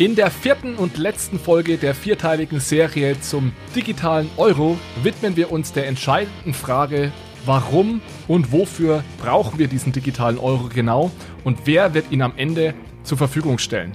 In 0.00 0.14
der 0.14 0.30
vierten 0.30 0.76
und 0.76 0.96
letzten 0.96 1.38
Folge 1.38 1.76
der 1.76 1.94
vierteiligen 1.94 2.58
Serie 2.58 3.20
zum 3.20 3.52
digitalen 3.76 4.30
Euro 4.38 4.78
widmen 5.02 5.36
wir 5.36 5.52
uns 5.52 5.74
der 5.74 5.88
entscheidenden 5.88 6.54
Frage, 6.54 7.12
warum 7.44 8.00
und 8.26 8.50
wofür 8.50 9.04
brauchen 9.22 9.58
wir 9.58 9.68
diesen 9.68 9.92
digitalen 9.92 10.38
Euro 10.38 10.70
genau 10.74 11.10
und 11.44 11.66
wer 11.66 11.92
wird 11.92 12.10
ihn 12.12 12.22
am 12.22 12.32
Ende 12.38 12.72
zur 13.02 13.18
Verfügung 13.18 13.58
stellen. 13.58 13.92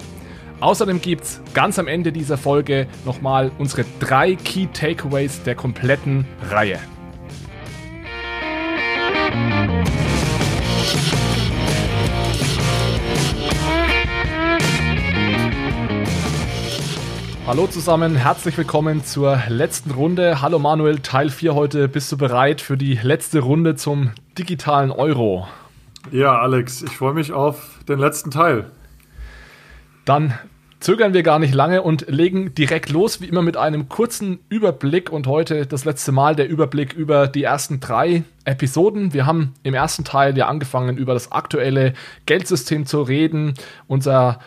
Außerdem 0.60 1.02
gibt 1.02 1.24
es 1.24 1.42
ganz 1.56 1.80
am 1.80 1.88
Ende 1.88 2.12
dieser 2.12 2.38
Folge 2.38 2.86
nochmal 3.04 3.52
unsere 3.58 3.84
drei 4.00 4.36
Key 4.36 4.68
Takeaways 4.68 5.42
der 5.42 5.56
kompletten 5.56 6.28
Reihe. 6.52 6.78
Hallo 17.48 17.68
zusammen, 17.68 18.16
herzlich 18.16 18.58
willkommen 18.58 19.04
zur 19.04 19.40
letzten 19.50 19.92
Runde. 19.92 20.42
Hallo 20.42 20.58
Manuel, 20.58 20.98
Teil 20.98 21.30
4 21.30 21.54
heute. 21.54 21.88
Bist 21.88 22.12
du 22.12 22.18
bereit 22.18 22.60
für 22.60 22.76
die 22.76 22.96
letzte 22.96 23.38
Runde 23.42 23.76
zum 23.76 24.10
digitalen 24.36 24.90
Euro? 24.90 25.48
Ja, 26.12 26.40
Alex, 26.40 26.82
ich 26.82 26.98
freue 26.98 27.14
mich 27.14 27.34
auf 27.34 27.82
den 27.88 28.00
letzten 28.00 28.32
Teil. 28.32 28.72
Dann 30.06 30.34
zögern 30.80 31.14
wir 31.14 31.22
gar 31.22 31.38
nicht 31.38 31.54
lange 31.54 31.84
und 31.84 32.08
legen 32.10 32.56
direkt 32.56 32.90
los, 32.90 33.22
wie 33.22 33.28
immer 33.28 33.44
mit 33.44 33.58
einem 33.58 33.90
kurzen 33.90 34.40
Überblick 34.50 35.12
und 35.12 35.28
heute 35.28 35.68
das 35.68 35.86
letzte 35.86 36.12
Mal 36.12 36.36
der 36.36 36.50
Überblick 36.50 36.94
über 36.94 37.28
die 37.28 37.44
ersten 37.44 37.80
drei 37.80 38.24
Episoden. 38.44 39.14
Wir 39.14 39.28
haben 39.28 39.54
im 39.62 39.76
ersten 39.76 40.04
Teil 40.04 40.36
ja 40.36 40.48
angefangen, 40.48 40.98
über 40.98 41.14
das 41.14 41.32
aktuelle 41.32 41.94
Geldsystem 42.26 42.88
zu 42.88 43.04
reden. 43.04 43.54
Unser 43.86 44.40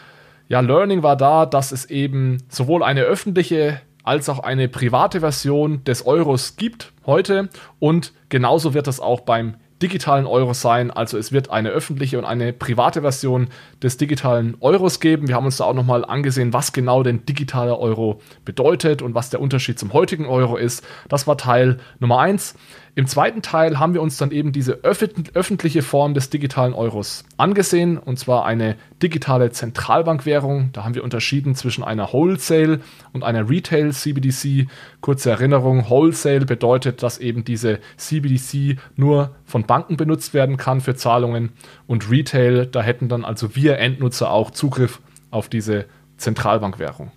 ja, 0.49 0.61
Learning 0.61 1.03
war 1.03 1.17
da, 1.17 1.47
dass 1.47 1.73
es 1.73 1.85
eben 1.87 2.39
sowohl 2.49 2.83
eine 2.83 3.03
öffentliche 3.03 3.81
als 4.03 4.29
auch 4.31 4.39
eine 4.39 4.69
private 4.69 5.21
Version 5.21 5.85
des 5.85 6.07
Euros 6.07 6.57
gibt 6.57 6.93
heute 7.05 7.51
und 7.79 8.15
genauso 8.31 8.73
wird 8.73 8.87
das 8.87 9.01
auch 9.01 9.21
beim 9.21 9.57
digitalen 9.83 10.27
Euro 10.27 10.55
sein. 10.55 10.91
Also 10.91 11.19
es 11.19 11.31
wird 11.33 11.51
eine 11.51 11.71
öffentliche 11.71 12.19
und 12.19 12.25
eine 12.25 12.53
private 12.53 13.03
Version 13.03 13.49
des 13.83 13.97
digitalen 13.97 14.57
Euros 14.61 15.01
geben. 15.01 15.29
Wir 15.29 15.37
haben 15.37 15.45
uns 15.45 15.59
da 15.59 15.65
auch 15.65 15.75
nochmal 15.75 16.05
angesehen, 16.05 16.53
was 16.53 16.73
genau 16.73 17.03
denn 17.03 17.25
digitaler 17.27 17.79
Euro 17.79 18.21
bedeutet 18.45 19.03
und 19.03 19.15
was 19.15 19.31
der 19.31 19.41
Unterschied 19.41 19.79
zum 19.79 19.93
heutigen 19.93 20.27
Euro 20.27 20.57
ist. 20.57 20.85
Das 21.09 21.27
war 21.27 21.37
Teil 21.37 21.79
Nummer 22.01 22.19
eins. 22.19 22.55
Im 22.99 23.07
zweiten 23.07 23.43
Teil 23.43 23.79
haben 23.79 23.95
wir 23.95 24.03
uns 24.03 24.17
dann 24.17 24.33
eben 24.33 24.51
diese 24.51 24.81
öffentliche 24.83 25.83
Form 25.83 26.15
des 26.15 26.31
digitalen 26.31 26.75
Euros 26.75 27.23
angesehen, 27.37 27.97
und 27.97 28.19
zwar 28.19 28.45
eine 28.45 28.75
digitale 29.01 29.53
Zentralbankwährung. 29.53 30.71
Da 30.73 30.83
haben 30.83 30.97
wir 30.97 31.05
unterschieden 31.05 31.55
zwischen 31.55 31.85
einer 31.85 32.13
Wholesale 32.13 32.81
und 33.13 33.23
einer 33.23 33.49
Retail 33.49 33.93
CBDC. 33.93 34.67
Kurze 35.01 35.31
Erinnerung, 35.31 35.89
Wholesale 35.89 36.45
bedeutet, 36.45 37.05
dass 37.05 37.19
eben 37.19 37.45
diese 37.45 37.79
CBDC 37.99 38.81
nur 38.97 39.37
von 39.45 39.63
Banken 39.63 39.97
benutzt 39.97 40.35
werden 40.35 40.57
kann 40.57 40.81
für 40.81 40.97
Zahlungen 40.97 41.51
und 41.87 42.11
Retail, 42.11 42.67
da 42.67 42.83
hätten 42.83 43.09
dann 43.09 43.25
also 43.25 43.55
wir 43.55 43.79
Endnutzer 43.79 44.33
auch 44.33 44.51
Zugriff 44.51 45.01
auf 45.31 45.49
diese 45.49 45.85
Zentralbankwährung. 46.17 47.13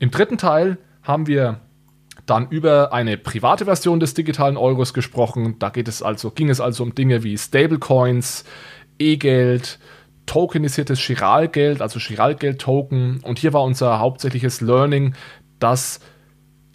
Im 0.00 0.10
dritten 0.10 0.36
Teil 0.36 0.78
haben 1.04 1.28
wir 1.28 1.60
dann 2.26 2.48
über 2.48 2.92
eine 2.92 3.16
private 3.16 3.64
Version 3.64 4.00
des 4.00 4.14
digitalen 4.14 4.56
Euros 4.56 4.92
gesprochen. 4.92 5.56
Da 5.58 5.70
geht 5.70 5.88
es 5.88 6.02
also, 6.02 6.30
ging 6.30 6.50
es 6.50 6.60
also 6.60 6.82
um 6.82 6.94
Dinge 6.94 7.22
wie 7.22 7.38
Stablecoins, 7.38 8.44
E-Geld, 8.98 9.78
tokenisiertes 10.26 10.98
Chiralgeld, 10.98 11.80
also 11.80 11.98
Chiralgeld-Token. 12.00 13.20
Und 13.22 13.38
hier 13.38 13.52
war 13.52 13.62
unser 13.62 14.00
hauptsächliches 14.00 14.60
Learning, 14.60 15.14
dass 15.60 16.00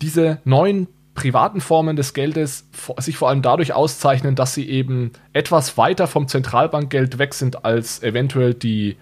diese 0.02 0.40
neuen 0.46 0.88
privaten 1.14 1.60
Formen 1.60 1.98
des 1.98 2.14
Geldes 2.14 2.70
sich 2.98 3.18
vor 3.18 3.30
allem 3.30 3.42
dadurch 3.42 3.74
auszeichnen, 3.74 4.36
dass 4.36 4.54
sie 4.54 4.70
eben 4.70 5.12
etwas 5.34 5.78
weiter 5.78 6.08
vom 6.08 6.28
Zentralbankgeld 6.28 7.20
weg 7.20 7.34
sind 7.34 7.66
als 7.66 8.02
eventuell 8.02 8.54
die 8.54 8.96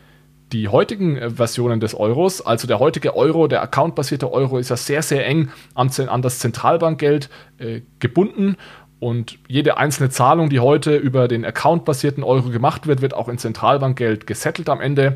die 0.51 0.67
heutigen 0.67 1.17
äh, 1.17 1.29
Versionen 1.29 1.79
des 1.79 1.93
Euros, 1.95 2.41
also 2.41 2.67
der 2.67 2.79
heutige 2.79 3.15
Euro, 3.15 3.47
der 3.47 3.61
accountbasierte 3.61 4.31
Euro, 4.31 4.57
ist 4.57 4.69
ja 4.69 4.77
sehr, 4.77 5.01
sehr 5.01 5.25
eng 5.25 5.49
an, 5.75 6.21
das 6.21 6.39
Zentralbankgeld 6.39 7.29
äh, 7.57 7.81
gebunden. 7.99 8.57
Und 8.99 9.39
jede 9.47 9.77
einzelne 9.77 10.09
Zahlung, 10.09 10.49
die 10.49 10.59
heute 10.59 10.97
über 10.97 11.29
den 11.29 11.45
accountbasierten 11.45 12.21
Euro 12.21 12.49
gemacht 12.49 12.85
wird, 12.85 13.01
wird 13.01 13.13
auch 13.13 13.29
in 13.29 13.37
Zentralbankgeld 13.37 14.27
gesettelt 14.27 14.67
am 14.67 14.81
Ende. 14.81 15.15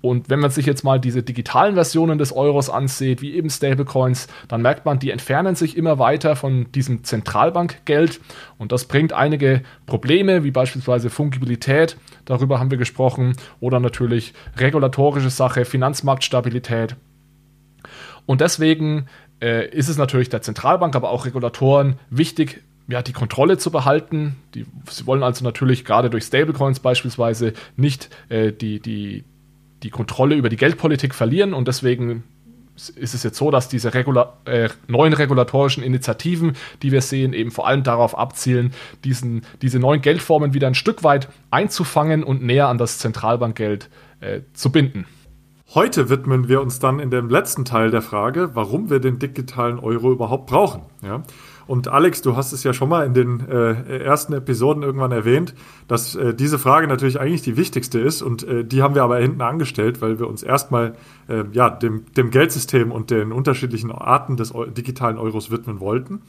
Und 0.00 0.30
wenn 0.30 0.38
man 0.38 0.50
sich 0.50 0.66
jetzt 0.66 0.84
mal 0.84 1.00
diese 1.00 1.22
digitalen 1.22 1.74
Versionen 1.74 2.18
des 2.18 2.32
Euros 2.32 2.70
ansieht, 2.70 3.20
wie 3.20 3.34
eben 3.34 3.50
Stablecoins, 3.50 4.28
dann 4.46 4.62
merkt 4.62 4.84
man, 4.84 4.98
die 4.98 5.10
entfernen 5.10 5.56
sich 5.56 5.76
immer 5.76 5.98
weiter 5.98 6.36
von 6.36 6.70
diesem 6.72 7.02
Zentralbankgeld. 7.02 8.20
Und 8.58 8.70
das 8.70 8.84
bringt 8.84 9.12
einige 9.12 9.62
Probleme, 9.86 10.44
wie 10.44 10.52
beispielsweise 10.52 11.10
Fungibilität, 11.10 11.96
darüber 12.24 12.60
haben 12.60 12.70
wir 12.70 12.78
gesprochen, 12.78 13.34
oder 13.60 13.80
natürlich 13.80 14.34
regulatorische 14.56 15.30
Sache, 15.30 15.64
Finanzmarktstabilität. 15.64 16.96
Und 18.26 18.40
deswegen 18.40 19.06
äh, 19.40 19.68
ist 19.68 19.88
es 19.88 19.96
natürlich 19.96 20.28
der 20.28 20.42
Zentralbank, 20.42 20.94
aber 20.94 21.10
auch 21.10 21.26
Regulatoren 21.26 21.98
wichtig, 22.10 22.62
ja, 22.88 23.02
die 23.02 23.12
Kontrolle 23.12 23.58
zu 23.58 23.70
behalten. 23.70 24.36
Die, 24.54 24.64
sie 24.90 25.06
wollen 25.06 25.22
also 25.22 25.44
natürlich 25.44 25.84
gerade 25.84 26.10
durch 26.10 26.24
Stablecoins 26.24 26.80
beispielsweise 26.80 27.52
nicht 27.76 28.10
äh, 28.28 28.52
die, 28.52 28.80
die, 28.80 29.24
die 29.82 29.90
Kontrolle 29.90 30.34
über 30.34 30.48
die 30.48 30.56
Geldpolitik 30.56 31.14
verlieren 31.14 31.54
und 31.54 31.68
deswegen 31.68 32.24
ist 32.94 33.14
es 33.14 33.22
jetzt 33.22 33.36
so, 33.36 33.50
dass 33.50 33.68
diese 33.68 33.92
Regula 33.94 34.38
äh, 34.44 34.68
neuen 34.86 35.12
regulatorischen 35.12 35.82
Initiativen, 35.82 36.52
die 36.82 36.92
wir 36.92 37.02
sehen, 37.02 37.32
eben 37.32 37.50
vor 37.50 37.66
allem 37.66 37.82
darauf 37.82 38.16
abzielen, 38.16 38.72
diesen, 39.04 39.42
diese 39.62 39.80
neuen 39.80 40.00
Geldformen 40.00 40.54
wieder 40.54 40.68
ein 40.68 40.74
Stück 40.74 41.02
weit 41.02 41.28
einzufangen 41.50 42.22
und 42.22 42.42
näher 42.42 42.68
an 42.68 42.78
das 42.78 42.98
Zentralbankgeld 42.98 43.90
äh, 44.20 44.40
zu 44.52 44.70
binden. 44.70 45.06
Heute 45.74 46.08
widmen 46.08 46.48
wir 46.48 46.62
uns 46.62 46.78
dann 46.78 46.98
in 46.98 47.10
dem 47.10 47.28
letzten 47.28 47.66
Teil 47.66 47.90
der 47.90 48.00
Frage, 48.00 48.54
warum 48.54 48.88
wir 48.88 49.00
den 49.00 49.18
digitalen 49.18 49.78
Euro 49.78 50.12
überhaupt 50.12 50.46
brauchen. 50.46 50.82
Ja? 51.02 51.22
Und 51.68 51.86
Alex, 51.86 52.22
du 52.22 52.34
hast 52.34 52.52
es 52.52 52.64
ja 52.64 52.72
schon 52.72 52.88
mal 52.88 53.04
in 53.06 53.12
den 53.12 53.46
äh, 53.46 53.98
ersten 53.98 54.32
Episoden 54.32 54.82
irgendwann 54.82 55.12
erwähnt, 55.12 55.54
dass 55.86 56.14
äh, 56.14 56.32
diese 56.34 56.58
Frage 56.58 56.88
natürlich 56.88 57.20
eigentlich 57.20 57.42
die 57.42 57.58
wichtigste 57.58 58.00
ist 58.00 58.22
und 58.22 58.42
äh, 58.42 58.64
die 58.64 58.82
haben 58.82 58.94
wir 58.94 59.02
aber 59.02 59.18
hinten 59.18 59.42
angestellt, 59.42 60.00
weil 60.00 60.18
wir 60.18 60.28
uns 60.28 60.42
erstmal 60.42 60.94
äh, 61.28 61.44
ja, 61.52 61.68
dem, 61.68 62.06
dem 62.16 62.30
Geldsystem 62.30 62.90
und 62.90 63.10
den 63.10 63.32
unterschiedlichen 63.32 63.92
Arten 63.92 64.38
des 64.38 64.54
digitalen 64.74 65.18
Euros 65.18 65.50
widmen 65.50 65.78
wollten. 65.78 66.22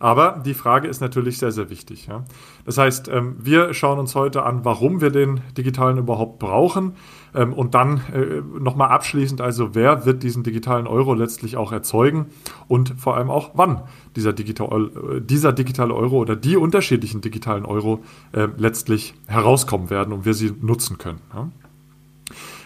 Aber 0.00 0.42
die 0.44 0.54
Frage 0.54 0.88
ist 0.88 1.02
natürlich 1.02 1.38
sehr, 1.38 1.52
sehr 1.52 1.68
wichtig. 1.68 2.06
Ja? 2.06 2.24
Das 2.64 2.78
heißt, 2.78 3.08
ähm, 3.08 3.36
wir 3.38 3.74
schauen 3.74 3.98
uns 3.98 4.14
heute 4.14 4.44
an, 4.44 4.64
warum 4.64 5.02
wir 5.02 5.10
den 5.10 5.42
digitalen 5.58 5.98
überhaupt 5.98 6.38
brauchen. 6.38 6.94
Ähm, 7.34 7.52
und 7.52 7.74
dann 7.74 8.00
äh, 8.12 8.40
nochmal 8.58 8.88
abschließend, 8.88 9.42
also 9.42 9.74
wer 9.74 10.06
wird 10.06 10.22
diesen 10.22 10.42
digitalen 10.42 10.86
Euro 10.86 11.12
letztlich 11.12 11.58
auch 11.58 11.70
erzeugen 11.70 12.26
und 12.66 12.94
vor 12.98 13.16
allem 13.16 13.30
auch 13.30 13.50
wann 13.52 13.82
dieser, 14.16 14.32
digital, 14.32 14.90
äh, 15.16 15.20
dieser 15.20 15.52
digitale 15.52 15.94
Euro 15.94 16.18
oder 16.18 16.36
die 16.36 16.56
unterschiedlichen 16.56 17.20
digitalen 17.20 17.64
Euro 17.64 18.02
äh, 18.32 18.48
letztlich 18.56 19.14
herauskommen 19.26 19.90
werden 19.90 20.12
und 20.12 20.24
wir 20.24 20.34
sie 20.34 20.52
nutzen 20.60 20.98
können. 20.98 21.20
Ja? 21.34 21.50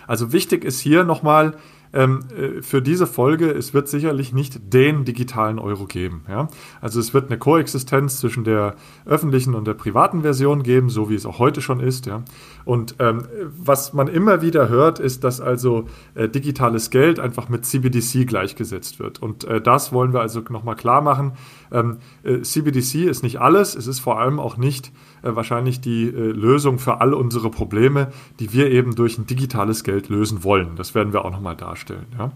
Also 0.07 0.33
wichtig 0.33 0.65
ist 0.65 0.81
hier 0.81 1.05
nochmal, 1.05 1.57
ähm, 1.95 2.25
äh, 2.37 2.61
für 2.61 2.83
diese 2.83 3.07
Folge, 3.07 3.51
es 3.51 3.73
wird 3.73 3.89
sicherlich 3.89 4.33
nicht 4.33 4.75
den 4.75 5.05
digitalen 5.05 5.59
Euro 5.59 5.87
geben. 5.87 6.25
Ja? 6.29 6.49
Also 6.81 7.01
es 7.01 7.15
wird 7.15 7.31
eine 7.31 7.39
Koexistenz 7.39 8.19
zwischen 8.19 8.45
der 8.45 8.75
öffentlichen 9.07 9.55
und 9.55 9.67
der 9.67 9.75
privaten 9.75 10.23
Version 10.23 10.63
geben, 10.63 10.91
so 10.91 11.09
wie 11.09 11.15
es 11.15 11.25
auch 11.25 11.39
heute 11.39 11.63
schon 11.63 11.81
ist. 11.81 12.07
Ja? 12.07 12.23
Und 12.65 12.97
ähm, 12.99 13.27
was 13.57 13.93
man 13.93 14.09
immer 14.09 14.43
wieder 14.43 14.69
hört, 14.69 14.99
ist, 14.99 15.25
dass 15.25 15.41
also 15.41 15.87
äh, 16.15 16.29
digitales 16.29 16.91
Geld 16.91 17.21
einfach 17.21 17.49
mit 17.49 17.65
CBDC 17.65 18.27
gleichgesetzt 18.27 18.99
wird. 18.99 19.23
Und 19.23 19.45
äh, 19.45 19.61
das 19.61 19.93
wollen 19.93 20.13
wir 20.13 20.21
also 20.21 20.41
nochmal 20.51 20.77
klar 20.77 21.01
machen. 21.01 21.33
Ähm, 21.75 21.99
äh, 22.23 22.41
CBDC 22.41 23.07
ist 23.07 23.23
nicht 23.23 23.41
alles, 23.41 23.75
es 23.75 23.87
ist 23.87 23.99
vor 23.99 24.21
allem 24.21 24.39
auch 24.39 24.57
nicht 24.57 24.93
äh, 25.23 25.35
wahrscheinlich 25.35 25.81
die 25.81 26.05
äh, 26.05 26.11
Lösung 26.11 26.79
für 26.79 27.01
all 27.01 27.13
unsere 27.13 27.51
Probleme, 27.51 28.13
die 28.39 28.53
wir 28.53 28.71
eben 28.71 28.95
durch 28.95 29.19
ein 29.19 29.27
digitales 29.27 29.83
Geld 29.83 30.09
lösen 30.09 30.45
wollen. 30.45 30.77
Das 30.77 30.95
werden 30.95 31.13
wir 31.13 31.25
auch 31.25 31.31
nochmal 31.31 31.57
darstellen. 31.57 32.07
Ja? 32.17 32.33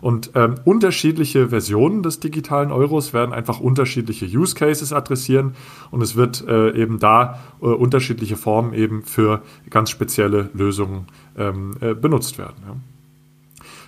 Und 0.00 0.32
ähm, 0.34 0.56
unterschiedliche 0.64 1.48
Versionen 1.48 2.02
des 2.02 2.20
digitalen 2.20 2.70
Euros 2.70 3.14
werden 3.14 3.32
einfach 3.32 3.60
unterschiedliche 3.60 4.26
Use 4.26 4.54
Cases 4.54 4.92
adressieren 4.92 5.54
und 5.90 6.02
es 6.02 6.14
wird 6.14 6.46
äh, 6.46 6.72
eben 6.72 6.98
da 6.98 7.40
äh, 7.60 7.66
unterschiedliche 7.66 8.36
Formen 8.36 8.74
eben 8.74 9.02
für 9.02 9.42
ganz 9.70 9.90
spezielle 9.90 10.50
Lösungen 10.52 11.06
ähm, 11.38 11.72
äh, 11.80 11.94
benutzt 11.94 12.36
werden. 12.38 12.56
Ja. 12.66 12.76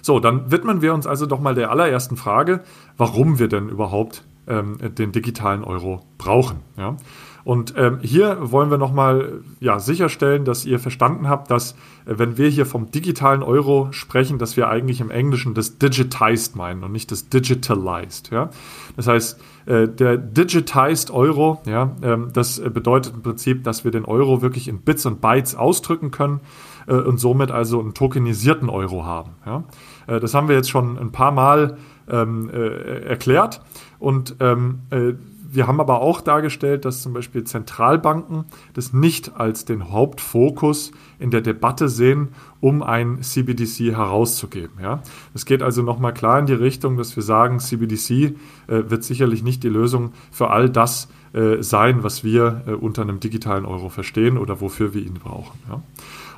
So, 0.03 0.21
dann 0.21 0.51
widmen 0.51 0.83
wir 0.83 0.93
uns 0.93 1.07
also 1.07 1.25
doch 1.27 1.41
mal 1.41 1.55
der 1.55 1.71
allerersten 1.71 2.17
Frage, 2.17 2.61
warum 2.97 3.39
wir 3.39 3.49
denn 3.49 3.69
überhaupt 3.71 4.23
ähm, 4.47 4.79
den 4.95 5.13
digitalen 5.13 5.65
Euro 5.65 6.03
brauchen. 6.19 6.61
Ja. 6.77 6.97
Und 7.45 7.75
ähm, 7.77 7.99
hier 8.01 8.39
wollen 8.41 8.71
wir 8.71 8.79
nochmal 8.79 9.43
ja, 9.61 9.79
sicherstellen, 9.79 10.47
dass 10.47 10.65
ihr 10.65 10.79
verstanden 10.79 11.29
habt, 11.29 11.51
dass 11.51 11.73
äh, 12.07 12.15
wenn 12.17 12.39
wir 12.39 12.49
hier 12.49 12.65
vom 12.65 12.91
digitalen 12.91 13.43
Euro 13.43 13.89
sprechen, 13.93 14.39
dass 14.39 14.57
wir 14.57 14.69
eigentlich 14.69 15.03
im 15.03 15.11
Englischen 15.11 15.53
das 15.53 15.77
digitized 15.77 16.57
meinen 16.57 16.83
und 16.83 16.93
nicht 16.93 17.11
das 17.11 17.29
digitalized. 17.29 18.31
Ja? 18.31 18.49
Das 18.97 19.07
heißt, 19.07 19.41
äh, 19.67 19.89
der 19.89 20.17
digitized 20.17 21.11
Euro, 21.11 21.61
ja, 21.67 21.93
ähm, 22.03 22.31
das 22.33 22.61
bedeutet 22.61 23.15
im 23.15 23.23
Prinzip, 23.23 23.63
dass 23.63 23.85
wir 23.85 23.91
den 23.91 24.07
Euro 24.07 24.41
wirklich 24.41 24.67
in 24.67 24.81
Bits 24.81 25.05
und 25.05 25.21
Bytes 25.21 25.55
ausdrücken 25.55 26.11
können 26.11 26.41
äh, 26.87 26.95
und 26.95 27.19
somit 27.19 27.51
also 27.51 27.79
einen 27.79 27.93
tokenisierten 27.93 28.71
Euro 28.71 29.05
haben. 29.05 29.33
Ja? 29.45 29.65
Äh, 30.07 30.19
das 30.19 30.33
haben 30.33 30.49
wir 30.49 30.57
jetzt 30.57 30.71
schon 30.71 30.99
ein 30.99 31.13
paar 31.13 31.31
Mal 31.31 31.77
ähm, 32.09 32.51
äh, 32.51 33.01
erklärt 33.07 33.61
und 33.99 34.37
ähm, 34.41 34.81
äh, 34.91 35.15
wir 35.55 35.69
haben 35.69 35.81
aber 35.81 36.01
auch 36.01 36.21
dargestellt, 36.21 36.85
dass 36.85 37.03
zum 37.03 37.13
Beispiel 37.13 37.45
Zentralbanken 37.45 38.45
das 38.73 38.93
nicht 38.93 39.37
als 39.37 39.65
den 39.65 39.93
Hauptfokus 39.93 40.91
in 41.21 41.31
der 41.31 41.43
Debatte 41.43 41.89
sehen, 41.89 42.31
um 42.61 42.83
ein 42.83 43.23
CBDC 43.23 43.95
herauszugeben. 43.95 44.81
Ja? 44.83 45.03
Es 45.33 45.47
geht 45.47 45.63
also 45.63 45.83
nochmal 45.83 46.13
klar 46.13 46.41
in 46.41 46.47
die 46.47 46.55
Richtung, 46.55 46.97
dass 46.97 47.15
wir 47.15 47.23
sagen, 47.23 47.61
CBDC 47.61 48.11
äh, 48.11 48.35
wird 48.67 49.05
sicherlich 49.05 49.45
nicht 49.45 49.63
die 49.63 49.69
Lösung 49.69 50.13
für 50.33 50.51
all 50.51 50.69
das 50.69 51.09
äh, 51.35 51.63
sein, 51.63 52.03
was 52.03 52.25
wir 52.25 52.63
äh, 52.67 52.73
unter 52.73 53.03
einem 53.03 53.21
digitalen 53.21 53.65
Euro 53.65 53.91
verstehen 53.91 54.39
oder 54.39 54.61
wofür 54.61 54.93
wir 54.93 55.03
ihn 55.03 55.15
brauchen. 55.15 55.59
Ja? 55.69 55.83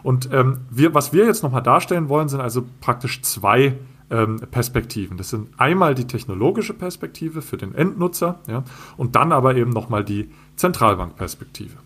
Und 0.02 0.28
ähm, 0.30 0.58
wir, 0.70 0.92
was 0.94 1.14
wir 1.14 1.24
jetzt 1.24 1.42
nochmal 1.42 1.62
darstellen 1.62 2.10
wollen, 2.10 2.28
sind 2.28 2.40
also 2.40 2.64
praktisch 2.80 3.22
zwei 3.22 3.76
ähm, 4.10 4.40
Perspektiven. 4.50 5.16
Das 5.16 5.30
sind 5.30 5.48
einmal 5.58 5.94
die 5.94 6.06
technologische 6.06 6.74
Perspektive 6.74 7.42
für 7.42 7.56
den 7.56 7.74
Endnutzer 7.74 8.40
ja, 8.48 8.64
und 8.96 9.16
dann 9.16 9.32
aber 9.32 9.56
eben 9.56 9.70
nochmal 9.70 10.04
die 10.04 10.30
Zentralbankperspektive. 10.56 11.76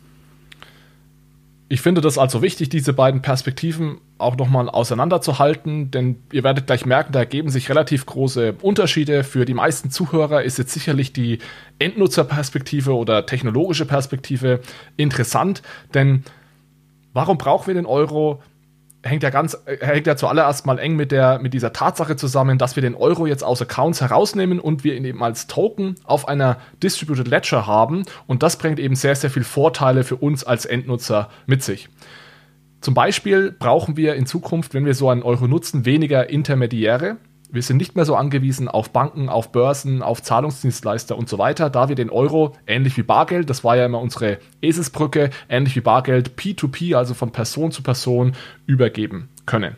Ich 1.72 1.82
finde 1.82 2.00
das 2.00 2.19
also 2.19 2.43
wichtig, 2.43 2.69
diese 2.69 2.93
beiden 2.93 3.22
Perspektiven 3.22 3.99
auch 4.19 4.37
nochmal 4.37 4.69
auseinanderzuhalten, 4.69 5.93
denn 5.93 6.17
ihr 6.32 6.43
werdet 6.43 6.67
gleich 6.67 6.84
merken, 6.84 7.12
da 7.12 7.20
ergeben 7.20 7.49
sich 7.49 7.69
relativ 7.69 8.06
große 8.06 8.56
Unterschiede. 8.61 9.22
Für 9.22 9.44
die 9.44 9.55
meisten 9.55 9.88
Zuhörer 9.88 10.43
ist 10.43 10.58
jetzt 10.58 10.72
sicherlich 10.72 11.12
die 11.12 11.38
Endnutzerperspektive 11.78 12.93
oder 12.93 13.25
technologische 13.25 13.87
Perspektive 13.87 14.58
interessant, 14.96 15.62
denn 15.94 16.25
warum 17.12 17.38
brauchen 17.38 17.69
wir 17.69 17.75
den 17.75 17.87
Euro? 17.87 18.43
Hängt 19.02 19.23
ja 19.23 19.31
ganz, 19.31 19.56
hängt 19.81 20.06
ja 20.06 20.17
zuallererst 20.17 20.67
mal 20.67 20.79
eng 20.79 20.97
mit 20.97 21.12
der, 21.12 21.38
mit 21.38 21.55
dieser 21.55 21.73
Tatsache 21.73 22.17
zusammen, 22.17 22.58
dass 22.58 22.76
wir 22.76 22.82
den 22.82 22.94
Euro 22.94 23.26
jetzt 23.26 23.43
aus 23.43 23.62
Accounts 23.62 24.00
herausnehmen 24.00 24.61
und 24.61 24.85
wir 24.85 24.94
ihn 24.94 25.05
eben 25.05 25.23
als 25.23 25.47
Token 25.47 25.94
auf 26.05 26.29
einer 26.29 26.58
Distributed 26.82 27.29
Ledger 27.29 27.67
haben. 27.67 28.05
Und 28.26 28.43
das 28.43 28.56
bringt 28.56 28.79
eben 28.79 28.94
sehr, 28.94 29.17
sehr 29.17 29.31
viel 29.31 29.44
Vorteile 29.44 30.05
für 30.05 30.17
uns 30.17 30.44
als 30.44 30.67
Endnutzer 30.67 31.31
mit 31.47 31.62
sich. 31.62 31.88
Zum 32.81 32.94
Beispiel 32.94 33.52
brauchen 33.52 33.97
wir 33.97 34.14
in 34.14 34.26
Zukunft, 34.26 34.75
wenn 34.75 34.87
wir 34.87 34.94
so 34.94 35.11
einen 35.11 35.23
Euro 35.23 35.46
nutzen, 35.46 35.85
weniger 35.85 36.31
Intermediäre. 36.31 37.17
Wir 37.52 37.62
sind 37.62 37.79
nicht 37.79 37.97
mehr 37.97 38.05
so 38.05 38.14
angewiesen 38.14 38.69
auf 38.69 38.91
Banken, 38.91 39.29
auf 39.29 39.50
Börsen, 39.50 40.02
auf 40.02 40.23
Zahlungsdienstleister 40.23 41.19
und 41.19 41.29
so 41.29 41.38
weiter, 41.38 41.69
da 41.69 41.88
wir 41.88 41.97
den 41.97 42.11
Euro, 42.11 42.55
ähnlich 42.67 42.97
wie 42.97 43.02
Bargeld, 43.02 43.50
das 43.50 43.64
war 43.64 43.76
ja 43.76 43.87
immer 43.87 44.00
unsere 44.00 44.38
Eselsbrücke, 44.62 45.31
ähnlich 45.49 45.75
wie 45.75 45.81
Bargeld, 45.81 46.32
P2P, 46.37 46.94
also 46.97 47.14
von 47.14 47.32
Person 47.32 47.73
zu 47.73 47.82
Person, 47.82 48.32
übergeben 48.67 49.29
können. 49.47 49.76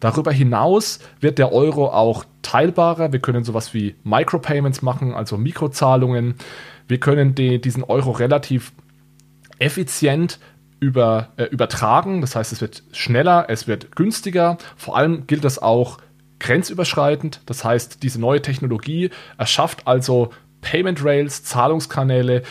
Darüber 0.00 0.32
hinaus 0.32 0.98
wird 1.20 1.38
der 1.38 1.52
Euro 1.52 1.88
auch 1.88 2.24
teilbarer. 2.40 3.12
Wir 3.12 3.20
können 3.20 3.44
sowas 3.44 3.74
wie 3.74 3.96
Micropayments 4.02 4.80
machen, 4.80 5.12
also 5.12 5.36
Mikrozahlungen. 5.36 6.36
Wir 6.88 6.98
können 6.98 7.34
die, 7.34 7.60
diesen 7.60 7.84
Euro 7.84 8.12
relativ 8.12 8.72
effizient 9.58 10.38
über, 10.80 11.28
äh, 11.36 11.44
übertragen. 11.44 12.22
Das 12.22 12.34
heißt, 12.34 12.50
es 12.52 12.62
wird 12.62 12.82
schneller, 12.92 13.44
es 13.48 13.68
wird 13.68 13.94
günstiger. 13.94 14.56
Vor 14.76 14.96
allem 14.96 15.26
gilt 15.26 15.44
das 15.44 15.60
auch 15.60 15.98
grenzüberschreitend. 16.40 17.42
Das 17.46 17.64
heißt, 17.64 18.02
diese 18.02 18.20
neue 18.20 18.42
Technologie 18.42 19.10
erschafft 19.38 19.86
also 19.86 20.30
Payment 20.60 21.04
Rails, 21.04 21.44
Zahlungskanäle, 21.44 22.42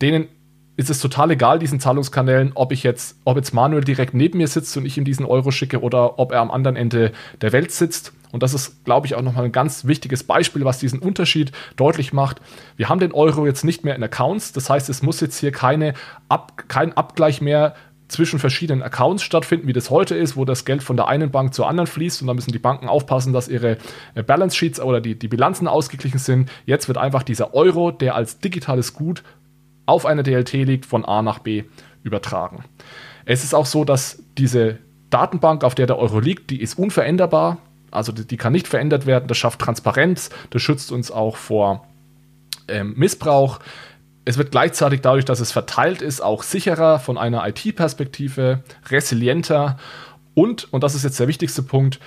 denen 0.00 0.28
ist 0.76 0.88
es 0.88 1.00
total 1.00 1.30
egal, 1.32 1.58
diesen 1.58 1.78
Zahlungskanälen, 1.78 2.52
ob 2.54 2.72
ich 2.72 2.82
jetzt, 2.82 3.20
ob 3.24 3.36
jetzt 3.36 3.52
Manuel 3.52 3.84
direkt 3.84 4.14
neben 4.14 4.38
mir 4.38 4.48
sitzt 4.48 4.74
und 4.78 4.86
ich 4.86 4.96
ihm 4.96 5.04
diesen 5.04 5.26
Euro 5.26 5.50
schicke 5.50 5.82
oder 5.82 6.18
ob 6.18 6.32
er 6.32 6.40
am 6.40 6.50
anderen 6.50 6.76
Ende 6.76 7.12
der 7.42 7.52
Welt 7.52 7.70
sitzt. 7.70 8.14
Und 8.32 8.42
das 8.42 8.54
ist, 8.54 8.84
glaube 8.84 9.06
ich, 9.06 9.14
auch 9.14 9.22
nochmal 9.22 9.44
ein 9.44 9.52
ganz 9.52 9.84
wichtiges 9.84 10.24
Beispiel, 10.24 10.64
was 10.64 10.78
diesen 10.78 11.00
Unterschied 11.00 11.52
deutlich 11.76 12.12
macht. 12.12 12.40
Wir 12.76 12.88
haben 12.88 13.00
den 13.00 13.12
Euro 13.12 13.44
jetzt 13.44 13.64
nicht 13.64 13.84
mehr 13.84 13.94
in 13.96 14.02
Accounts. 14.02 14.52
Das 14.52 14.70
heißt, 14.70 14.88
es 14.88 15.02
muss 15.02 15.20
jetzt 15.20 15.38
hier 15.38 15.52
keine 15.52 15.94
Ab, 16.28 16.64
kein 16.68 16.96
Abgleich 16.96 17.40
mehr 17.40 17.74
zwischen 18.10 18.38
verschiedenen 18.38 18.82
Accounts 18.82 19.22
stattfinden, 19.22 19.66
wie 19.66 19.72
das 19.72 19.90
heute 19.90 20.14
ist, 20.14 20.36
wo 20.36 20.44
das 20.44 20.64
Geld 20.64 20.82
von 20.82 20.96
der 20.96 21.08
einen 21.08 21.30
Bank 21.30 21.54
zur 21.54 21.68
anderen 21.68 21.86
fließt 21.86 22.20
und 22.20 22.28
da 22.28 22.34
müssen 22.34 22.52
die 22.52 22.58
Banken 22.58 22.88
aufpassen, 22.88 23.32
dass 23.32 23.48
ihre 23.48 23.78
äh, 24.14 24.22
Balance 24.22 24.56
Sheets 24.56 24.80
oder 24.80 25.00
die, 25.00 25.18
die 25.18 25.28
Bilanzen 25.28 25.68
ausgeglichen 25.68 26.18
sind. 26.18 26.50
Jetzt 26.66 26.88
wird 26.88 26.98
einfach 26.98 27.22
dieser 27.22 27.54
Euro, 27.54 27.90
der 27.90 28.14
als 28.14 28.38
digitales 28.38 28.94
Gut 28.94 29.22
auf 29.86 30.06
einer 30.06 30.22
DLT 30.22 30.52
liegt, 30.52 30.86
von 30.86 31.04
A 31.04 31.22
nach 31.22 31.38
B 31.38 31.64
übertragen. 32.02 32.64
Es 33.24 33.44
ist 33.44 33.54
auch 33.54 33.66
so, 33.66 33.84
dass 33.84 34.22
diese 34.38 34.78
Datenbank, 35.10 35.64
auf 35.64 35.74
der 35.74 35.86
der 35.86 35.98
Euro 35.98 36.20
liegt, 36.20 36.50
die 36.50 36.60
ist 36.60 36.78
unveränderbar, 36.78 37.58
also 37.90 38.12
die, 38.12 38.26
die 38.26 38.36
kann 38.36 38.52
nicht 38.52 38.68
verändert 38.68 39.06
werden, 39.06 39.26
das 39.26 39.36
schafft 39.36 39.60
Transparenz, 39.60 40.30
das 40.50 40.62
schützt 40.62 40.92
uns 40.92 41.10
auch 41.10 41.36
vor 41.36 41.86
ähm, 42.68 42.94
Missbrauch. 42.96 43.58
Es 44.24 44.38
wird 44.38 44.50
gleichzeitig 44.50 45.00
dadurch, 45.00 45.24
dass 45.24 45.40
es 45.40 45.52
verteilt 45.52 46.02
ist, 46.02 46.20
auch 46.20 46.42
sicherer 46.42 46.98
von 46.98 47.16
einer 47.18 47.46
IT-Perspektive, 47.48 48.62
resilienter 48.90 49.78
und, 50.34 50.72
und 50.72 50.82
das 50.84 50.94
ist 50.94 51.04
jetzt 51.04 51.18
der 51.18 51.28
wichtigste 51.28 51.62
Punkt, 51.62 52.00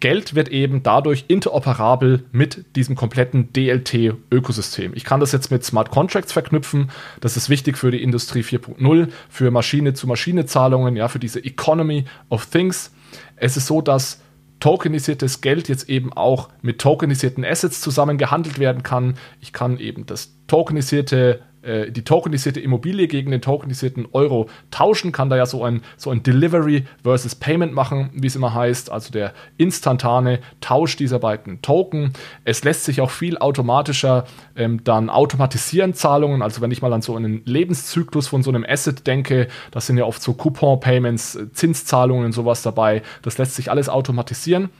Geld 0.00 0.34
wird 0.34 0.48
eben 0.48 0.82
dadurch 0.82 1.24
interoperabel 1.26 2.24
mit 2.30 2.76
diesem 2.76 2.94
kompletten 2.94 3.52
DLT-Ökosystem. 3.52 4.92
Ich 4.94 5.04
kann 5.04 5.18
das 5.18 5.32
jetzt 5.32 5.50
mit 5.50 5.64
Smart 5.64 5.90
Contracts 5.90 6.32
verknüpfen. 6.32 6.90
Das 7.20 7.36
ist 7.36 7.50
wichtig 7.50 7.76
für 7.76 7.90
die 7.90 8.02
Industrie 8.02 8.42
4.0, 8.42 9.08
für 9.28 9.50
Maschine-zu-Maschine-Zahlungen, 9.50 10.94
ja, 10.94 11.08
für 11.08 11.18
diese 11.18 11.44
Economy 11.44 12.04
of 12.28 12.46
Things. 12.46 12.92
Es 13.36 13.56
ist 13.56 13.66
so, 13.66 13.80
dass 13.80 14.20
tokenisiertes 14.60 15.40
Geld 15.40 15.68
jetzt 15.68 15.88
eben 15.88 16.12
auch 16.12 16.48
mit 16.62 16.80
tokenisierten 16.80 17.44
Assets 17.44 17.80
zusammen 17.80 18.18
gehandelt 18.18 18.58
werden 18.58 18.82
kann. 18.82 19.16
Ich 19.40 19.52
kann 19.52 19.78
eben 19.78 20.06
das 20.06 20.32
tokenisierte 20.46 21.40
äh, 21.62 21.90
die 21.90 22.02
tokenisierte 22.02 22.60
Immobilie 22.60 23.08
gegen 23.08 23.30
den 23.30 23.40
tokenisierten 23.40 24.06
Euro 24.12 24.48
tauschen, 24.70 25.12
kann 25.12 25.30
da 25.30 25.36
ja 25.36 25.46
so 25.46 25.64
ein, 25.64 25.82
so 25.96 26.10
ein 26.10 26.22
Delivery 26.22 26.84
versus 27.02 27.34
Payment 27.34 27.72
machen, 27.72 28.10
wie 28.14 28.26
es 28.26 28.36
immer 28.36 28.54
heißt, 28.54 28.90
also 28.90 29.10
der 29.10 29.32
instantane 29.56 30.40
Tausch 30.60 30.96
dieser 30.96 31.18
beiden 31.18 31.60
Token. 31.62 32.12
Es 32.44 32.64
lässt 32.64 32.84
sich 32.84 33.00
auch 33.00 33.10
viel 33.10 33.38
automatischer 33.38 34.24
ähm, 34.56 34.82
dann 34.84 35.10
automatisieren 35.10 35.94
Zahlungen, 35.94 36.42
also 36.42 36.60
wenn 36.60 36.70
ich 36.70 36.82
mal 36.82 36.92
an 36.92 37.02
so 37.02 37.16
einen 37.16 37.42
Lebenszyklus 37.44 38.28
von 38.28 38.42
so 38.42 38.50
einem 38.50 38.64
Asset 38.68 39.06
denke, 39.06 39.48
das 39.70 39.86
sind 39.86 39.98
ja 39.98 40.04
oft 40.04 40.22
so 40.22 40.34
Coupon-Payments, 40.34 41.34
äh, 41.34 41.52
Zinszahlungen 41.52 42.26
und 42.26 42.32
sowas 42.32 42.62
dabei, 42.62 43.02
das 43.22 43.38
lässt 43.38 43.54
sich 43.54 43.70
alles 43.70 43.88
automatisieren. 43.88 44.70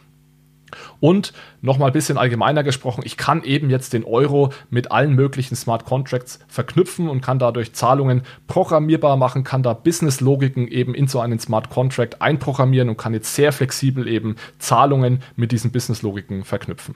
Und 1.01 1.33
nochmal 1.61 1.91
ein 1.91 1.93
bisschen 1.93 2.19
allgemeiner 2.19 2.63
gesprochen, 2.63 3.03
ich 3.05 3.17
kann 3.17 3.43
eben 3.43 3.71
jetzt 3.71 3.93
den 3.93 4.05
Euro 4.05 4.53
mit 4.71 4.91
allen 4.91 5.15
möglichen 5.15 5.57
Smart 5.57 5.85
Contracts 5.85 6.41
verknüpfen 6.49 7.09
und 7.09 7.21
kann 7.21 7.39
dadurch 7.39 7.73
Zahlungen 7.73 8.23
programmierbar 8.47 9.17
machen, 9.17 9.45
kann 9.45 9.63
da 9.63 9.75
Business-Logiken 9.75 10.69
eben 10.69 10.95
in 10.95 11.09
so 11.09 11.21
einen 11.21 11.39
Smart 11.39 11.71
Contract 11.71 12.21
einprogrammieren 12.23 12.89
und 12.89 12.97
kann 12.97 13.15
jetzt 13.15 13.35
sehr 13.35 13.53
flexibel 13.53 14.09
eben 14.09 14.37
Zahlungen 14.59 15.23
mit 15.37 15.53
diesen 15.53 15.73
Business-Logiken 15.73 16.45
verknüpfen. 16.45 16.95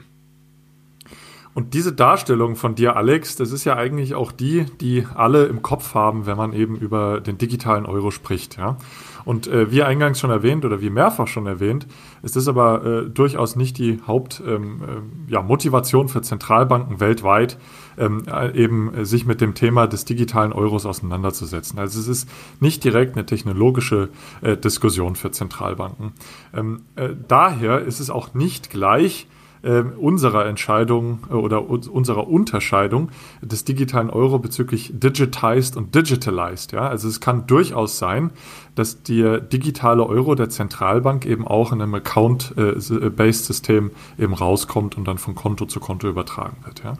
Und 1.55 1.75
diese 1.75 1.93
Darstellung 1.93 2.55
von 2.55 2.73
dir, 2.73 2.95
Alex, 2.95 3.35
das 3.35 3.51
ist 3.51 3.63
ja 3.63 3.75
eigentlich 3.75 4.15
auch 4.15 4.31
die, 4.31 4.65
die 4.81 5.05
alle 5.13 5.45
im 5.45 5.61
Kopf 5.61 5.93
haben, 5.93 6.25
wenn 6.25 6.35
man 6.35 6.51
eben 6.51 6.75
über 6.75 7.21
den 7.21 7.37
digitalen 7.37 7.85
Euro 7.85 8.09
spricht. 8.09 8.57
Ja? 8.57 8.77
Und 9.25 9.47
äh, 9.47 9.71
wie 9.71 9.83
eingangs 9.83 10.19
schon 10.19 10.29
erwähnt 10.29 10.65
oder 10.65 10.81
wie 10.81 10.89
mehrfach 10.89 11.27
schon 11.27 11.47
erwähnt, 11.47 11.87
ist 12.21 12.35
das 12.35 12.47
aber 12.47 12.85
äh, 12.85 13.09
durchaus 13.09 13.55
nicht 13.55 13.77
die 13.77 13.99
Hauptmotivation 14.05 16.01
ähm, 16.01 16.07
äh, 16.07 16.09
ja, 16.09 16.13
für 16.13 16.21
Zentralbanken 16.21 16.99
weltweit, 16.99 17.57
ähm, 17.97 18.23
äh, 18.27 18.55
eben 18.57 18.93
äh, 18.93 19.05
sich 19.05 19.25
mit 19.25 19.41
dem 19.41 19.53
Thema 19.53 19.87
des 19.87 20.05
digitalen 20.05 20.53
Euros 20.53 20.85
auseinanderzusetzen. 20.85 21.79
Also 21.79 21.99
es 21.99 22.07
ist 22.07 22.29
nicht 22.59 22.83
direkt 22.83 23.15
eine 23.15 23.25
technologische 23.25 24.09
äh, 24.41 24.57
Diskussion 24.57 25.15
für 25.15 25.31
Zentralbanken. 25.31 26.13
Ähm, 26.53 26.81
daher 27.27 27.79
ist 27.79 27.99
es 27.99 28.09
auch 28.09 28.33
nicht 28.33 28.69
gleich 28.69 29.27
äh, 29.63 29.81
unserer 29.81 30.45
Entscheidung 30.45 31.23
oder 31.29 31.69
unserer 31.69 32.27
Unterscheidung 32.27 33.09
des 33.41 33.63
digitalen 33.63 34.09
Euro 34.09 34.39
bezüglich 34.39 34.91
digitized 34.93 35.77
und 35.77 35.95
digitalized. 35.95 36.73
Ja? 36.73 36.87
Also 36.87 37.07
es 37.07 37.19
kann 37.19 37.47
durchaus 37.47 37.97
sein, 37.97 38.31
dass 38.75 39.03
der 39.03 39.39
digitale 39.39 40.05
Euro 40.05 40.35
der 40.35 40.49
Zentralbank 40.49 41.25
eben 41.25 41.47
auch 41.47 41.71
in 41.71 41.81
einem 41.81 41.93
Account-Based-System 41.95 43.91
eben 44.17 44.33
rauskommt 44.33 44.97
und 44.97 45.07
dann 45.07 45.17
von 45.17 45.35
Konto 45.35 45.65
zu 45.65 45.79
Konto 45.79 46.07
übertragen 46.07 46.57
wird. 46.65 46.83
Ja? 46.83 46.97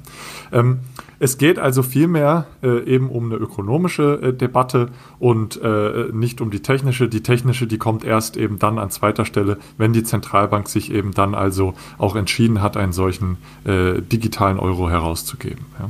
Ähm, 0.51 0.79
es 1.19 1.37
geht 1.37 1.57
also 1.57 1.83
vielmehr 1.83 2.47
äh, 2.61 2.83
eben 2.83 3.09
um 3.09 3.25
eine 3.25 3.35
ökonomische 3.35 4.19
äh, 4.21 4.33
Debatte 4.33 4.89
und 5.19 5.59
äh, 5.61 6.09
nicht 6.11 6.41
um 6.41 6.51
die 6.51 6.61
technische. 6.61 7.07
Die 7.07 7.23
technische, 7.23 7.65
die 7.65 7.77
kommt 7.77 8.03
erst 8.03 8.37
eben 8.37 8.59
dann 8.59 8.77
an 8.77 8.89
zweiter 8.91 9.25
Stelle, 9.25 9.57
wenn 9.77 9.93
die 9.93 10.03
Zentralbank 10.03 10.67
sich 10.67 10.91
eben 10.91 11.13
dann 11.13 11.33
also 11.33 11.73
auch 11.97 12.15
entschieden 12.15 12.61
hat, 12.61 12.77
einen 12.77 12.93
solchen 12.93 13.37
äh, 13.63 14.01
digitalen 14.01 14.59
Euro 14.59 14.89
herauszugeben. 14.89 15.65
Ja. 15.79 15.89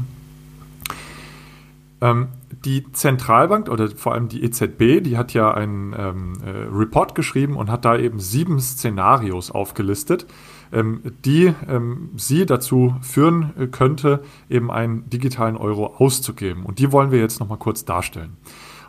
Ähm, 2.12 2.28
die 2.66 2.92
Zentralbank 2.92 3.70
oder 3.70 3.90
vor 3.90 4.14
allem 4.14 4.28
die 4.28 4.44
EZB, 4.44 5.02
die 5.02 5.18
hat 5.18 5.34
ja 5.34 5.54
einen 5.54 5.96
ähm, 5.98 6.34
äh, 6.46 6.50
Report 6.72 7.16
geschrieben 7.16 7.56
und 7.56 7.72
hat 7.72 7.86
da 7.86 7.98
eben 7.98 8.20
sieben 8.20 8.60
Szenarios 8.60 9.52
aufgelistet, 9.52 10.26
ähm, 10.72 11.02
die 11.26 11.54
ähm, 11.68 12.12
sie 12.16 12.46
dazu 12.46 12.96
führen 13.02 13.54
äh, 13.58 13.68
könnte, 13.68 14.24
eben 14.50 14.72
einen 14.72 15.10
digitalen 15.10 15.58
Euro 15.58 15.96
auszugeben. 15.98 16.66
Und 16.66 16.80
die 16.80 16.92
wollen 16.92 17.12
wir 17.12 17.20
jetzt 17.20 17.40
nochmal 17.40 17.60
kurz 17.60 17.86
darstellen. 17.86 18.38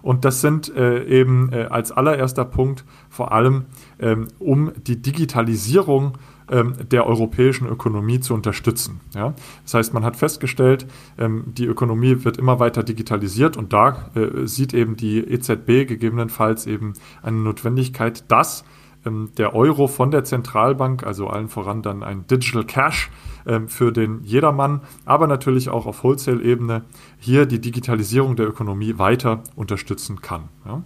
Und 0.02 0.26
das 0.26 0.42
sind 0.42 0.75
äh, 0.76 1.02
eben 1.04 1.50
äh, 1.50 1.64
als 1.71 1.90
allererster 1.90 2.44
Punkt 2.44 2.85
vor 3.09 3.33
allem 3.33 3.64
ähm, 3.99 4.28
um 4.38 4.73
die 4.87 5.00
Digitalisierung 5.00 6.18
ähm, 6.50 6.74
der 6.90 7.06
europäischen 7.06 7.66
Ökonomie 7.66 8.20
zu 8.20 8.34
unterstützen. 8.34 9.00
Ja? 9.14 9.34
Das 9.64 9.74
heißt, 9.74 9.94
man 9.94 10.04
hat 10.04 10.16
festgestellt, 10.16 10.86
ähm, 11.18 11.44
die 11.46 11.66
Ökonomie 11.66 12.24
wird 12.24 12.36
immer 12.36 12.60
weiter 12.60 12.82
digitalisiert 12.82 13.56
und 13.56 13.72
da 13.72 14.10
äh, 14.14 14.46
sieht 14.46 14.74
eben 14.74 14.96
die 14.96 15.18
EZB 15.18 15.86
gegebenenfalls 15.86 16.66
eben 16.66 16.94
eine 17.22 17.38
Notwendigkeit, 17.38 18.24
dass 18.30 18.64
ähm, 19.06 19.30
der 19.36 19.54
Euro 19.54 19.86
von 19.86 20.10
der 20.10 20.24
Zentralbank, 20.24 21.04
also 21.04 21.28
allen 21.28 21.48
voran 21.48 21.82
dann 21.82 22.02
ein 22.02 22.26
Digital 22.26 22.64
Cash 22.64 23.10
ähm, 23.46 23.68
für 23.68 23.92
den 23.92 24.22
Jedermann, 24.22 24.82
aber 25.04 25.26
natürlich 25.26 25.68
auch 25.68 25.86
auf 25.86 26.04
Wholesale-Ebene 26.04 26.82
hier 27.18 27.46
die 27.46 27.60
Digitalisierung 27.60 28.36
der 28.36 28.48
Ökonomie 28.48 28.98
weiter 28.98 29.42
unterstützen 29.56 30.20
kann. 30.20 30.48
Ja. 30.64 30.82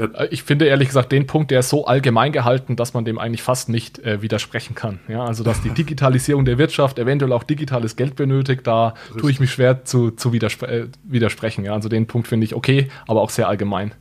Äh, 0.00 0.28
ich 0.30 0.42
finde 0.42 0.66
ehrlich 0.66 0.88
gesagt 0.88 1.12
den 1.12 1.26
Punkt, 1.26 1.50
der 1.50 1.60
ist 1.60 1.68
so 1.68 1.86
allgemein 1.86 2.32
gehalten, 2.32 2.76
dass 2.76 2.94
man 2.94 3.04
dem 3.04 3.18
eigentlich 3.18 3.42
fast 3.42 3.68
nicht 3.68 3.98
äh, 4.00 4.22
widersprechen 4.22 4.74
kann. 4.74 5.00
Ja, 5.08 5.24
also 5.24 5.44
dass 5.44 5.60
die 5.62 5.70
Digitalisierung 5.70 6.44
der 6.44 6.58
Wirtschaft 6.58 6.98
eventuell 6.98 7.32
auch 7.32 7.42
digitales 7.42 7.96
Geld 7.96 8.16
benötigt, 8.16 8.66
da 8.66 8.88
Richtig. 8.88 9.20
tue 9.20 9.30
ich 9.30 9.40
mich 9.40 9.50
schwer 9.52 9.84
zu, 9.84 10.10
zu 10.10 10.32
widerspre 10.32 10.66
äh, 10.66 10.88
widersprechen. 11.04 11.64
Ja, 11.64 11.74
also 11.74 11.88
den 11.88 12.06
Punkt 12.06 12.28
finde 12.28 12.44
ich 12.44 12.54
okay, 12.54 12.88
aber 13.06 13.20
auch 13.20 13.30
sehr 13.30 13.48
allgemein. 13.48 13.92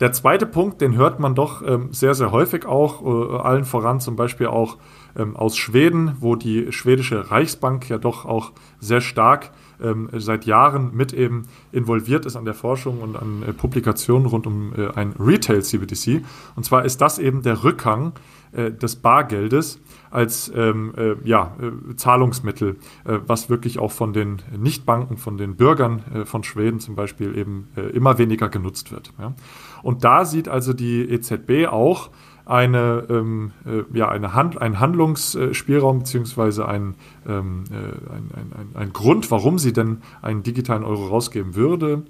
Der 0.00 0.12
zweite 0.12 0.46
Punkt, 0.46 0.80
den 0.80 0.96
hört 0.96 1.20
man 1.20 1.34
doch 1.34 1.60
ähm, 1.60 1.92
sehr, 1.92 2.14
sehr 2.14 2.32
häufig 2.32 2.64
auch, 2.64 3.04
äh, 3.04 3.36
allen 3.38 3.64
voran 3.64 4.00
zum 4.00 4.16
Beispiel 4.16 4.46
auch 4.46 4.78
ähm, 5.14 5.36
aus 5.36 5.58
Schweden, 5.58 6.16
wo 6.20 6.36
die 6.36 6.72
schwedische 6.72 7.30
Reichsbank 7.30 7.88
ja 7.90 7.98
doch 7.98 8.24
auch 8.24 8.52
sehr 8.78 9.02
stark 9.02 9.50
ähm, 9.82 10.08
seit 10.12 10.46
Jahren 10.46 10.94
mit 10.94 11.12
eben 11.12 11.42
involviert 11.72 12.26
ist 12.26 12.36
an 12.36 12.44
der 12.44 12.54
Forschung 12.54 13.00
und 13.00 13.16
an 13.16 13.42
äh, 13.42 13.52
Publikationen 13.52 14.26
rund 14.26 14.46
um 14.46 14.72
äh, 14.74 14.88
ein 14.94 15.14
Retail-CBDC. 15.18 16.22
Und 16.56 16.64
zwar 16.64 16.84
ist 16.84 17.00
das 17.00 17.18
eben 17.18 17.42
der 17.42 17.64
Rückgang 17.64 18.12
äh, 18.52 18.72
des 18.72 18.96
Bargeldes 18.96 19.80
als 20.10 20.50
ähm, 20.56 20.92
äh, 20.96 21.14
ja, 21.22 21.54
äh, 21.60 21.94
Zahlungsmittel, 21.94 22.78
äh, 23.04 23.18
was 23.26 23.48
wirklich 23.48 23.78
auch 23.78 23.92
von 23.92 24.12
den 24.12 24.42
Nichtbanken, 24.58 25.16
von 25.16 25.38
den 25.38 25.56
Bürgern 25.56 26.02
von 26.24 26.42
Schweden 26.42 26.80
zum 26.80 26.96
Beispiel 26.96 27.36
eben 27.36 27.68
immer 27.94 28.18
weniger 28.18 28.48
genutzt 28.48 28.90
wird. 28.90 29.12
Ja. 29.18 29.34
Und 29.82 30.04
da 30.04 30.24
sieht 30.24 30.48
also 30.48 30.72
die 30.72 31.08
EZB 31.08 31.68
auch 31.68 32.10
eine, 32.50 33.06
ähm, 33.08 33.52
äh, 33.64 33.96
ja, 33.96 34.08
eine 34.08 34.34
Hand, 34.34 34.60
ein 34.60 34.80
Handlungsspielraum 34.80 36.00
beziehungsweise 36.00 36.66
ein, 36.66 36.94
ähm, 37.28 37.64
ein, 37.70 38.30
ein, 38.34 38.52
ein, 38.58 38.68
ein 38.74 38.92
Grund, 38.92 39.30
warum 39.30 39.58
sie 39.58 39.72
denn 39.72 40.02
einen 40.20 40.42
digitalen 40.42 40.84
Euro 40.84 41.06
rausgeben 41.06 41.54
würde, 41.54 42.02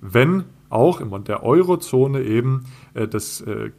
wenn 0.00 0.44
auch 0.70 1.00
in 1.00 1.24
der 1.24 1.42
Eurozone 1.42 2.22
eben 2.22 2.64
äh, 2.94 3.08
das 3.08 3.40
äh, 3.40 3.70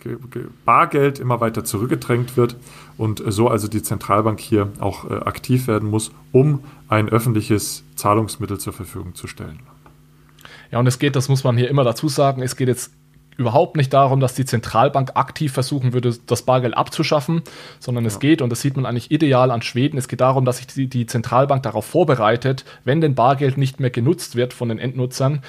Bargeld 0.66 1.20
immer 1.20 1.40
weiter 1.40 1.64
zurückgedrängt 1.64 2.36
wird 2.36 2.56
und 2.98 3.24
so 3.28 3.48
also 3.48 3.68
die 3.68 3.84
Zentralbank 3.84 4.40
hier 4.40 4.70
auch 4.80 5.10
äh, 5.10 5.14
aktiv 5.14 5.68
werden 5.68 5.90
muss, 5.90 6.12
um 6.32 6.64
ein 6.88 7.10
öffentliches 7.10 7.84
Zahlungsmittel 7.96 8.60
zur 8.60 8.74
Verfügung 8.74 9.16
zu 9.16 9.28
stellen. 9.28 9.60
Ja, 10.72 10.80
und 10.80 10.88
es 10.88 11.00
geht, 11.00 11.16
das 11.16 11.30
muss 11.30 11.44
man 11.44 11.58
hier 11.58 11.70
immer 11.70 11.84
dazu 11.84 12.10
sagen, 12.10 12.42
es 12.42 12.56
geht 12.56 12.68
jetzt 12.68 12.92
überhaupt 13.40 13.78
nicht 13.78 13.94
darum, 13.94 14.20
dass 14.20 14.36
die 14.36 14.46
Zentralbank 14.46 15.12
aktiv 15.16 15.54
versuchen 15.54 15.94
würde, 15.94 16.16
das 16.28 16.44
Bargeld 16.44 16.76
abzuschaffen, 16.76 17.42
sondern 17.80 18.06
es 18.06 18.20
geht, 18.20 18.42
und 18.42 18.50
das 18.50 18.62
sieht 18.62 18.76
man 18.76 18.86
eigentlich 18.86 19.12
ideal 19.12 19.50
an 19.50 19.62
Schweden, 19.62 19.98
es 19.98 20.08
geht 20.08 20.22
darum, 20.22 20.46
dass 20.46 20.58
sich 20.58 20.68
die, 20.68 20.88
die 20.88 21.06
Zentralbank 21.06 21.64
darauf 21.64 21.86
vorbereitet, 21.86 22.66
wenn 22.84 23.02
denn 23.02 23.16
Bargeld 23.16 23.58
nicht 23.58 23.80
mehr 23.80 23.90
genutzt 23.90 24.36
wird 24.36 24.54
von 24.54 24.70
den 24.70 24.78
Endnutzern, 24.78 25.42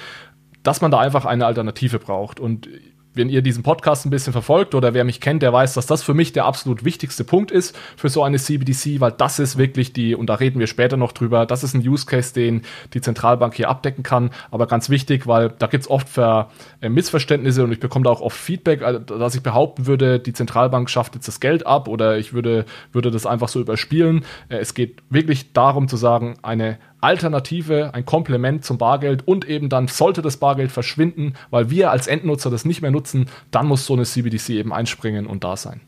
dass 0.63 0.81
man 0.81 0.91
da 0.91 0.99
einfach 0.99 1.25
eine 1.25 1.45
Alternative 1.45 1.99
braucht. 1.99 2.39
Und 2.39 2.69
wenn 3.13 3.29
ihr 3.29 3.41
diesen 3.41 3.63
Podcast 3.63 4.05
ein 4.05 4.09
bisschen 4.09 4.33
verfolgt 4.33 4.75
oder 4.75 4.93
wer 4.93 5.03
mich 5.03 5.19
kennt, 5.19 5.41
der 5.41 5.51
weiß, 5.51 5.73
dass 5.73 5.85
das 5.85 6.03
für 6.03 6.13
mich 6.13 6.33
der 6.33 6.45
absolut 6.45 6.85
wichtigste 6.85 7.23
Punkt 7.23 7.51
ist 7.51 7.77
für 7.97 8.09
so 8.09 8.23
eine 8.23 8.37
CBDC, 8.37 8.99
weil 8.99 9.11
das 9.11 9.39
ist 9.39 9.57
wirklich 9.57 9.93
die, 9.93 10.15
und 10.15 10.27
da 10.27 10.35
reden 10.35 10.59
wir 10.59 10.67
später 10.67 10.97
noch 10.97 11.11
drüber, 11.11 11.45
das 11.45 11.63
ist 11.63 11.73
ein 11.73 11.87
Use 11.87 12.05
Case, 12.05 12.33
den 12.33 12.61
die 12.93 13.01
Zentralbank 13.01 13.53
hier 13.55 13.69
abdecken 13.69 14.03
kann. 14.03 14.31
Aber 14.49 14.67
ganz 14.67 14.89
wichtig, 14.89 15.27
weil 15.27 15.49
da 15.49 15.67
gibt 15.67 15.83
es 15.83 15.89
oft 15.89 16.07
für, 16.09 16.49
äh, 16.81 16.89
Missverständnisse 16.89 17.63
und 17.63 17.71
ich 17.71 17.79
bekomme 17.79 18.03
da 18.03 18.09
auch 18.11 18.21
oft 18.21 18.37
Feedback, 18.37 18.81
also, 18.81 18.99
dass 18.99 19.35
ich 19.35 19.43
behaupten 19.43 19.85
würde, 19.85 20.19
die 20.19 20.33
Zentralbank 20.33 20.89
schafft 20.89 21.15
jetzt 21.15 21.27
das 21.27 21.39
Geld 21.39 21.65
ab 21.65 21.87
oder 21.87 22.17
ich 22.17 22.33
würde, 22.33 22.65
würde 22.91 23.11
das 23.11 23.25
einfach 23.25 23.49
so 23.49 23.59
überspielen. 23.59 24.25
Äh, 24.49 24.57
es 24.57 24.73
geht 24.73 25.03
wirklich 25.09 25.53
darum 25.53 25.87
zu 25.87 25.97
sagen, 25.97 26.35
eine 26.41 26.77
Alternative, 27.01 27.93
ein 27.93 28.05
Komplement 28.05 28.63
zum 28.63 28.77
Bargeld 28.77 29.27
und 29.27 29.47
eben 29.47 29.69
dann 29.69 29.87
sollte 29.87 30.21
das 30.21 30.37
Bargeld 30.37 30.71
verschwinden, 30.71 31.33
weil 31.49 31.69
wir 31.69 31.91
als 31.91 32.07
Endnutzer 32.07 32.49
das 32.49 32.63
nicht 32.63 32.81
mehr 32.81 32.91
nutzen, 32.91 33.27
dann 33.49 33.67
muss 33.67 33.85
so 33.85 33.93
eine 33.93 34.03
CBDC 34.03 34.49
eben 34.49 34.71
einspringen 34.71 35.27
und 35.27 35.43
da 35.43 35.57
sein. 35.57 35.81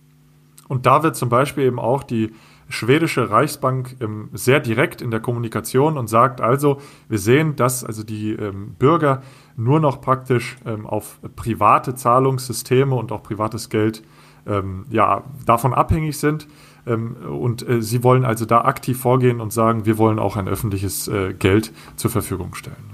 Und 0.67 0.86
da 0.86 1.03
wird 1.03 1.15
zum 1.15 1.29
Beispiel 1.29 1.65
eben 1.65 1.79
auch 1.79 2.03
die 2.03 2.32
schwedische 2.70 3.29
Reichsbank 3.29 3.98
ähm, 4.01 4.29
sehr 4.34 4.60
direkt 4.60 5.01
in 5.01 5.12
der 5.12 5.20
Kommunikation 5.20 5.98
und 5.98 6.08
sagt 6.08 6.41
also, 6.41 6.79
wir 7.10 7.20
sehen, 7.20 7.55
dass 7.55 7.84
also 7.84 8.03
die 8.03 8.32
ähm, 8.32 8.75
Bürger 8.79 9.22
nur 9.55 9.79
noch 9.79 10.01
praktisch 10.01 10.58
ähm, 10.65 10.88
auf 10.88 11.20
private 11.36 11.93
Zahlungssysteme 11.93 12.96
und 12.96 13.12
auch 13.12 13.22
privates 13.22 13.70
Geld 13.70 14.03
ähm, 14.48 14.86
ja, 14.89 15.24
davon 15.46 15.74
abhängig 15.74 16.17
sind. 16.17 16.48
Ähm, 16.86 17.16
und 17.16 17.68
äh, 17.68 17.82
sie 17.82 18.04
wollen 18.04 18.25
also 18.25 18.46
da 18.46 18.62
aktiv 18.62 19.00
vorgehen 19.00 19.42
und 19.42 19.54
sagen, 19.54 19.86
wir 19.86 19.98
wollen 19.98 20.20
auch 20.20 20.36
ein 20.36 20.48
öffentliches 20.48 21.08
äh, 21.08 21.34
Geld 21.34 21.72
zur 21.96 22.12
Verfügung 22.12 22.56
stellen. 22.56 22.94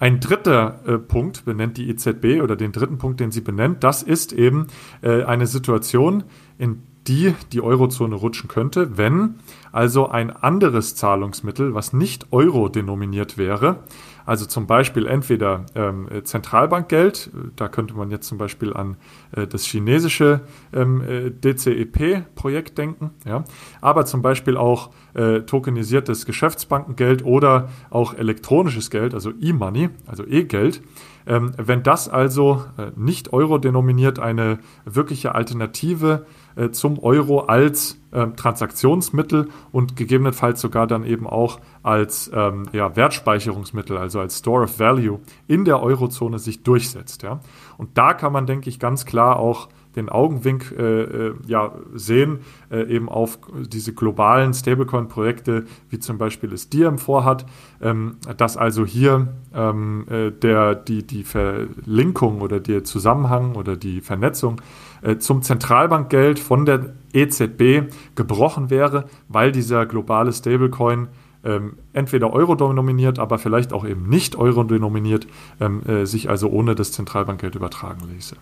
Ein 0.00 0.20
dritter 0.20 0.80
äh, 0.86 0.98
Punkt 0.98 1.44
benennt 1.44 1.78
die 1.78 1.88
EZB 1.88 2.42
oder 2.42 2.56
den 2.56 2.72
dritten 2.72 2.98
Punkt, 2.98 3.20
den 3.20 3.30
sie 3.30 3.40
benennt, 3.40 3.84
das 3.84 4.02
ist 4.02 4.32
eben 4.32 4.66
äh, 5.02 5.22
eine 5.22 5.46
Situation, 5.46 6.24
in 6.58 6.82
die 7.06 7.34
die 7.52 7.60
Eurozone 7.60 8.14
rutschen 8.14 8.48
könnte, 8.48 8.96
wenn 8.96 9.36
also 9.72 10.08
ein 10.08 10.30
anderes 10.30 10.94
Zahlungsmittel, 10.94 11.74
was 11.74 11.92
nicht 11.92 12.32
Euro 12.32 12.68
denominiert 12.68 13.38
wäre, 13.38 13.78
also 14.26 14.46
zum 14.46 14.66
Beispiel 14.66 15.06
entweder 15.06 15.66
ähm, 15.74 16.08
Zentralbankgeld, 16.24 17.30
da 17.56 17.68
könnte 17.68 17.94
man 17.94 18.10
jetzt 18.10 18.26
zum 18.26 18.38
Beispiel 18.38 18.72
an 18.72 18.96
äh, 19.32 19.46
das 19.46 19.64
chinesische 19.64 20.40
ähm, 20.72 21.02
äh, 21.02 21.30
DCEP-Projekt 21.30 22.78
denken, 22.78 23.10
ja? 23.26 23.44
aber 23.80 24.06
zum 24.06 24.22
Beispiel 24.22 24.56
auch 24.56 24.90
äh, 25.14 25.40
tokenisiertes 25.40 26.26
Geschäftsbankengeld 26.26 27.24
oder 27.24 27.68
auch 27.90 28.14
elektronisches 28.14 28.90
Geld, 28.90 29.14
also 29.14 29.30
E-Money, 29.40 29.90
also 30.06 30.24
E-Geld. 30.26 30.82
Ähm, 31.26 31.52
wenn 31.56 31.82
das 31.82 32.08
also 32.08 32.64
äh, 32.76 32.90
nicht 32.96 33.32
Euro 33.32 33.58
denominiert 33.58 34.18
eine 34.18 34.58
wirkliche 34.84 35.34
Alternative 35.34 36.26
äh, 36.56 36.70
zum 36.70 36.98
Euro 36.98 37.40
als 37.40 37.98
äh, 38.12 38.28
Transaktionsmittel 38.28 39.48
und 39.72 39.96
gegebenenfalls 39.96 40.60
sogar 40.60 40.86
dann 40.86 41.04
eben 41.04 41.26
auch 41.26 41.60
als 41.82 42.30
ähm, 42.34 42.64
ja, 42.72 42.94
Wertspeicherungsmittel, 42.96 43.96
also 43.96 44.20
als 44.20 44.38
Store 44.38 44.64
of 44.64 44.78
Value 44.78 45.20
in 45.48 45.64
der 45.64 45.82
Eurozone 45.82 46.38
sich 46.38 46.62
durchsetzt. 46.62 47.22
Ja? 47.22 47.40
Und 47.76 47.98
da 47.98 48.14
kann 48.14 48.32
man, 48.32 48.46
denke 48.46 48.68
ich, 48.68 48.78
ganz 48.78 49.04
klar 49.04 49.38
auch 49.38 49.68
den 49.96 50.08
Augenwink 50.08 50.74
äh, 50.76 51.02
äh, 51.02 51.34
ja, 51.46 51.72
sehen, 51.94 52.40
äh, 52.70 52.82
eben 52.88 53.08
auf 53.08 53.38
diese 53.68 53.94
globalen 53.94 54.52
Stablecoin-Projekte, 54.52 55.64
wie 55.88 55.98
zum 55.98 56.18
Beispiel 56.18 56.52
es 56.52 56.68
Diem 56.68 56.98
vorhat, 56.98 57.46
ähm, 57.80 58.16
dass 58.36 58.56
also 58.56 58.84
hier 58.84 59.28
ähm, 59.54 60.04
äh, 60.10 60.30
der, 60.30 60.74
die, 60.74 61.06
die 61.06 61.24
Verlinkung 61.24 62.40
oder 62.40 62.60
der 62.60 62.84
Zusammenhang 62.84 63.54
oder 63.54 63.76
die 63.76 64.00
Vernetzung 64.00 64.60
äh, 65.04 65.18
zum 65.18 65.42
Zentralbankgeld 65.42 66.38
von 66.38 66.64
der 66.64 66.94
EZB 67.12 67.92
gebrochen 68.14 68.70
wäre, 68.70 69.04
weil 69.28 69.52
dieser 69.52 69.86
globale 69.86 70.32
Stablecoin 70.32 71.08
ähm, 71.44 71.74
entweder 71.92 72.32
Euro 72.32 72.54
dominiert, 72.54 73.18
aber 73.18 73.38
vielleicht 73.38 73.72
auch 73.72 73.84
eben 73.84 74.08
nicht 74.08 74.34
Euro 74.36 74.64
denominiert, 74.64 75.26
ähm, 75.60 75.82
äh, 75.86 76.06
sich 76.06 76.30
also 76.30 76.48
ohne 76.48 76.74
das 76.74 76.92
Zentralbankgeld 76.92 77.54
übertragen 77.54 78.00
ließe. 78.12 78.36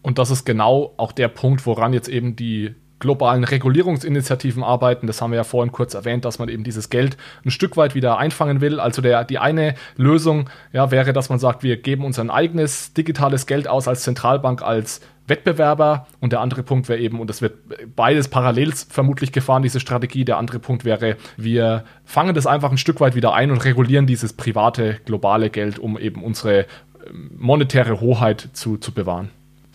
Und 0.00 0.18
das 0.18 0.30
ist 0.30 0.46
genau 0.46 0.94
auch 0.96 1.12
der 1.12 1.28
Punkt, 1.28 1.66
woran 1.66 1.92
jetzt 1.92 2.08
eben 2.08 2.34
die 2.34 2.74
globalen 2.98 3.44
Regulierungsinitiativen 3.44 4.64
arbeiten. 4.64 5.06
Das 5.06 5.20
haben 5.20 5.30
wir 5.30 5.36
ja 5.36 5.44
vorhin 5.44 5.70
kurz 5.70 5.94
erwähnt, 5.94 6.24
dass 6.24 6.38
man 6.38 6.48
eben 6.48 6.64
dieses 6.64 6.90
Geld 6.90 7.16
ein 7.44 7.50
Stück 7.50 7.76
weit 7.76 7.94
wieder 7.94 8.18
einfangen 8.18 8.60
will. 8.60 8.80
Also 8.80 9.02
der, 9.02 9.24
die 9.24 9.38
eine 9.38 9.74
Lösung 9.96 10.48
ja, 10.72 10.90
wäre, 10.90 11.12
dass 11.12 11.28
man 11.28 11.38
sagt, 11.38 11.62
wir 11.62 11.76
geben 11.76 12.04
uns 12.04 12.18
ein 12.18 12.30
eigenes 12.30 12.94
digitales 12.94 13.46
Geld 13.46 13.68
aus 13.68 13.86
als 13.86 14.02
Zentralbank, 14.02 14.62
als 14.62 15.00
Wettbewerber 15.28 16.06
und 16.20 16.32
der 16.32 16.40
andere 16.40 16.62
Punkt 16.62 16.88
wäre 16.88 16.98
eben, 16.98 17.20
und 17.20 17.28
das 17.28 17.42
wird 17.42 17.54
beides 17.94 18.28
parallel 18.28 18.72
vermutlich 18.72 19.32
gefahren, 19.32 19.62
diese 19.62 19.80
Strategie, 19.80 20.24
der 20.24 20.38
andere 20.38 20.58
Punkt 20.58 20.84
wäre, 20.84 21.16
wir 21.36 21.84
fangen 22.04 22.34
das 22.34 22.46
einfach 22.46 22.70
ein 22.70 22.78
Stück 22.78 23.00
weit 23.00 23.14
wieder 23.14 23.34
ein 23.34 23.50
und 23.50 23.64
regulieren 23.64 24.06
dieses 24.06 24.32
private, 24.32 24.98
globale 25.04 25.50
Geld, 25.50 25.78
um 25.78 25.98
eben 25.98 26.22
unsere 26.22 26.66
ähm, 27.06 27.30
monetäre 27.38 28.00
Hoheit 28.00 28.48
zu, 28.52 28.76
zu 28.76 28.92
bewahren. 28.92 29.30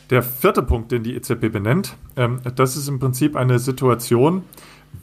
Der 0.09 0.21
vierte 0.21 0.63
Punkt, 0.63 0.91
den 0.91 1.03
die 1.03 1.15
EZB 1.15 1.51
benennt, 1.51 1.95
ähm, 2.15 2.41
das 2.55 2.75
ist 2.75 2.87
im 2.87 2.99
Prinzip 2.99 3.35
eine 3.35 3.59
Situation, 3.59 4.43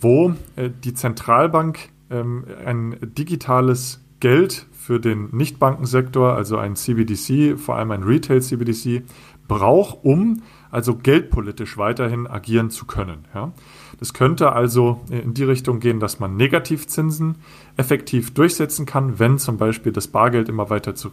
wo 0.01 0.35
äh, 0.57 0.71
die 0.85 0.95
Zentralbank 0.95 1.89
ähm, 2.11 2.45
ein 2.65 2.97
digitales 3.01 4.01
Geld 4.21 4.67
für 4.73 5.01
den 5.01 5.29
Nichtbankensektor, 5.33 6.35
also 6.35 6.59
ein 6.59 6.77
CBDC, 6.77 7.59
vor 7.59 7.77
allem 7.77 7.91
ein 7.91 8.03
Retail-CBDC, 8.03 9.03
braucht, 9.51 10.05
um 10.05 10.43
also 10.71 10.95
geldpolitisch 10.95 11.77
weiterhin 11.77 12.29
agieren 12.29 12.71
zu 12.71 12.87
können. 12.87 13.25
Ja. 13.35 13.51
Das 13.99 14.15
könnte 14.15 14.53
also 14.53 15.01
in 15.11 15.35
die 15.35 15.43
Richtung 15.43 15.81
gehen, 15.81 15.99
dass 15.99 16.21
man 16.21 16.37
Negativzinsen 16.37 17.35
effektiv 17.77 18.33
durchsetzen 18.33 18.87
kann, 18.87 19.19
wenn 19.19 19.39
zum 19.39 19.59
Beispiel 19.59 19.91
das 19.91 20.07
Bargeld 20.07 20.49
immer 20.49 20.71
weiter 20.71 20.95
zu, 20.95 21.11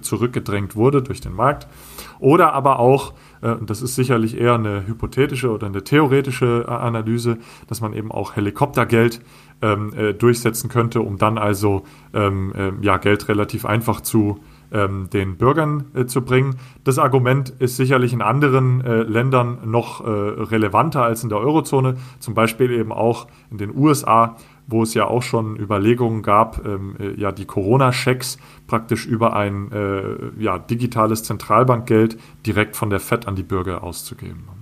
zurückgedrängt 0.00 0.76
wurde 0.76 1.02
durch 1.02 1.20
den 1.20 1.34
Markt. 1.34 1.66
Oder 2.20 2.52
aber 2.52 2.78
auch, 2.78 3.12
äh, 3.42 3.56
das 3.66 3.82
ist 3.82 3.96
sicherlich 3.96 4.38
eher 4.40 4.54
eine 4.54 4.86
hypothetische 4.86 5.50
oder 5.50 5.66
eine 5.66 5.82
theoretische 5.82 6.66
äh, 6.68 6.70
Analyse, 6.70 7.38
dass 7.66 7.80
man 7.80 7.92
eben 7.92 8.12
auch 8.12 8.36
Helikoptergeld 8.36 9.20
ähm, 9.62 9.92
äh, 9.94 10.14
durchsetzen 10.14 10.70
könnte, 10.70 11.00
um 11.00 11.18
dann 11.18 11.38
also 11.38 11.82
ähm, 12.14 12.52
äh, 12.56 12.70
ja, 12.82 12.98
Geld 12.98 13.26
relativ 13.28 13.64
einfach 13.64 14.00
zu 14.00 14.38
ähm, 14.72 15.08
den 15.10 15.36
Bürgern 15.36 15.86
äh, 15.94 16.06
zu 16.06 16.22
bringen. 16.22 16.56
Das 16.84 16.98
Argument 16.98 17.50
ist 17.50 17.76
sicherlich 17.76 18.12
in 18.12 18.22
anderen 18.22 18.80
äh, 18.82 19.02
Ländern 19.02 19.58
noch 19.64 20.04
äh, 20.04 20.08
relevanter 20.08 21.02
als 21.02 21.22
in 21.22 21.28
der 21.28 21.38
Eurozone, 21.38 21.96
zum 22.18 22.34
Beispiel 22.34 22.70
eben 22.70 22.92
auch 22.92 23.26
in 23.50 23.58
den 23.58 23.76
USA, 23.76 24.36
wo 24.66 24.82
es 24.82 24.94
ja 24.94 25.06
auch 25.06 25.22
schon 25.22 25.56
Überlegungen 25.56 26.22
gab, 26.22 26.64
ähm, 26.64 26.94
äh, 26.98 27.20
ja 27.20 27.32
die 27.32 27.46
Corona-Schecks 27.46 28.38
praktisch 28.66 29.06
über 29.06 29.34
ein 29.34 29.72
äh, 29.72 30.42
ja, 30.42 30.58
digitales 30.58 31.24
Zentralbankgeld 31.24 32.18
direkt 32.46 32.76
von 32.76 32.90
der 32.90 33.00
Fed 33.00 33.26
an 33.26 33.34
die 33.34 33.42
Bürger 33.42 33.82
auszugeben. 33.82 34.59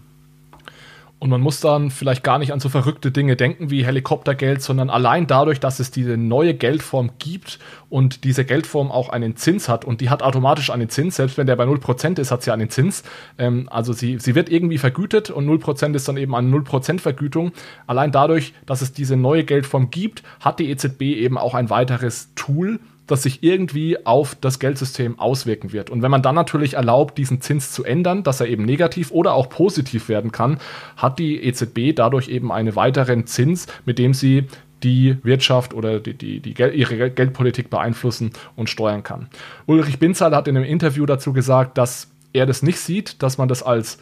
Und 1.20 1.30
man 1.30 1.40
muss 1.40 1.60
dann 1.60 1.90
vielleicht 1.90 2.22
gar 2.22 2.38
nicht 2.38 2.52
an 2.52 2.60
so 2.60 2.68
verrückte 2.68 3.10
Dinge 3.10 3.34
denken 3.34 3.70
wie 3.70 3.84
Helikoptergeld, 3.84 4.62
sondern 4.62 4.88
allein 4.88 5.26
dadurch, 5.26 5.58
dass 5.58 5.80
es 5.80 5.90
diese 5.90 6.16
neue 6.16 6.54
Geldform 6.54 7.10
gibt 7.18 7.58
und 7.88 8.22
diese 8.22 8.44
Geldform 8.44 8.92
auch 8.92 9.08
einen 9.08 9.34
Zins 9.34 9.68
hat 9.68 9.84
und 9.84 10.00
die 10.00 10.10
hat 10.10 10.22
automatisch 10.22 10.70
einen 10.70 10.88
Zins, 10.90 11.16
selbst 11.16 11.36
wenn 11.36 11.48
der 11.48 11.56
bei 11.56 11.64
0% 11.64 12.20
ist, 12.20 12.30
hat 12.30 12.42
sie 12.42 12.52
einen 12.52 12.70
Zins. 12.70 13.02
Ähm, 13.36 13.68
also 13.68 13.92
sie, 13.92 14.18
sie 14.18 14.36
wird 14.36 14.48
irgendwie 14.48 14.78
vergütet 14.78 15.30
und 15.30 15.48
0% 15.48 15.94
ist 15.94 16.06
dann 16.06 16.16
eben 16.16 16.36
eine 16.36 16.56
0% 16.56 17.00
Vergütung. 17.00 17.50
Allein 17.88 18.12
dadurch, 18.12 18.54
dass 18.64 18.80
es 18.80 18.92
diese 18.92 19.16
neue 19.16 19.42
Geldform 19.42 19.90
gibt, 19.90 20.22
hat 20.38 20.60
die 20.60 20.70
EZB 20.70 21.02
eben 21.02 21.36
auch 21.36 21.54
ein 21.54 21.68
weiteres 21.68 22.32
Tool, 22.36 22.78
das 23.08 23.24
sich 23.24 23.42
irgendwie 23.42 24.06
auf 24.06 24.36
das 24.40 24.60
Geldsystem 24.60 25.18
auswirken 25.18 25.72
wird. 25.72 25.90
Und 25.90 26.02
wenn 26.02 26.10
man 26.10 26.22
dann 26.22 26.36
natürlich 26.36 26.74
erlaubt, 26.74 27.18
diesen 27.18 27.40
Zins 27.40 27.72
zu 27.72 27.82
ändern, 27.82 28.22
dass 28.22 28.40
er 28.40 28.46
eben 28.46 28.64
negativ 28.64 29.10
oder 29.10 29.34
auch 29.34 29.48
positiv 29.48 30.08
werden 30.08 30.30
kann, 30.30 30.58
hat 30.96 31.18
die 31.18 31.42
EZB 31.42 31.96
dadurch 31.96 32.28
eben 32.28 32.52
einen 32.52 32.76
weiteren 32.76 33.26
Zins, 33.26 33.66
mit 33.84 33.98
dem 33.98 34.14
sie 34.14 34.44
die 34.82 35.16
Wirtschaft 35.24 35.74
oder 35.74 35.98
die, 35.98 36.14
die, 36.14 36.40
die 36.40 36.54
Gel 36.54 36.72
ihre 36.74 37.10
Geldpolitik 37.10 37.70
beeinflussen 37.70 38.30
und 38.54 38.70
steuern 38.70 39.02
kann. 39.02 39.28
Ulrich 39.66 39.98
Binzal 39.98 40.36
hat 40.36 40.46
in 40.46 40.56
einem 40.56 40.66
Interview 40.66 41.04
dazu 41.04 41.32
gesagt, 41.32 41.78
dass 41.78 42.08
er 42.32 42.46
das 42.46 42.62
nicht 42.62 42.78
sieht, 42.78 43.22
dass 43.22 43.38
man 43.38 43.48
das 43.48 43.62
als 43.62 43.98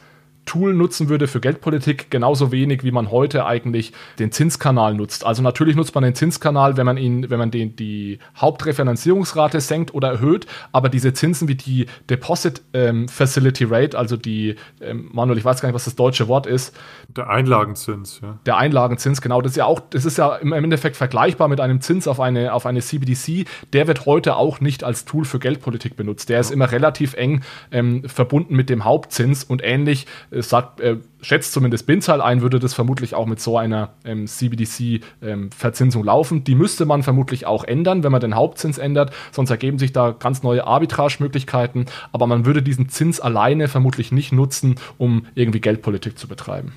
Tool 0.46 0.74
nutzen 0.74 1.08
würde 1.08 1.26
für 1.26 1.40
Geldpolitik, 1.40 2.10
genauso 2.10 2.52
wenig 2.52 2.84
wie 2.84 2.92
man 2.92 3.10
heute 3.10 3.44
eigentlich 3.44 3.92
den 4.18 4.32
Zinskanal 4.32 4.94
nutzt. 4.94 5.26
Also 5.26 5.42
natürlich 5.42 5.76
nutzt 5.76 5.94
man 5.94 6.04
den 6.04 6.14
Zinskanal, 6.14 6.76
wenn 6.76 6.86
man 6.86 6.96
ihn, 6.96 7.28
wenn 7.28 7.38
man 7.38 7.50
den, 7.50 7.76
die 7.76 8.20
Hauptrefinanzierungsrate 8.36 9.60
senkt 9.60 9.92
oder 9.92 10.08
erhöht, 10.08 10.46
aber 10.72 10.88
diese 10.88 11.12
Zinsen 11.12 11.48
wie 11.48 11.56
die 11.56 11.86
Deposit 12.08 12.62
ähm, 12.72 13.08
Facility 13.08 13.64
Rate, 13.64 13.98
also 13.98 14.16
die, 14.16 14.54
ähm, 14.80 15.10
Manuel, 15.12 15.36
ich 15.38 15.44
weiß 15.44 15.60
gar 15.60 15.68
nicht, 15.68 15.74
was 15.74 15.84
das 15.84 15.96
deutsche 15.96 16.28
Wort 16.28 16.46
ist. 16.46 16.76
Der 17.08 17.28
Einlagenzins, 17.28 18.20
ja. 18.22 18.38
Der 18.46 18.56
Einlagenzins, 18.56 19.20
genau. 19.20 19.42
Das 19.42 19.52
ist 19.52 19.56
ja 19.56 19.64
auch, 19.64 19.80
das 19.80 20.04
ist 20.04 20.16
ja 20.16 20.36
im 20.36 20.52
Endeffekt 20.52 20.96
vergleichbar 20.96 21.48
mit 21.48 21.60
einem 21.60 21.80
Zins 21.80 22.06
auf 22.06 22.20
eine, 22.20 22.52
auf 22.52 22.66
eine 22.66 22.80
CBDC. 22.80 23.46
Der 23.72 23.88
wird 23.88 24.06
heute 24.06 24.36
auch 24.36 24.60
nicht 24.60 24.84
als 24.84 25.04
Tool 25.04 25.24
für 25.24 25.40
Geldpolitik 25.40 25.96
benutzt. 25.96 26.28
Der 26.28 26.36
ja. 26.36 26.40
ist 26.40 26.52
immer 26.52 26.70
relativ 26.70 27.14
eng 27.14 27.42
ähm, 27.72 28.04
verbunden 28.06 28.54
mit 28.54 28.70
dem 28.70 28.84
Hauptzins 28.84 29.42
und 29.42 29.62
ähnlich 29.64 30.06
sagt, 30.42 30.80
äh, 30.80 30.96
schätzt 31.20 31.52
zumindest 31.52 31.86
Binzahl 31.86 32.20
ein, 32.20 32.42
würde 32.42 32.58
das 32.58 32.74
vermutlich 32.74 33.14
auch 33.14 33.26
mit 33.26 33.40
so 33.40 33.58
einer 33.58 33.90
ähm, 34.04 34.26
CBDC-Verzinsung 34.26 36.02
ähm, 36.02 36.06
laufen. 36.06 36.44
Die 36.44 36.54
müsste 36.54 36.86
man 36.86 37.02
vermutlich 37.02 37.46
auch 37.46 37.64
ändern, 37.64 38.02
wenn 38.02 38.12
man 38.12 38.20
den 38.20 38.34
Hauptzins 38.34 38.78
ändert, 38.78 39.12
sonst 39.32 39.50
ergeben 39.50 39.78
sich 39.78 39.92
da 39.92 40.10
ganz 40.10 40.42
neue 40.42 40.66
Arbitragemöglichkeiten, 40.66 41.86
aber 42.12 42.26
man 42.26 42.46
würde 42.46 42.62
diesen 42.62 42.88
Zins 42.88 43.20
alleine 43.20 43.68
vermutlich 43.68 44.12
nicht 44.12 44.32
nutzen, 44.32 44.76
um 44.98 45.26
irgendwie 45.34 45.60
Geldpolitik 45.60 46.18
zu 46.18 46.28
betreiben. 46.28 46.72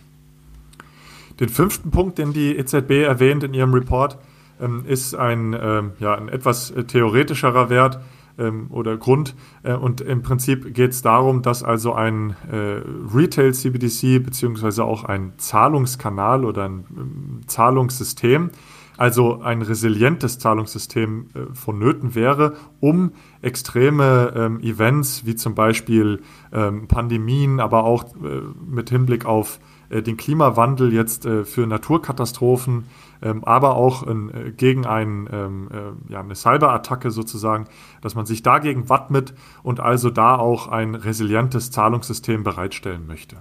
Den 1.40 1.50
fünften 1.50 1.92
Punkt, 1.92 2.18
den 2.18 2.34
die 2.34 2.58
EZB 2.58 3.04
erwähnt 3.04 3.44
in 3.44 3.54
ihrem 3.54 3.74
Report, 3.74 4.18
ähm, 4.62 4.84
ist 4.86 5.16
ein, 5.16 5.56
ähm, 5.60 5.92
ja, 6.00 6.16
ein 6.16 6.30
etwas 6.30 6.72
äh, 6.72 6.84
theoretischerer 6.84 7.70
Wert 7.70 8.00
ähm, 8.40 8.68
oder 8.70 8.98
Grund. 8.98 9.36
Äh, 9.64 9.74
und 9.74 10.02
im 10.02 10.22
Prinzip 10.22 10.74
geht 10.74 10.92
es 10.92 11.02
darum, 11.02 11.42
dass 11.42 11.64
also 11.64 11.94
ein 11.94 12.36
äh, 12.52 12.82
Retail-CBDC 13.14 14.24
beziehungsweise 14.24 14.84
auch 14.84 15.04
ein 15.04 15.34
Zahlungskanal 15.38 16.46
oder 16.46 16.66
ein 16.66 16.86
ähm, 16.98 17.42
Zahlungssystem, 17.48 18.52
also 18.98 19.42
ein 19.42 19.62
resilientes 19.62 20.40
Zahlungssystem 20.40 21.28
äh, 21.34 21.54
vonnöten 21.54 22.16
wäre, 22.16 22.56
um 22.80 23.12
extreme 23.42 24.34
ähm, 24.36 24.60
Events 24.60 25.26
wie 25.26 25.36
zum 25.36 25.56
Beispiel 25.56 26.22
ähm, 26.52 26.88
Pandemien, 26.88 27.60
aber 27.60 27.84
auch 27.84 28.16
äh, 28.16 28.42
mit 28.70 28.90
Hinblick 28.90 29.26
auf 29.26 29.60
den 29.90 30.18
Klimawandel 30.18 30.94
jetzt 30.94 31.26
äh, 31.26 31.46
für 31.46 31.68
Naturkatastrophen 31.68 32.86
ähm, 33.22 33.44
aber 33.44 33.76
auch 33.76 34.08
äh, 34.08 34.52
gegen 34.52 34.86
ein, 34.86 35.28
ähm, 35.32 35.70
äh, 35.72 36.14
ja, 36.14 36.22
eine 36.22 36.36
Cyberattacke 36.36 37.12
sozusagen, 37.12 37.66
dass 38.02 38.16
man 38.16 38.26
sich 38.26 38.44
dagegen 38.44 38.90
wappnet 38.90 39.34
und 39.64 39.80
also 39.80 40.10
da 40.10 40.36
auch 40.36 40.68
ein 40.68 40.96
resilientes 40.96 41.72
Zahlungssystem 41.72 42.44
bereitstellen 42.44 43.08
möchte. 43.08 43.38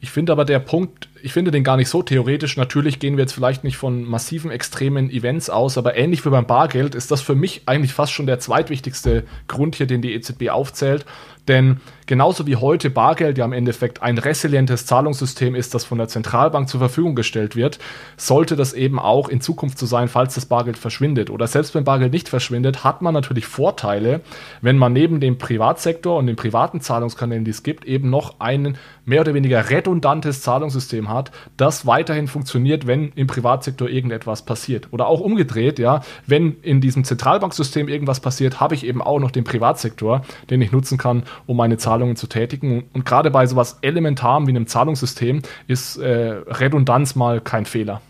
Ich 0.00 0.10
finde 0.10 0.32
aber 0.32 0.44
der 0.44 0.58
Punkt, 0.58 1.08
ich 1.22 1.32
finde 1.32 1.52
den 1.52 1.62
gar 1.62 1.76
nicht 1.76 1.88
so 1.88 2.02
theoretisch. 2.02 2.56
Natürlich 2.56 2.98
gehen 2.98 3.16
wir 3.16 3.22
jetzt 3.22 3.34
vielleicht 3.34 3.62
nicht 3.62 3.76
von 3.76 4.02
massiven 4.02 4.50
extremen 4.50 5.08
Events 5.10 5.48
aus, 5.48 5.78
aber 5.78 5.96
ähnlich 5.96 6.24
wie 6.26 6.30
beim 6.30 6.44
Bargeld 6.44 6.96
ist 6.96 7.12
das 7.12 7.20
für 7.20 7.36
mich 7.36 7.62
eigentlich 7.66 7.94
fast 7.94 8.12
schon 8.12 8.26
der 8.26 8.40
zweitwichtigste 8.40 9.22
Grund 9.46 9.76
hier, 9.76 9.86
den 9.86 10.02
die 10.02 10.12
EZB 10.12 10.48
aufzählt. 10.48 11.06
Denn 11.48 11.80
genauso 12.06 12.46
wie 12.46 12.56
heute 12.56 12.88
Bargeld 12.90 13.36
ja 13.36 13.44
im 13.44 13.52
Endeffekt 13.52 14.02
ein 14.02 14.18
resilientes 14.18 14.86
Zahlungssystem 14.86 15.54
ist, 15.54 15.74
das 15.74 15.84
von 15.84 15.98
der 15.98 16.08
Zentralbank 16.08 16.68
zur 16.68 16.78
Verfügung 16.78 17.14
gestellt 17.14 17.56
wird, 17.56 17.78
sollte 18.16 18.54
das 18.54 18.72
eben 18.74 18.98
auch 18.98 19.28
in 19.28 19.40
Zukunft 19.40 19.78
so 19.78 19.86
sein, 19.86 20.08
falls 20.08 20.34
das 20.34 20.46
Bargeld 20.46 20.78
verschwindet. 20.78 21.30
Oder 21.30 21.46
selbst 21.46 21.74
wenn 21.74 21.84
Bargeld 21.84 22.12
nicht 22.12 22.28
verschwindet, 22.28 22.84
hat 22.84 23.02
man 23.02 23.14
natürlich 23.14 23.46
Vorteile, 23.46 24.20
wenn 24.60 24.78
man 24.78 24.92
neben 24.92 25.20
dem 25.20 25.38
Privatsektor 25.38 26.18
und 26.18 26.26
den 26.26 26.36
privaten 26.36 26.80
Zahlungskanälen, 26.80 27.44
die 27.44 27.50
es 27.50 27.62
gibt, 27.62 27.84
eben 27.84 28.10
noch 28.10 28.38
ein 28.38 28.76
mehr 29.04 29.22
oder 29.22 29.34
weniger 29.34 29.68
redundantes 29.68 30.42
Zahlungssystem 30.42 31.08
hat, 31.08 31.32
das 31.56 31.86
weiterhin 31.86 32.28
funktioniert, 32.28 32.86
wenn 32.86 33.10
im 33.16 33.26
Privatsektor 33.26 33.88
irgendetwas 33.88 34.42
passiert. 34.44 34.88
Oder 34.92 35.06
auch 35.06 35.20
umgedreht, 35.20 35.80
ja, 35.80 36.02
wenn 36.26 36.56
in 36.62 36.80
diesem 36.80 37.02
Zentralbanksystem 37.02 37.88
irgendwas 37.88 38.20
passiert, 38.20 38.60
habe 38.60 38.76
ich 38.76 38.86
eben 38.86 39.02
auch 39.02 39.18
noch 39.18 39.32
den 39.32 39.44
Privatsektor, 39.44 40.22
den 40.50 40.62
ich 40.62 40.70
nutzen 40.70 40.98
kann, 40.98 41.24
um 41.46 41.56
meine 41.56 41.78
Zahlungen 41.78 42.16
zu 42.16 42.26
tätigen. 42.26 42.84
Und 42.92 43.04
gerade 43.04 43.30
bei 43.30 43.46
sowas 43.46 43.78
Elementarem 43.82 44.46
wie 44.46 44.50
einem 44.50 44.66
Zahlungssystem 44.66 45.42
ist 45.66 45.96
äh, 45.98 46.42
Redundanz 46.46 47.14
mal 47.14 47.40
kein 47.40 47.66
Fehler. 47.66 48.00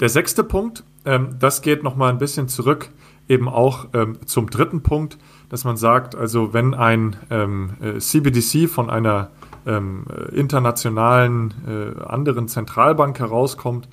Der 0.00 0.08
sechste 0.08 0.44
Punkt, 0.44 0.84
ähm, 1.04 1.36
das 1.38 1.62
geht 1.62 1.82
nochmal 1.82 2.10
ein 2.10 2.18
bisschen 2.18 2.48
zurück 2.48 2.90
eben 3.30 3.48
auch 3.48 3.86
ähm, 3.94 4.18
zum 4.26 4.50
dritten 4.50 4.82
Punkt, 4.82 5.16
dass 5.48 5.64
man 5.64 5.76
sagt, 5.76 6.16
also 6.16 6.52
wenn 6.52 6.74
ein 6.74 7.16
ähm, 7.30 7.70
CBDC 7.98 8.54
äh, 8.54 8.66
von 8.66 8.90
einer 8.90 9.30
ähm, 9.66 10.04
internationalen 10.32 11.54
äh, 11.66 12.02
anderen 12.02 12.48
Zentralbank 12.48 13.20
herauskommt, 13.20 13.88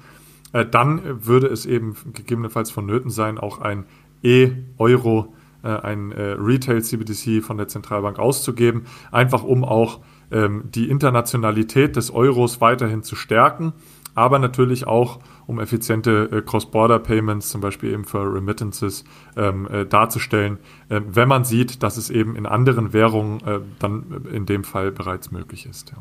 äh, 0.54 0.66
dann 0.66 1.26
würde 1.26 1.48
es 1.48 1.68
eben 1.68 1.96
gegebenenfalls 2.14 2.72
vonnöten 2.72 3.12
sein, 3.12 3.38
auch 3.38 3.62
ein 3.62 3.86
E-Euro, 4.24 5.20
äh, 5.20 5.37
ein 5.70 6.12
äh, 6.12 6.36
Retail-CBDC 6.38 7.44
von 7.44 7.58
der 7.58 7.68
Zentralbank 7.68 8.20
auszugeben, 8.20 8.86
einfach 9.12 9.44
um 9.44 9.64
auch 9.64 10.00
ähm, 10.32 10.64
die 10.66 10.90
Internationalität 10.90 11.96
des 11.96 12.12
Euros 12.12 12.62
weiterhin 12.62 13.04
zu 13.04 13.16
stärken, 13.16 13.74
aber 14.16 14.40
natürlich 14.40 14.88
auch 14.88 15.20
um 15.46 15.60
effiziente 15.60 16.30
äh, 16.32 16.42
Cross-Border-Payments, 16.42 17.50
zum 17.50 17.62
Beispiel 17.62 17.94
eben 17.94 18.04
für 18.04 18.34
Remittances, 18.34 19.06
ähm, 19.36 19.68
äh, 19.68 19.86
darzustellen, 19.86 20.58
äh, 20.90 21.02
wenn 21.08 21.28
man 21.28 21.46
sieht, 21.46 21.84
dass 21.84 21.98
es 21.98 22.10
eben 22.10 22.36
in 22.36 22.46
anderen 22.46 22.94
Währungen 22.94 23.42
äh, 23.42 23.60
dann 23.80 24.26
in 24.32 24.46
dem 24.46 24.64
Fall 24.64 24.92
bereits 24.92 25.32
möglich 25.32 25.66
ist. 25.66 25.94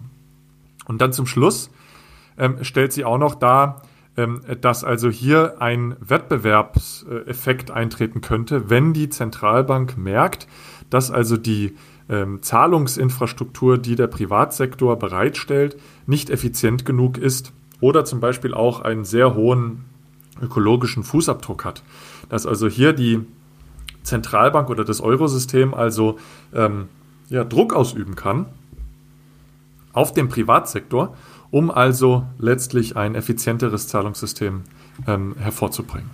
Und 0.87 1.01
dann 1.01 1.13
zum 1.13 1.27
Schluss 1.27 1.71
ähm, 2.39 2.65
stellt 2.65 2.93
sie 2.93 3.05
auch 3.05 3.19
noch 3.19 3.35
dar, 3.35 3.83
ähm, 3.83 3.86
dass 4.63 4.83
also 4.83 5.11
hier 5.11 5.61
ein 5.61 5.97
Wettbewerbseffekt 6.01 7.71
eintreten 7.71 8.23
könnte, 8.23 8.71
wenn 8.71 8.95
die 8.95 9.11
Zentralbank 9.11 9.99
merkt, 9.99 10.49
dass 10.89 11.11
also 11.11 11.37
die 11.37 11.77
ähm, 12.09 12.43
Zahlungsinfrastruktur, 12.43 13.79
die 13.79 13.95
der 13.95 14.07
Privatsektor 14.07 14.99
bereitstellt, 14.99 15.77
nicht 16.07 16.31
effizient 16.31 16.87
genug 16.87 17.19
ist 17.19 17.53
oder 17.81 18.05
zum 18.05 18.21
Beispiel 18.21 18.55
auch 18.55 18.81
einen 18.81 19.05
sehr 19.05 19.35
hohen 19.35 19.85
ökologischen 20.41 21.03
Fußabdruck 21.03 21.65
hat. 21.65 21.83
Dass 22.29 22.47
also 22.47 22.69
hier 22.69 22.93
die 22.93 23.21
Zentralbank 24.03 24.71
oder 24.71 24.85
das 24.85 25.01
Eurosystem 25.01 25.75
also 25.75 26.19
ähm, 26.55 26.89
ja, 27.29 27.45
Druck 27.45 27.75
ausüben 27.75 28.15
kann 28.17 28.47
auf 29.93 30.13
den 30.13 30.29
Privatsektor, 30.29 31.17
um 31.51 31.71
also 31.71 32.25
letztlich 32.39 32.97
ein 32.97 33.15
effizienteres 33.15 33.89
Zahlungssystem 33.89 34.63
ähm, 35.07 35.35
hervorzubringen. 35.39 36.11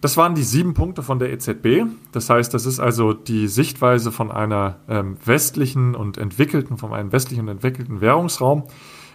Das 0.00 0.16
waren 0.16 0.34
die 0.34 0.42
sieben 0.42 0.72
Punkte 0.72 1.02
von 1.02 1.18
der 1.18 1.30
EZB. 1.30 1.84
Das 2.12 2.30
heißt, 2.30 2.54
das 2.54 2.64
ist 2.64 2.80
also 2.80 3.12
die 3.12 3.48
Sichtweise 3.48 4.10
von 4.10 4.30
einer 4.30 4.76
ähm, 4.88 5.18
westlichen 5.24 5.94
und 5.94 6.16
entwickelten, 6.16 6.78
von 6.78 6.94
einem 6.94 7.12
westlichen 7.12 7.42
und 7.42 7.48
entwickelten 7.48 8.00
Währungsraum. 8.00 8.64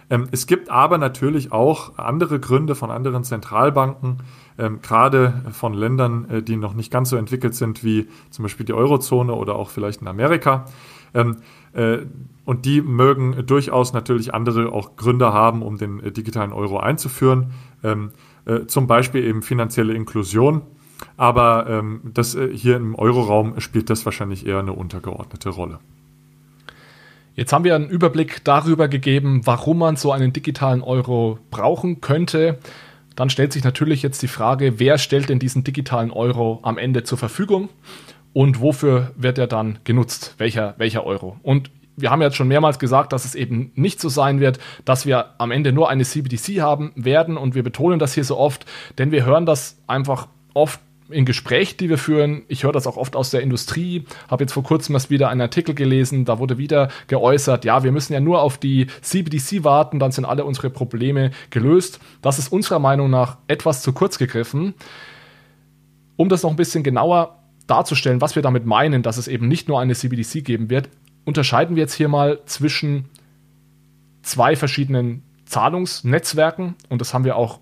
Ähm, 0.08 0.28
es 0.30 0.46
gibt 0.46 0.70
aber 0.70 0.98
natürlich 0.98 1.50
auch 1.50 1.98
andere 1.98 2.38
Gründe 2.38 2.76
von 2.76 2.92
anderen 2.92 3.24
Zentralbanken, 3.24 4.18
ähm, 4.58 4.80
gerade 4.80 5.42
von 5.50 5.74
Ländern, 5.74 6.30
äh, 6.30 6.42
die 6.42 6.56
noch 6.56 6.74
nicht 6.74 6.92
ganz 6.92 7.10
so 7.10 7.16
entwickelt 7.16 7.56
sind 7.56 7.82
wie 7.82 8.06
zum 8.30 8.44
Beispiel 8.44 8.64
die 8.64 8.72
Eurozone 8.72 9.34
oder 9.34 9.56
auch 9.56 9.70
vielleicht 9.70 10.02
in 10.02 10.08
Amerika. 10.08 10.66
Ähm, 11.14 11.38
äh, 11.72 11.98
und 12.46 12.64
die 12.64 12.80
mögen 12.80 13.44
durchaus 13.44 13.92
natürlich 13.92 14.32
andere 14.32 14.72
auch 14.72 14.96
Gründe 14.96 15.32
haben, 15.32 15.62
um 15.62 15.76
den 15.76 16.00
äh, 16.00 16.12
digitalen 16.12 16.52
Euro 16.52 16.78
einzuführen. 16.78 17.52
Ähm, 17.84 18.12
äh, 18.46 18.66
zum 18.66 18.86
Beispiel 18.86 19.24
eben 19.24 19.42
finanzielle 19.42 19.92
Inklusion. 19.92 20.62
Aber 21.18 21.66
ähm, 21.68 22.00
das, 22.14 22.34
äh, 22.34 22.48
hier 22.56 22.76
im 22.76 22.94
Euroraum 22.94 23.60
spielt 23.60 23.90
das 23.90 24.06
wahrscheinlich 24.06 24.46
eher 24.46 24.60
eine 24.60 24.72
untergeordnete 24.72 25.50
Rolle. 25.50 25.80
Jetzt 27.34 27.52
haben 27.52 27.64
wir 27.64 27.74
einen 27.74 27.90
Überblick 27.90 28.42
darüber 28.44 28.88
gegeben, 28.88 29.42
warum 29.44 29.78
man 29.78 29.96
so 29.96 30.12
einen 30.12 30.32
digitalen 30.32 30.80
Euro 30.82 31.38
brauchen 31.50 32.00
könnte. 32.00 32.58
Dann 33.16 33.28
stellt 33.28 33.52
sich 33.52 33.64
natürlich 33.64 34.02
jetzt 34.02 34.22
die 34.22 34.28
Frage, 34.28 34.78
wer 34.78 34.98
stellt 34.98 35.28
denn 35.28 35.38
diesen 35.38 35.64
digitalen 35.64 36.12
Euro 36.12 36.60
am 36.62 36.78
Ende 36.78 37.02
zur 37.02 37.18
Verfügung 37.18 37.68
und 38.32 38.60
wofür 38.60 39.12
wird 39.16 39.38
er 39.38 39.46
dann 39.46 39.78
genutzt? 39.84 40.34
Welcher, 40.38 40.74
welcher 40.78 41.04
Euro? 41.04 41.38
Und 41.42 41.70
wir 41.96 42.10
haben 42.10 42.22
jetzt 42.22 42.36
schon 42.36 42.48
mehrmals 42.48 42.78
gesagt, 42.78 43.12
dass 43.12 43.24
es 43.24 43.34
eben 43.34 43.72
nicht 43.74 44.00
so 44.00 44.08
sein 44.08 44.40
wird, 44.40 44.58
dass 44.84 45.06
wir 45.06 45.34
am 45.38 45.50
Ende 45.50 45.72
nur 45.72 45.88
eine 45.88 46.04
CBDC 46.04 46.60
haben 46.60 46.92
werden 46.94 47.36
und 47.36 47.54
wir 47.54 47.62
betonen 47.62 47.98
das 47.98 48.14
hier 48.14 48.24
so 48.24 48.36
oft, 48.36 48.66
denn 48.98 49.10
wir 49.10 49.24
hören 49.24 49.46
das 49.46 49.78
einfach 49.86 50.28
oft 50.54 50.80
in 51.08 51.24
Gesprächen, 51.24 51.76
die 51.78 51.88
wir 51.88 51.98
führen, 51.98 52.42
ich 52.48 52.64
höre 52.64 52.72
das 52.72 52.86
auch 52.86 52.96
oft 52.96 53.14
aus 53.14 53.30
der 53.30 53.40
Industrie, 53.40 54.04
habe 54.28 54.44
jetzt 54.44 54.52
vor 54.52 54.64
kurzem 54.64 54.94
erst 54.94 55.10
wieder 55.10 55.28
einen 55.28 55.40
Artikel 55.40 55.74
gelesen, 55.74 56.24
da 56.24 56.38
wurde 56.38 56.58
wieder 56.58 56.88
geäußert, 57.06 57.64
ja, 57.64 57.84
wir 57.84 57.92
müssen 57.92 58.12
ja 58.12 58.20
nur 58.20 58.42
auf 58.42 58.58
die 58.58 58.88
CBDC 59.02 59.62
warten, 59.64 59.98
dann 59.98 60.10
sind 60.10 60.24
alle 60.24 60.44
unsere 60.44 60.70
Probleme 60.70 61.30
gelöst. 61.50 62.00
Das 62.22 62.38
ist 62.38 62.52
unserer 62.52 62.78
Meinung 62.78 63.10
nach 63.10 63.38
etwas 63.46 63.82
zu 63.82 63.92
kurz 63.92 64.18
gegriffen. 64.18 64.74
Um 66.16 66.28
das 66.28 66.42
noch 66.42 66.50
ein 66.50 66.56
bisschen 66.56 66.82
genauer 66.82 67.38
darzustellen, 67.66 68.20
was 68.20 68.34
wir 68.34 68.42
damit 68.42 68.64
meinen, 68.64 69.02
dass 69.02 69.16
es 69.16 69.28
eben 69.28 69.48
nicht 69.48 69.68
nur 69.68 69.80
eine 69.80 69.94
CBDC 69.94 70.44
geben 70.44 70.70
wird, 70.70 70.88
unterscheiden 71.26 71.76
wir 71.76 71.82
jetzt 71.82 71.94
hier 71.94 72.08
mal 72.08 72.40
zwischen 72.46 73.10
zwei 74.22 74.56
verschiedenen 74.56 75.22
Zahlungsnetzwerken. 75.44 76.76
Und 76.88 77.00
das 77.02 77.12
haben 77.12 77.24
wir 77.24 77.36
auch 77.36 77.60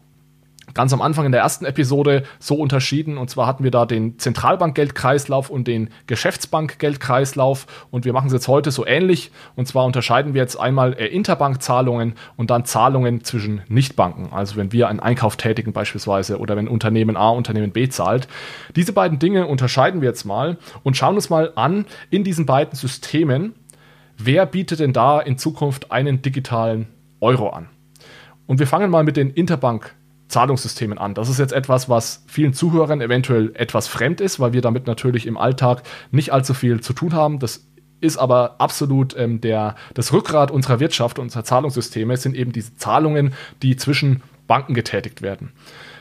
ganz 0.75 0.93
am 0.93 1.01
Anfang 1.01 1.27
in 1.27 1.33
der 1.33 1.41
ersten 1.41 1.65
Episode 1.65 2.25
so 2.39 2.57
unterschieden. 2.57 3.17
Und 3.17 3.31
zwar 3.31 3.47
hatten 3.47 3.65
wir 3.65 3.71
da 3.71 3.87
den 3.87 4.19
Zentralbankgeldkreislauf 4.19 5.49
und 5.49 5.67
den 5.67 5.91
Geschäftsbankgeldkreislauf. 6.07 7.67
Und 7.91 8.05
wir 8.05 8.13
machen 8.13 8.27
es 8.27 8.33
jetzt 8.33 8.49
heute 8.49 8.71
so 8.71 8.85
ähnlich. 8.87 9.31
Und 9.57 9.67
zwar 9.67 9.85
unterscheiden 9.85 10.35
wir 10.35 10.43
jetzt 10.43 10.57
einmal 10.57 10.95
äh, 10.95 11.07
Interbankzahlungen 11.07 12.15
und 12.37 12.51
dann 12.51 12.65
Zahlungen 12.65 13.25
zwischen 13.25 13.63
Nichtbanken. 13.69 14.33
Also 14.33 14.57
wenn 14.57 14.73
wir 14.73 14.89
einen 14.89 15.01
Einkauf 15.01 15.37
tätigen 15.37 15.73
beispielsweise 15.73 16.39
oder 16.39 16.57
wenn 16.57 16.69
Unternehmen 16.69 17.17
A 17.17 17.31
Unternehmen 17.31 17.73
B 17.73 17.89
zahlt. 17.89 18.29
Diese 18.77 18.93
beiden 18.93 19.19
Dinge 19.19 19.47
unterscheiden 19.47 20.01
wir 20.01 20.09
jetzt 20.09 20.25
mal 20.25 20.59
und 20.83 20.97
schauen 20.97 21.15
uns 21.15 21.31
mal 21.31 21.53
an 21.55 21.87
in 22.11 22.25
diesen 22.25 22.47
beiden 22.47 22.75
Systemen, 22.75 23.55
wer 24.19 24.47
bietet 24.47 24.81
denn 24.81 24.93
da 24.93 25.21
in 25.21 25.39
Zukunft 25.39 25.93
einen 25.93 26.23
digitalen 26.23 26.89
Euro 27.21 27.51
an. 27.51 27.69
Und 28.47 28.59
wir 28.59 28.67
fangen 28.67 28.91
mal 28.91 29.05
mit 29.05 29.17
den 29.17 29.31
Interbank 29.31 29.95
Zahlungssystemen 30.35 30.99
an. 30.99 31.15
Das 31.15 31.29
ist 31.29 31.39
jetzt 31.39 31.53
etwas, 31.53 31.89
was 31.89 32.25
vielen 32.27 32.53
Zuhörern 32.53 33.01
eventuell 33.01 33.53
etwas 33.55 33.87
fremd 33.87 34.21
ist, 34.21 34.41
weil 34.41 34.53
wir 34.53 34.63
damit 34.63 34.87
natürlich 34.87 35.27
im 35.27 35.39
Alltag 35.39 35.85
nicht 36.11 36.33
allzu 36.33 36.55
viel 36.55 36.81
zu 36.81 36.93
tun 36.93 37.15
haben. 37.15 37.39
Das 37.39 37.69
ist 38.01 38.17
aber 38.17 38.57
absolut 38.59 39.17
ähm, 39.17 39.41
der, 39.41 39.77
das 39.95 40.13
Rückgrat 40.13 40.51
unserer 40.51 40.81
Wirtschaft, 40.81 41.21
unserer 41.21 41.45
Zahlungssysteme, 41.45 42.17
sind 42.17 42.35
eben 42.35 42.53
diese 42.53 42.75
Zahlungen, 42.77 43.33
die 43.63 43.77
zwischen 43.77 44.23
Banken 44.49 44.75
getätigt 44.75 45.23
werden. 45.23 45.53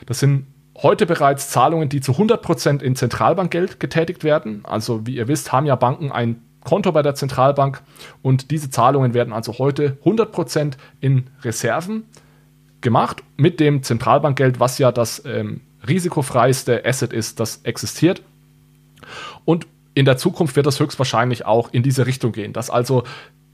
Das 0.06 0.18
sind 0.18 0.46
heute 0.76 1.06
bereits 1.06 1.50
Zahlungen, 1.50 1.88
die 1.88 2.00
zu 2.00 2.12
100% 2.12 2.82
in 2.82 2.96
Zentralbankgeld 2.96 3.78
getätigt 3.78 4.24
werden. 4.24 4.64
Also 4.64 5.06
wie 5.06 5.14
ihr 5.14 5.28
wisst, 5.28 5.52
haben 5.52 5.66
ja 5.66 5.76
Banken 5.76 6.10
ein 6.10 6.42
Konto 6.64 6.90
bei 6.90 7.02
der 7.02 7.14
Zentralbank 7.14 7.82
und 8.22 8.50
diese 8.50 8.70
Zahlungen 8.70 9.14
werden 9.14 9.32
also 9.32 9.58
heute 9.58 9.98
100% 10.04 10.72
in 11.00 11.28
Reserven 11.42 12.04
gemacht 12.84 13.24
mit 13.36 13.58
dem 13.58 13.82
Zentralbankgeld, 13.82 14.60
was 14.60 14.78
ja 14.78 14.92
das 14.92 15.24
ähm, 15.24 15.62
risikofreiste 15.88 16.84
Asset 16.84 17.12
ist, 17.12 17.40
das 17.40 17.62
existiert. 17.64 18.22
Und 19.44 19.66
in 19.94 20.04
der 20.04 20.16
Zukunft 20.16 20.54
wird 20.56 20.66
das 20.66 20.78
höchstwahrscheinlich 20.78 21.46
auch 21.46 21.72
in 21.72 21.82
diese 21.82 22.06
Richtung 22.06 22.32
gehen, 22.32 22.52
dass 22.52 22.70
also 22.70 23.02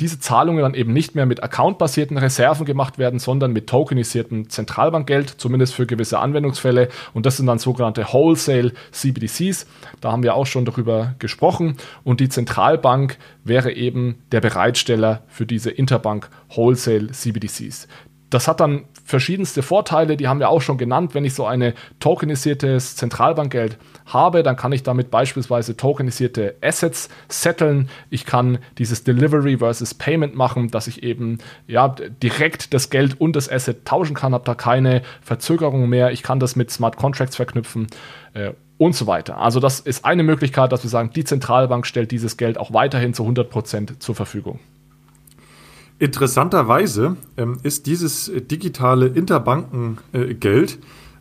diese 0.00 0.18
Zahlungen 0.18 0.62
dann 0.62 0.74
eben 0.74 0.94
nicht 0.94 1.14
mehr 1.14 1.26
mit 1.26 1.42
accountbasierten 1.42 2.16
Reserven 2.16 2.64
gemacht 2.64 2.98
werden, 2.98 3.18
sondern 3.18 3.52
mit 3.52 3.68
tokenisiertem 3.68 4.48
Zentralbankgeld, 4.48 5.28
zumindest 5.28 5.74
für 5.74 5.86
gewisse 5.86 6.18
Anwendungsfälle. 6.18 6.88
Und 7.12 7.26
das 7.26 7.36
sind 7.36 7.46
dann 7.46 7.58
sogenannte 7.58 8.06
Wholesale 8.10 8.72
CBDCs. 8.92 9.66
Da 10.00 10.10
haben 10.10 10.22
wir 10.22 10.34
auch 10.34 10.46
schon 10.46 10.64
darüber 10.64 11.14
gesprochen. 11.18 11.76
Und 12.02 12.20
die 12.20 12.30
Zentralbank 12.30 13.18
wäre 13.44 13.72
eben 13.72 14.22
der 14.32 14.40
Bereitsteller 14.40 15.22
für 15.28 15.44
diese 15.44 15.70
Interbank 15.70 16.30
Wholesale 16.48 17.12
CBDCs. 17.12 17.86
Das 18.30 18.48
hat 18.48 18.60
dann 18.60 18.84
verschiedenste 19.04 19.62
Vorteile, 19.62 20.16
die 20.16 20.28
haben 20.28 20.38
wir 20.38 20.48
auch 20.48 20.62
schon 20.62 20.78
genannt. 20.78 21.14
Wenn 21.14 21.24
ich 21.24 21.34
so 21.34 21.44
ein 21.44 21.74
tokenisiertes 21.98 22.96
Zentralbankgeld 22.96 23.76
habe, 24.06 24.42
dann 24.42 24.56
kann 24.56 24.72
ich 24.72 24.84
damit 24.84 25.10
beispielsweise 25.10 25.76
tokenisierte 25.76 26.54
Assets 26.62 27.08
setteln. 27.28 27.88
Ich 28.08 28.24
kann 28.24 28.58
dieses 28.78 29.04
Delivery 29.04 29.58
versus 29.58 29.94
Payment 29.94 30.36
machen, 30.36 30.68
dass 30.68 30.86
ich 30.86 31.02
eben 31.02 31.38
ja, 31.66 31.88
direkt 31.88 32.72
das 32.72 32.88
Geld 32.88 33.20
und 33.20 33.34
das 33.34 33.50
Asset 33.50 33.84
tauschen 33.84 34.14
kann, 34.14 34.32
habe 34.32 34.44
da 34.44 34.54
keine 34.54 35.02
Verzögerung 35.20 35.88
mehr. 35.88 36.12
Ich 36.12 36.22
kann 36.22 36.38
das 36.38 36.54
mit 36.54 36.70
Smart 36.70 36.96
Contracts 36.96 37.36
verknüpfen. 37.36 37.88
Äh, 38.34 38.52
und 38.78 38.94
so 38.96 39.06
weiter. 39.06 39.36
Also 39.36 39.60
das 39.60 39.80
ist 39.80 40.06
eine 40.06 40.22
Möglichkeit, 40.22 40.72
dass 40.72 40.82
wir 40.82 40.88
sagen, 40.88 41.10
die 41.14 41.24
Zentralbank 41.24 41.84
stellt 41.84 42.10
dieses 42.12 42.38
Geld 42.38 42.56
auch 42.56 42.72
weiterhin 42.72 43.12
zu 43.12 43.24
100 43.24 43.50
Prozent 43.50 44.02
zur 44.02 44.14
Verfügung. 44.14 44.58
Interessanterweise 46.00 47.16
ähm, 47.36 47.58
ist 47.62 47.86
dieses 47.86 48.32
digitale 48.34 49.06
Interbankengeld 49.06 50.78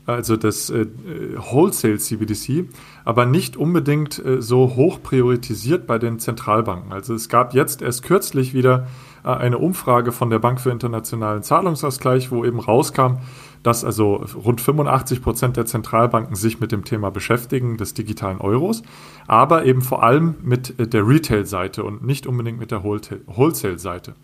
also 0.09 0.37
das 0.37 0.69
äh, 0.69 0.87
Wholesale 1.35 1.97
CBDC, 1.97 2.65
aber 3.05 3.25
nicht 3.25 3.57
unbedingt 3.57 4.23
äh, 4.25 4.41
so 4.41 4.75
hoch 4.75 5.01
priorisiert 5.01 5.87
bei 5.87 5.99
den 5.99 6.19
Zentralbanken. 6.19 6.91
Also 6.91 7.13
es 7.13 7.29
gab 7.29 7.53
jetzt 7.53 7.81
erst 7.81 8.03
kürzlich 8.03 8.53
wieder 8.53 8.87
äh, 9.23 9.29
eine 9.29 9.57
Umfrage 9.57 10.11
von 10.11 10.29
der 10.29 10.39
Bank 10.39 10.59
für 10.59 10.71
internationalen 10.71 11.43
Zahlungsausgleich, 11.43 12.31
wo 12.31 12.43
eben 12.43 12.59
rauskam, 12.59 13.17
dass 13.61 13.83
also 13.83 14.25
rund 14.35 14.61
85 14.61 15.21
Prozent 15.21 15.57
der 15.57 15.65
Zentralbanken 15.65 16.35
sich 16.35 16.59
mit 16.59 16.71
dem 16.71 16.85
Thema 16.85 17.11
beschäftigen, 17.11 17.77
des 17.77 17.93
digitalen 17.93 18.39
Euros, 18.39 18.81
aber 19.27 19.65
eben 19.65 19.81
vor 19.81 20.03
allem 20.03 20.35
mit 20.41 20.79
äh, 20.79 20.87
der 20.87 21.07
Retail-Seite 21.07 21.83
und 21.83 22.03
nicht 22.03 22.25
unbedingt 22.25 22.59
mit 22.59 22.71
der 22.71 22.83
Wholesale-Seite. 22.83 24.15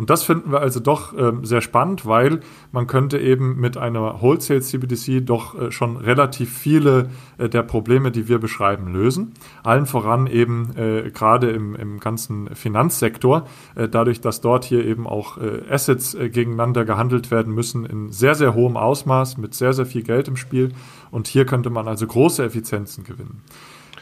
Und 0.00 0.08
das 0.08 0.22
finden 0.22 0.50
wir 0.50 0.60
also 0.60 0.80
doch 0.80 1.12
äh, 1.12 1.30
sehr 1.42 1.60
spannend, 1.60 2.06
weil 2.06 2.40
man 2.72 2.86
könnte 2.86 3.18
eben 3.18 3.60
mit 3.60 3.76
einer 3.76 4.22
Wholesale 4.22 4.62
CBDC 4.62 5.26
doch 5.26 5.54
äh, 5.54 5.70
schon 5.70 5.98
relativ 5.98 6.56
viele 6.56 7.10
äh, 7.36 7.50
der 7.50 7.62
Probleme, 7.62 8.10
die 8.10 8.26
wir 8.26 8.38
beschreiben, 8.38 8.94
lösen. 8.94 9.34
Allen 9.62 9.84
voran 9.84 10.26
eben 10.26 10.74
äh, 10.74 11.10
gerade 11.10 11.50
im, 11.50 11.74
im 11.74 12.00
ganzen 12.00 12.48
Finanzsektor, 12.54 13.46
äh, 13.74 13.90
dadurch, 13.90 14.22
dass 14.22 14.40
dort 14.40 14.64
hier 14.64 14.86
eben 14.86 15.06
auch 15.06 15.36
äh, 15.36 15.70
Assets 15.70 16.16
gegeneinander 16.18 16.86
gehandelt 16.86 17.30
werden 17.30 17.54
müssen 17.54 17.84
in 17.84 18.10
sehr, 18.10 18.34
sehr 18.34 18.54
hohem 18.54 18.78
Ausmaß 18.78 19.36
mit 19.36 19.52
sehr, 19.52 19.74
sehr 19.74 19.84
viel 19.84 20.02
Geld 20.02 20.28
im 20.28 20.36
Spiel. 20.36 20.72
Und 21.10 21.28
hier 21.28 21.44
könnte 21.44 21.68
man 21.68 21.86
also 21.88 22.06
große 22.06 22.42
Effizienzen 22.42 23.04
gewinnen. 23.04 23.42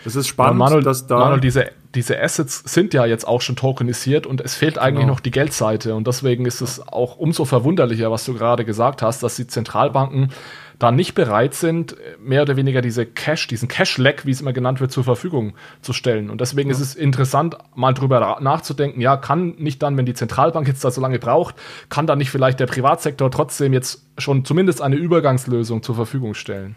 Es 0.05 0.15
ist 0.15 0.29
spannend, 0.29 0.61
ja, 0.61 0.65
Manuel, 0.65 0.85
dass 0.85 1.09
da. 1.09 1.19
Manuel, 1.19 1.41
diese, 1.41 1.67
diese 1.95 2.21
Assets 2.21 2.63
sind 2.67 2.93
ja 2.93 3.07
jetzt 3.07 3.27
auch 3.27 3.41
schon 3.41 3.57
tokenisiert 3.57 4.27
und 4.27 4.41
es 4.41 4.55
fehlt 4.55 4.79
eigentlich 4.79 5.01
genau. 5.01 5.15
noch 5.15 5.21
die 5.21 5.31
Geldseite. 5.31 5.95
Und 5.95 6.07
deswegen 6.07 6.45
ist 6.45 6.61
es 6.61 6.87
auch 6.87 7.17
umso 7.17 7.45
verwunderlicher, 7.45 8.11
was 8.11 8.25
du 8.25 8.35
gerade 8.35 8.65
gesagt 8.65 9.01
hast, 9.03 9.23
dass 9.23 9.37
die 9.37 9.47
Zentralbanken 9.47 10.31
da 10.79 10.93
nicht 10.93 11.15
bereit 11.15 11.55
sind, 11.55 11.97
mehr 12.21 12.43
oder 12.43 12.57
weniger 12.57 12.83
diese 12.83 13.05
Cash, 13.05 13.49
diesen 13.49 13.69
Cash-Lag, 13.69 14.25
wie 14.25 14.31
es 14.31 14.41
immer 14.41 14.53
genannt 14.53 14.81
wird, 14.81 14.93
zur 14.93 15.03
Verfügung 15.03 15.55
zu 15.83 15.93
stellen. 15.93 16.31
Und 16.31 16.41
deswegen 16.41 16.71
ja. 16.71 16.77
ist 16.77 16.81
es 16.81 16.95
interessant, 16.95 17.57
mal 17.75 17.95
drüber 17.95 18.39
nachzudenken, 18.41 19.01
ja, 19.01 19.17
kann 19.17 19.55
nicht 19.59 19.83
dann, 19.83 19.97
wenn 19.97 20.07
die 20.07 20.15
Zentralbank 20.15 20.69
jetzt 20.69 20.85
da 20.85 20.91
so 20.91 21.01
lange 21.01 21.19
braucht, 21.19 21.57
kann 21.89 22.07
dann 22.07 22.19
nicht 22.19 22.31
vielleicht 22.31 22.61
der 22.61 22.67
Privatsektor 22.67 23.31
trotzdem 23.31 23.73
jetzt 23.73 24.07
schon 24.19 24.45
zumindest 24.45 24.81
eine 24.81 24.97
Übergangslösung 24.97 25.83
zur 25.83 25.97
Verfügung 25.97 26.35
stellen? 26.35 26.77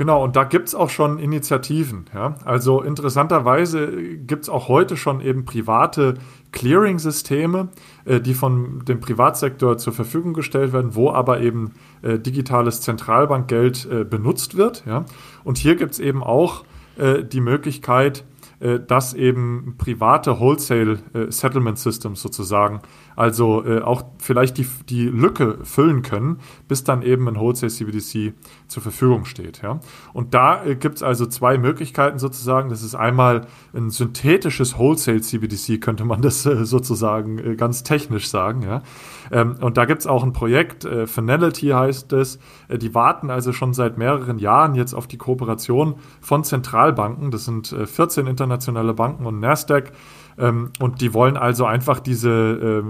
Genau, 0.00 0.24
und 0.24 0.34
da 0.34 0.44
gibt 0.44 0.68
es 0.68 0.74
auch 0.74 0.88
schon 0.88 1.18
Initiativen. 1.18 2.06
Ja? 2.14 2.34
Also 2.46 2.80
interessanterweise 2.80 4.16
gibt 4.16 4.44
es 4.44 4.48
auch 4.48 4.66
heute 4.66 4.96
schon 4.96 5.20
eben 5.20 5.44
private 5.44 6.14
Clearing-Systeme, 6.52 7.68
äh, 8.06 8.18
die 8.18 8.32
von 8.32 8.82
dem 8.86 9.00
Privatsektor 9.00 9.76
zur 9.76 9.92
Verfügung 9.92 10.32
gestellt 10.32 10.72
werden, 10.72 10.94
wo 10.94 11.10
aber 11.10 11.42
eben 11.42 11.72
äh, 12.00 12.18
digitales 12.18 12.80
Zentralbankgeld 12.80 13.88
äh, 13.92 14.04
benutzt 14.04 14.56
wird. 14.56 14.84
Ja? 14.86 15.04
Und 15.44 15.58
hier 15.58 15.76
gibt 15.76 15.92
es 15.92 15.98
eben 15.98 16.24
auch 16.24 16.64
äh, 16.96 17.22
die 17.22 17.42
Möglichkeit, 17.42 18.24
äh, 18.60 18.80
dass 18.80 19.14
eben 19.14 19.74
private 19.78 20.38
Wholesale 20.40 20.98
äh, 21.12 21.30
Settlement 21.30 21.78
Systems 21.78 22.22
sozusagen 22.22 22.80
also 23.20 23.62
äh, 23.66 23.82
auch 23.82 24.02
vielleicht 24.18 24.56
die, 24.56 24.66
die 24.88 25.04
Lücke 25.04 25.58
füllen 25.62 26.00
können, 26.00 26.38
bis 26.68 26.84
dann 26.84 27.02
eben 27.02 27.28
ein 27.28 27.36
Wholesale 27.36 27.70
CBDC 27.70 28.32
zur 28.66 28.82
Verfügung 28.82 29.26
steht. 29.26 29.60
Ja? 29.60 29.80
Und 30.14 30.32
da 30.32 30.64
äh, 30.64 30.74
gibt 30.74 30.96
es 30.96 31.02
also 31.02 31.26
zwei 31.26 31.58
Möglichkeiten 31.58 32.18
sozusagen. 32.18 32.70
Das 32.70 32.82
ist 32.82 32.94
einmal 32.94 33.46
ein 33.74 33.90
synthetisches 33.90 34.78
Wholesale 34.78 35.20
CBDC, 35.20 35.82
könnte 35.82 36.06
man 36.06 36.22
das 36.22 36.46
äh, 36.46 36.64
sozusagen 36.64 37.38
äh, 37.38 37.56
ganz 37.56 37.82
technisch 37.82 38.26
sagen. 38.30 38.62
Ja? 38.62 38.82
Ähm, 39.30 39.56
und 39.60 39.76
da 39.76 39.84
gibt 39.84 40.00
es 40.00 40.06
auch 40.06 40.24
ein 40.24 40.32
Projekt, 40.32 40.86
äh, 40.86 41.06
Finality 41.06 41.68
heißt 41.68 42.14
es, 42.14 42.38
äh, 42.68 42.78
die 42.78 42.94
warten 42.94 43.28
also 43.28 43.52
schon 43.52 43.74
seit 43.74 43.98
mehreren 43.98 44.38
Jahren 44.38 44.74
jetzt 44.74 44.94
auf 44.94 45.06
die 45.06 45.18
Kooperation 45.18 45.96
von 46.22 46.42
Zentralbanken. 46.42 47.30
Das 47.30 47.44
sind 47.44 47.66
14 47.68 48.26
internationale 48.26 48.94
Banken 48.94 49.26
und 49.26 49.40
Nasdaq 49.40 49.92
ähm, 50.40 50.70
und 50.80 51.00
die 51.00 51.14
wollen 51.14 51.36
also 51.36 51.66
einfach 51.66 52.00
diese 52.00 52.82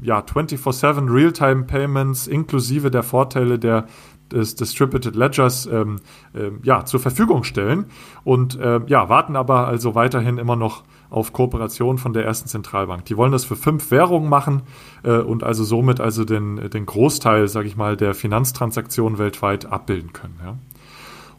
äh, 0.00 0.06
ja, 0.06 0.20
24-7 0.20 1.12
Realtime 1.12 1.64
Payments 1.64 2.26
inklusive 2.26 2.90
der 2.90 3.02
Vorteile 3.02 3.58
der, 3.58 3.86
des 4.30 4.54
Distributed 4.54 5.16
Ledgers 5.16 5.66
ähm, 5.66 6.00
äh, 6.34 6.50
ja, 6.62 6.84
zur 6.84 7.00
Verfügung 7.00 7.44
stellen 7.44 7.86
und 8.24 8.58
äh, 8.60 8.80
ja, 8.86 9.08
warten 9.08 9.36
aber 9.36 9.66
also 9.66 9.94
weiterhin 9.94 10.38
immer 10.38 10.56
noch 10.56 10.84
auf 11.10 11.32
Kooperation 11.32 11.96
von 11.96 12.12
der 12.12 12.26
ersten 12.26 12.48
Zentralbank. 12.48 13.06
Die 13.06 13.16
wollen 13.16 13.32
das 13.32 13.46
für 13.46 13.56
fünf 13.56 13.90
Währungen 13.90 14.28
machen 14.28 14.62
äh, 15.02 15.18
und 15.18 15.42
also 15.42 15.64
somit 15.64 16.00
also 16.00 16.24
den, 16.24 16.68
den 16.68 16.84
Großteil, 16.84 17.48
sage 17.48 17.66
ich 17.66 17.76
mal, 17.76 17.96
der 17.96 18.14
Finanztransaktionen 18.14 19.18
weltweit 19.18 19.66
abbilden 19.66 20.12
können. 20.12 20.38
Ja. 20.44 20.58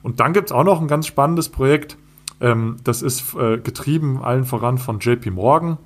Und 0.02 0.20
dann 0.20 0.34
gibt 0.34 0.50
es 0.50 0.52
auch 0.52 0.64
noch 0.64 0.82
ein 0.82 0.88
ganz 0.88 1.06
spannendes 1.06 1.50
Projekt, 1.50 1.98
ähm, 2.42 2.78
das 2.84 3.02
ist 3.02 3.36
äh, 3.36 3.58
getrieben 3.58 4.22
allen 4.22 4.46
voran 4.46 4.78
von 4.78 5.00
JP 5.00 5.32
Morgan. 5.32 5.78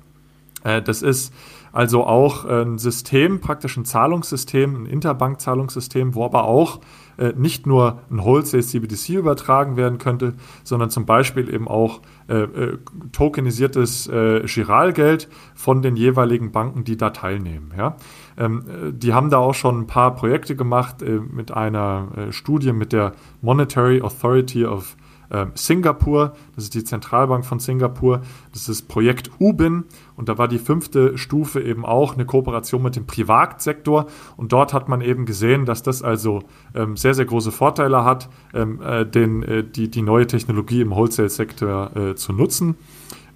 Äh, 0.62 0.82
das 0.82 1.02
ist 1.02 1.32
also 1.72 2.06
auch 2.06 2.44
ein 2.44 2.78
System, 2.78 3.40
praktisch 3.40 3.76
ein 3.76 3.84
Zahlungssystem, 3.84 4.84
ein 4.84 4.86
Interbank-Zahlungssystem, 4.86 6.14
wo 6.14 6.24
aber 6.24 6.44
auch 6.44 6.78
äh, 7.16 7.32
nicht 7.36 7.66
nur 7.66 7.98
ein 8.10 8.22
Wholesale 8.22 8.62
CBDC 8.62 9.10
übertragen 9.10 9.76
werden 9.76 9.98
könnte, 9.98 10.34
sondern 10.62 10.90
zum 10.90 11.04
Beispiel 11.04 11.52
eben 11.52 11.66
auch 11.66 12.00
äh, 12.28 12.42
äh, 12.42 12.78
tokenisiertes 13.10 14.06
äh, 14.06 14.42
Giralgeld 14.46 15.28
von 15.54 15.82
den 15.82 15.96
jeweiligen 15.96 16.52
Banken, 16.52 16.84
die 16.84 16.96
da 16.96 17.10
teilnehmen. 17.10 17.72
Ja? 17.76 17.96
Ähm, 18.36 18.64
äh, 18.68 18.92
die 18.92 19.12
haben 19.12 19.30
da 19.30 19.38
auch 19.38 19.54
schon 19.54 19.80
ein 19.80 19.86
paar 19.86 20.14
Projekte 20.14 20.56
gemacht 20.56 21.02
äh, 21.02 21.18
mit 21.18 21.52
einer 21.52 22.08
Studie 22.30 22.72
mit 22.72 22.92
der 22.92 23.12
Monetary 23.42 24.00
Authority 24.00 24.64
of 24.64 24.96
äh, 25.30 25.46
Singapur, 25.54 26.34
das 26.54 26.64
ist 26.64 26.74
die 26.74 26.84
Zentralbank 26.84 27.44
von 27.44 27.58
Singapur, 27.58 28.22
das 28.52 28.68
ist 28.68 28.88
Projekt 28.88 29.30
UBIN 29.38 29.84
und 30.16 30.28
da 30.28 30.38
war 30.38 30.48
die 30.48 30.58
fünfte 30.58 31.18
Stufe 31.18 31.60
eben 31.60 31.84
auch 31.84 32.14
eine 32.14 32.26
Kooperation 32.26 32.82
mit 32.82 32.96
dem 32.96 33.06
Privatsektor 33.06 34.06
und 34.36 34.52
dort 34.52 34.72
hat 34.72 34.88
man 34.88 35.00
eben 35.00 35.26
gesehen, 35.26 35.64
dass 35.64 35.82
das 35.82 36.02
also 36.02 36.42
ähm, 36.74 36.96
sehr, 36.96 37.14
sehr 37.14 37.24
große 37.24 37.52
Vorteile 37.52 38.04
hat, 38.04 38.28
ähm, 38.52 38.80
äh, 38.82 39.04
den, 39.06 39.42
äh, 39.42 39.64
die, 39.64 39.90
die 39.90 40.02
neue 40.02 40.26
Technologie 40.26 40.80
im 40.80 40.90
Wholesale-Sektor 40.90 41.96
äh, 41.96 42.14
zu 42.14 42.32
nutzen. 42.32 42.76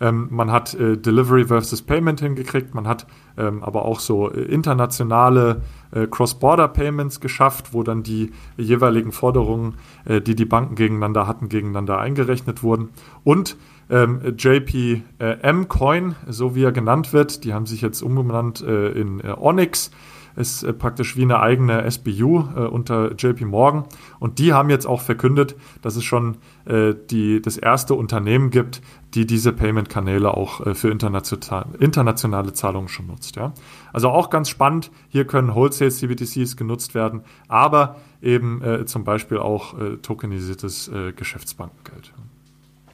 Ähm, 0.00 0.28
man 0.30 0.50
hat 0.50 0.74
äh, 0.74 0.96
Delivery 0.96 1.46
versus 1.46 1.82
Payment 1.82 2.20
hingekriegt, 2.20 2.74
man 2.74 2.86
hat 2.86 3.06
ähm, 3.36 3.62
aber 3.62 3.84
auch 3.84 4.00
so 4.00 4.30
äh, 4.30 4.42
internationale 4.42 5.62
äh, 5.90 6.06
Cross-Border-Payments 6.06 7.20
geschafft, 7.20 7.72
wo 7.72 7.82
dann 7.82 8.02
die 8.02 8.32
jeweiligen 8.56 9.12
Forderungen, 9.12 9.74
äh, 10.04 10.20
die 10.20 10.34
die 10.34 10.44
Banken 10.44 10.74
gegeneinander 10.74 11.26
hatten, 11.26 11.48
gegeneinander 11.48 11.98
eingerechnet 11.98 12.62
wurden. 12.62 12.90
Und 13.24 13.56
ähm, 13.90 14.34
JPM 14.36 15.68
Coin, 15.68 16.14
so 16.28 16.54
wie 16.54 16.64
er 16.64 16.72
genannt 16.72 17.12
wird, 17.12 17.44
die 17.44 17.54
haben 17.54 17.66
sich 17.66 17.80
jetzt 17.80 18.02
umbenannt 18.02 18.60
äh, 18.60 18.90
in 18.90 19.20
äh, 19.20 19.34
Onyx 19.36 19.90
ist 20.38 20.78
praktisch 20.78 21.16
wie 21.16 21.22
eine 21.22 21.40
eigene 21.40 21.90
SBU 21.90 22.44
äh, 22.56 22.60
unter 22.60 23.12
JP 23.14 23.44
Morgan. 23.46 23.84
Und 24.20 24.38
die 24.38 24.52
haben 24.52 24.70
jetzt 24.70 24.86
auch 24.86 25.00
verkündet, 25.00 25.56
dass 25.82 25.96
es 25.96 26.04
schon 26.04 26.36
äh, 26.64 26.94
die, 27.10 27.42
das 27.42 27.56
erste 27.56 27.94
Unternehmen 27.94 28.50
gibt, 28.50 28.80
die 29.14 29.26
diese 29.26 29.52
Payment-Kanäle 29.52 30.34
auch 30.34 30.66
äh, 30.66 30.74
für 30.74 30.90
international, 30.90 31.66
internationale 31.80 32.52
Zahlungen 32.52 32.88
schon 32.88 33.06
nutzt. 33.06 33.36
Ja? 33.36 33.52
Also 33.92 34.10
auch 34.10 34.30
ganz 34.30 34.48
spannend, 34.48 34.90
hier 35.08 35.26
können 35.26 35.54
Wholesale 35.54 35.90
CBDCs 35.90 36.56
genutzt 36.56 36.94
werden, 36.94 37.22
aber 37.48 37.96
eben 38.20 38.62
äh, 38.62 38.84
zum 38.86 39.04
Beispiel 39.04 39.38
auch 39.38 39.78
äh, 39.78 39.96
tokenisiertes 39.96 40.90
Geschäftsbankengeld. 41.16 42.12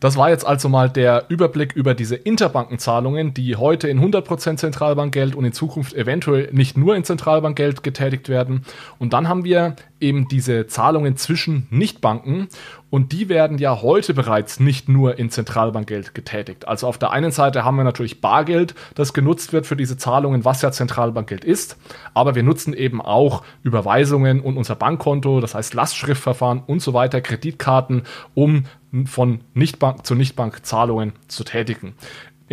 Das 0.05 0.19
war 0.19 0.29
jetzt 0.29 0.47
also 0.47 0.69
mal 0.69 0.91
der 0.91 1.25
Überblick 1.31 1.73
über 1.75 1.95
diese 1.95 2.15
Interbankenzahlungen, 2.15 3.33
die 3.33 3.57
heute 3.57 3.89
in 3.89 3.99
100% 3.99 4.59
Zentralbankgeld 4.59 5.35
und 5.35 5.47
in 5.47 5.55
Zukunft 5.55 5.95
eventuell 5.95 6.51
nicht 6.53 6.77
nur 6.77 6.95
in 6.95 7.05
Zentralbankgeld 7.05 7.83
getätigt 7.83 8.29
werden. 8.29 8.67
Und 8.99 9.15
dann 9.15 9.31
haben 9.31 9.45
wir 9.45 9.77
eben 10.05 10.29
diese 10.29 10.67
Zahlungen 10.67 11.17
zwischen 11.17 11.67
Nichtbanken 11.71 12.49
und 12.91 13.13
die 13.13 13.29
werden 13.29 13.59
ja 13.59 13.81
heute 13.83 14.13
bereits 14.15 14.61
nicht 14.61 14.89
nur 14.89 15.19
in 15.19 15.31
Zentralbankgeld 15.31 16.15
getätigt. 16.15 16.69
Also 16.69 16.87
auf 16.87 16.99
der 16.99 17.11
einen 17.11 17.33
Seite 17.33 17.65
haben 17.65 17.77
wir 17.77 17.85
natürlich 17.85 18.21
Bargeld, 18.21 18.75
das 18.95 19.15
genutzt 19.15 19.53
wird 19.53 19.67
für 19.67 19.77
diese 19.77 19.97
Zahlungen, 19.97 20.45
was 20.45 20.63
ja 20.63 20.71
Zentralbankgeld 20.71 21.45
ist, 21.45 21.79
aber 22.13 22.35
wir 22.35 22.43
nutzen 22.43 22.75
eben 22.75 23.01
auch 23.01 23.43
Überweisungen 23.63 24.41
und 24.41 24.59
unser 24.59 24.77
Bankkonto, 24.77 25.41
das 25.41 25.55
heißt 25.55 25.75
Lastschriftverfahren 25.75 26.63
und 26.67 26.81
so 26.81 26.93
weiter, 26.93 27.21
Kreditkarten, 27.21 28.03
um 28.35 28.65
von 29.07 29.41
Nichtbank 29.55 30.07
zu 30.07 30.15
Nichtbank 30.15 30.65
Zahlungen 30.65 31.15
zu 31.27 31.43
tätigen. 31.43 31.95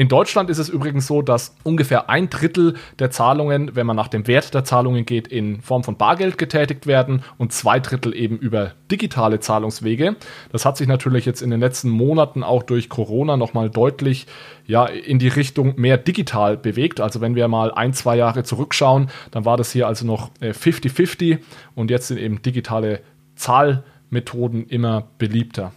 In 0.01 0.07
Deutschland 0.07 0.49
ist 0.49 0.57
es 0.57 0.67
übrigens 0.67 1.05
so, 1.05 1.21
dass 1.21 1.55
ungefähr 1.61 2.09
ein 2.09 2.31
Drittel 2.31 2.73
der 2.97 3.11
Zahlungen, 3.11 3.75
wenn 3.75 3.85
man 3.85 3.95
nach 3.95 4.07
dem 4.07 4.25
Wert 4.25 4.51
der 4.51 4.63
Zahlungen 4.63 5.05
geht, 5.05 5.27
in 5.27 5.61
Form 5.61 5.83
von 5.83 5.95
Bargeld 5.95 6.39
getätigt 6.39 6.87
werden 6.87 7.21
und 7.37 7.53
zwei 7.53 7.79
Drittel 7.79 8.15
eben 8.15 8.39
über 8.39 8.71
digitale 8.89 9.41
Zahlungswege. 9.41 10.15
Das 10.51 10.65
hat 10.65 10.77
sich 10.77 10.87
natürlich 10.87 11.27
jetzt 11.27 11.43
in 11.43 11.51
den 11.51 11.59
letzten 11.59 11.89
Monaten 11.91 12.41
auch 12.41 12.63
durch 12.63 12.89
Corona 12.89 13.37
nochmal 13.37 13.69
deutlich 13.69 14.25
ja, 14.65 14.87
in 14.87 15.19
die 15.19 15.27
Richtung 15.27 15.79
mehr 15.79 15.99
digital 15.99 16.57
bewegt. 16.57 16.99
Also 16.99 17.21
wenn 17.21 17.35
wir 17.35 17.47
mal 17.47 17.71
ein, 17.71 17.93
zwei 17.93 18.15
Jahre 18.17 18.41
zurückschauen, 18.41 19.11
dann 19.29 19.45
war 19.45 19.55
das 19.55 19.71
hier 19.71 19.85
also 19.85 20.07
noch 20.07 20.31
50-50 20.41 21.33
äh, 21.33 21.37
und 21.75 21.91
jetzt 21.91 22.07
sind 22.07 22.17
eben 22.17 22.41
digitale 22.41 23.01
Zahl 23.35 23.83
Methoden 24.09 24.65
immer 24.65 25.09
beliebter. 25.19 25.73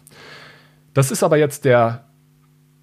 Das 0.95 1.11
ist 1.11 1.23
aber 1.23 1.37
jetzt 1.37 1.67
der, 1.67 2.04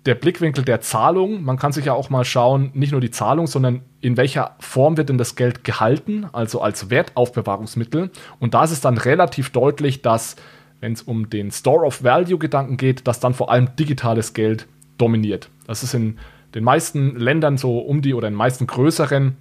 der 0.06 0.16
Blickwinkel 0.16 0.66
der 0.66 0.82
Zahlung. 0.82 1.44
Man 1.44 1.58
kann 1.58 1.72
sich 1.72 1.86
ja 1.86 1.94
auch 1.94 2.10
mal 2.10 2.26
schauen, 2.26 2.72
nicht 2.74 2.92
nur 2.92 3.02
die 3.02 3.12
Zahlung, 3.12 3.48
sondern 3.48 3.82
in 4.00 4.18
welcher 4.18 4.56
Form 4.60 4.98
wird 4.98 5.10
denn 5.10 5.18
das 5.18 5.36
Geld 5.36 5.64
gehalten, 5.64 6.26
also 6.34 6.62
als 6.62 6.90
Wertaufbewahrungsmittel. 6.90 8.10
Und 8.40 8.54
da 8.54 8.64
ist 8.64 8.72
es 8.72 8.82
dann 8.82 8.98
relativ 8.98 9.52
deutlich, 9.52 10.02
dass, 10.02 10.36
wenn 10.80 10.94
es 10.94 11.04
um 11.04 11.30
den 11.30 11.52
Store 11.52 11.86
of 11.86 12.04
Value-Gedanken 12.04 12.78
geht, 12.78 13.08
dass 13.08 13.20
dann 13.20 13.34
vor 13.34 13.52
allem 13.52 13.76
digitales 13.76 14.34
Geld 14.34 14.68
dominiert. 14.98 15.50
Das 15.68 15.84
ist 15.84 15.94
in 15.94 16.18
den 16.56 16.64
meisten 16.64 17.16
Ländern 17.16 17.58
so 17.58 17.80
um 17.80 18.02
die 18.02 18.14
oder 18.14 18.28
in 18.28 18.34
den 18.34 18.38
meisten 18.40 18.68
größeren 18.68 19.38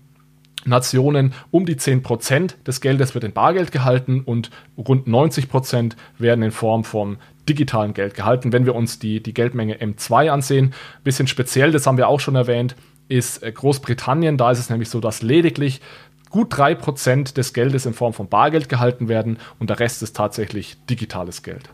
Nationen 0.65 1.33
um 1.51 1.65
die 1.65 1.77
10% 1.77 2.63
des 2.67 2.81
Geldes 2.81 3.15
wird 3.15 3.25
in 3.25 3.33
Bargeld 3.33 3.73
gehalten 3.73 4.21
und 4.21 4.51
rund 4.77 5.09
90% 5.09 5.95
werden 6.19 6.43
in 6.43 6.51
Form 6.51 6.85
von 6.85 7.17
digitalen 7.51 7.93
Geld 7.95 8.15
gehalten. 8.15 8.53
Wenn 8.53 8.65
wir 8.65 8.75
uns 8.75 8.99
die, 8.99 9.23
die 9.23 9.35
Geldmenge 9.35 9.77
M2 9.77 10.31
ansehen, 10.31 10.73
bisschen 11.03 11.27
speziell, 11.27 11.73
das 11.73 11.87
haben 11.87 11.97
wir 11.97 12.09
auch 12.09 12.21
schon 12.21 12.37
erwähnt, 12.37 12.77
ist 13.09 13.43
äh, 13.43 13.51
Großbritannien. 13.51 14.37
Da 14.37 14.53
ist 14.53 14.61
es 14.61 14.71
nämlich 14.71 14.89
so, 14.89 15.01
dass 15.01 15.21
lediglich 15.21 15.81
gut 16.31 16.55
3% 16.55 17.35
des 17.35 17.53
Geldes 17.53 17.87
in 17.87 17.93
Form 17.93 18.13
von 18.13 18.29
Bargeld 18.29 18.69
gehalten 18.69 19.09
werden 19.09 19.39
und 19.59 19.69
der 19.69 19.81
Rest 19.81 20.03
ist 20.03 20.15
tatsächlich 20.15 20.79
digitales 20.87 21.43
Geld. 21.43 21.69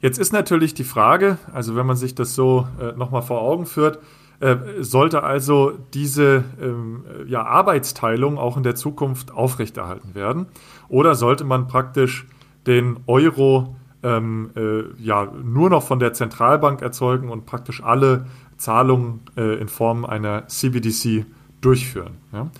Jetzt 0.00 0.18
ist 0.18 0.32
natürlich 0.32 0.74
die 0.74 0.84
Frage, 0.84 1.38
also 1.52 1.74
wenn 1.74 1.86
man 1.86 1.96
sich 1.96 2.14
das 2.14 2.34
so 2.34 2.68
äh, 2.80 2.96
nochmal 2.96 3.22
vor 3.22 3.40
Augen 3.40 3.66
führt, 3.66 3.98
äh, 4.40 4.56
sollte 4.78 5.24
also 5.24 5.72
diese 5.94 6.44
ähm, 6.62 7.04
ja, 7.26 7.42
Arbeitsteilung 7.44 8.38
auch 8.38 8.56
in 8.56 8.62
der 8.62 8.76
Zukunft 8.76 9.32
aufrechterhalten 9.32 10.14
werden? 10.14 10.46
Oder 10.88 11.16
sollte 11.16 11.42
man 11.42 11.66
praktisch 11.66 12.26
den 12.66 12.98
Euro 13.06 13.74
ähm, 14.02 14.50
äh, 14.56 14.84
ja, 15.02 15.26
nur 15.42 15.70
noch 15.70 15.82
von 15.82 15.98
der 15.98 16.12
Zentralbank 16.12 16.82
erzeugen 16.82 17.30
und 17.30 17.46
praktisch 17.46 17.82
alle 17.82 18.26
Zahlungen 18.56 19.20
äh, 19.36 19.60
in 19.60 19.68
Form 19.68 20.04
einer 20.04 20.46
CBDC 20.48 21.26
durchführen? 21.60 22.16
Ja? 22.32 22.50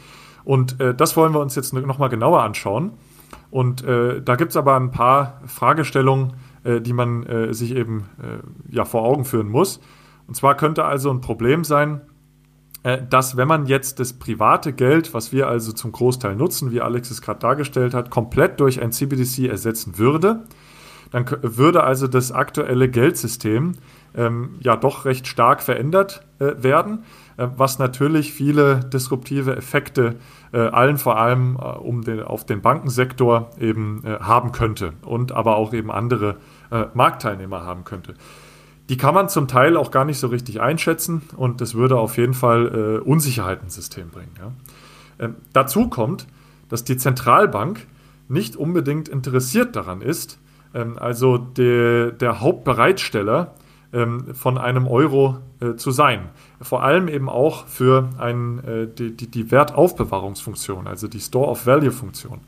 Und 0.44 0.80
äh, 0.80 0.94
das 0.94 1.16
wollen 1.16 1.32
wir 1.32 1.40
uns 1.40 1.54
jetzt 1.54 1.72
nochmal 1.72 2.08
genauer 2.08 2.42
anschauen. 2.42 2.92
Und 3.50 3.84
äh, 3.84 4.20
da 4.22 4.36
gibt 4.36 4.50
es 4.50 4.56
aber 4.56 4.76
ein 4.76 4.90
paar 4.90 5.40
Fragestellungen, 5.46 6.34
äh, 6.64 6.80
die 6.80 6.92
man 6.92 7.52
sich 7.52 7.74
eben 7.74 8.04
ja, 8.68 8.84
vor 8.84 9.02
Augen 9.02 9.24
führen 9.24 9.48
muss. 9.48 9.80
Und 10.26 10.34
zwar 10.34 10.56
könnte 10.56 10.84
also 10.84 11.10
ein 11.10 11.20
Problem 11.20 11.64
sein, 11.64 12.02
äh, 12.82 13.02
dass 13.08 13.36
wenn 13.36 13.48
man 13.48 13.66
jetzt 13.66 13.98
das 13.98 14.12
private 14.12 14.72
Geld, 14.72 15.12
was 15.12 15.32
wir 15.32 15.48
also 15.48 15.72
zum 15.72 15.92
Großteil 15.92 16.36
nutzen, 16.36 16.70
wie 16.70 16.80
Alex 16.80 17.10
es 17.10 17.22
gerade 17.22 17.40
dargestellt 17.40 17.92
hat, 17.92 18.10
komplett 18.10 18.60
durch 18.60 18.80
ein 18.80 18.92
CBDC 18.92 19.48
ersetzen 19.48 19.98
würde, 19.98 20.44
dann 21.10 21.26
würde 21.42 21.84
also 21.84 22.06
das 22.06 22.32
aktuelle 22.32 22.88
Geldsystem 22.88 23.74
ähm, 24.14 24.56
ja 24.60 24.76
doch 24.76 25.04
recht 25.04 25.26
stark 25.26 25.62
verändert 25.62 26.22
äh, 26.38 26.52
werden, 26.62 27.04
äh, 27.36 27.48
was 27.56 27.78
natürlich 27.78 28.32
viele 28.32 28.80
disruptive 28.80 29.56
Effekte 29.56 30.16
äh, 30.52 30.58
allen 30.58 30.98
vor 30.98 31.18
allem 31.18 31.56
äh, 31.56 31.64
um 31.64 32.02
den, 32.02 32.22
auf 32.22 32.44
den 32.44 32.62
Bankensektor 32.62 33.50
eben 33.58 34.02
äh, 34.04 34.18
haben 34.20 34.52
könnte 34.52 34.92
und 35.02 35.32
aber 35.32 35.56
auch 35.56 35.72
eben 35.72 35.90
andere 35.90 36.36
Marktteilnehmer 36.92 37.64
haben 37.64 37.84
könnte. 37.84 38.12
Die 38.88 38.96
kann 38.96 39.14
man 39.14 39.28
zum 39.28 39.48
Teil 39.48 39.76
auch 39.76 39.90
gar 39.90 40.04
nicht 40.04 40.18
so 40.18 40.28
richtig 40.28 40.60
einschätzen 40.60 41.22
und 41.36 41.60
das 41.60 41.74
würde 41.74 41.98
auf 41.98 42.16
jeden 42.16 42.34
Fall 42.34 43.00
äh, 43.02 43.06
Unsicherheit 43.06 43.62
ins 43.62 43.74
System 43.74 44.10
bringen. 44.10 44.32
Ja. 44.38 44.52
Ähm, 45.18 45.36
dazu 45.52 45.88
kommt, 45.88 46.26
dass 46.68 46.84
die 46.84 46.96
Zentralbank 46.96 47.86
nicht 48.28 48.56
unbedingt 48.56 49.08
interessiert 49.08 49.76
daran 49.76 50.00
ist, 50.00 50.38
also 50.98 51.38
de, 51.38 52.12
der 52.12 52.40
Hauptbereitsteller 52.40 53.54
ähm, 53.92 54.34
von 54.34 54.58
einem 54.58 54.86
Euro 54.86 55.38
äh, 55.60 55.74
zu 55.76 55.90
sein. 55.90 56.28
Vor 56.60 56.82
allem 56.82 57.08
eben 57.08 57.28
auch 57.28 57.66
für 57.66 58.10
ein, 58.18 58.62
äh, 58.64 58.86
die, 58.86 59.16
die, 59.16 59.30
die 59.30 59.50
Wertaufbewahrungsfunktion, 59.50 60.86
also 60.86 61.08
die 61.08 61.20
Store 61.20 61.48
of 61.48 61.66
Value 61.66 61.90
Funktion. 61.90 62.40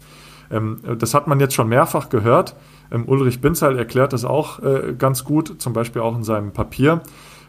Ähm, 0.50 0.80
das 0.98 1.14
hat 1.14 1.26
man 1.26 1.40
jetzt 1.40 1.54
schon 1.54 1.68
mehrfach 1.68 2.10
gehört 2.10 2.56
ähm, 2.90 3.04
Ulrich 3.06 3.40
Binzal 3.40 3.78
erklärt 3.78 4.12
das 4.12 4.24
auch 4.24 4.58
äh, 4.60 4.94
ganz 4.98 5.24
gut, 5.24 5.60
zum 5.62 5.72
Beispiel 5.72 6.02
auch 6.02 6.16
in 6.16 6.24
seinem 6.24 6.52
Papier, 6.52 7.02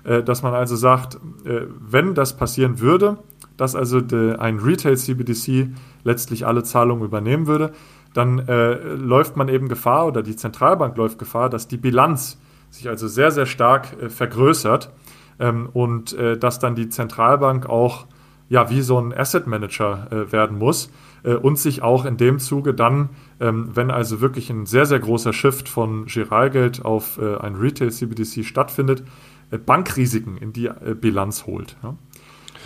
dass 0.04 0.42
man 0.42 0.56
also 0.56 0.76
sagt, 0.76 1.20
wenn 1.44 2.16
das 2.16 2.36
passieren 2.36 2.80
würde, 2.80 3.20
dass 3.56 3.76
also 3.76 4.02
ein 4.40 4.58
Retail-CBDC 4.58 5.70
letztlich 6.04 6.48
alle 6.48 6.64
Zahlungen 6.64 7.06
übernehmen 7.06 7.46
würde, 7.46 7.72
dann 8.13 8.39
äh, 8.47 8.74
läuft 8.74 9.38
man 9.38 9.50
eben 9.50 9.67
Gefahr 9.67 10.08
oder 10.08 10.24
die 10.24 10.36
Zentralbank 10.36 10.97
läuft 10.97 11.19
Gefahr, 11.19 11.50
dass 11.50 11.67
die 11.67 11.78
Bilanz 11.78 12.38
sich 12.69 12.89
also 12.89 13.08
sehr, 13.08 13.32
sehr 13.32 13.45
stark 13.45 14.02
äh, 14.02 14.10
vergrößert 14.10 14.91
ähm, 15.39 15.69
und 15.71 16.13
äh, 16.13 16.38
dass 16.38 16.60
dann 16.60 16.76
die 16.76 16.89
Zentralbank 16.89 17.67
auch 17.67 18.08
ja, 18.50 18.69
wie 18.69 18.82
so 18.82 19.00
ein 19.00 19.13
Asset 19.17 19.47
Manager 19.47 20.08
werden 20.30 20.58
muss 20.58 20.91
äh, 21.24 21.34
und 21.34 21.58
sich 21.58 21.82
auch 21.82 22.06
in 22.06 22.17
dem 22.17 22.39
Zuge 22.39 22.74
dann, 22.74 23.10
ähm, 23.39 23.69
wenn 23.74 23.91
also 23.91 24.21
wirklich 24.21 24.50
ein 24.50 24.65
sehr, 24.65 24.86
sehr 24.86 25.00
großer 25.00 25.34
Shift 25.34 25.69
von 25.69 26.06
Giralgeld 26.06 26.84
auf 26.84 27.17
äh, 27.17 27.38
ein 27.38 27.56
Retail-CBDC 27.56 28.43
stattfindet, 28.43 29.04
äh, 29.52 29.58
Bankrisiken 29.58 30.38
in 30.38 30.54
die 30.54 30.67
äh, 30.67 30.95
Bilanz 31.00 31.45
holt. 31.45 31.76
Ja? 31.84 31.95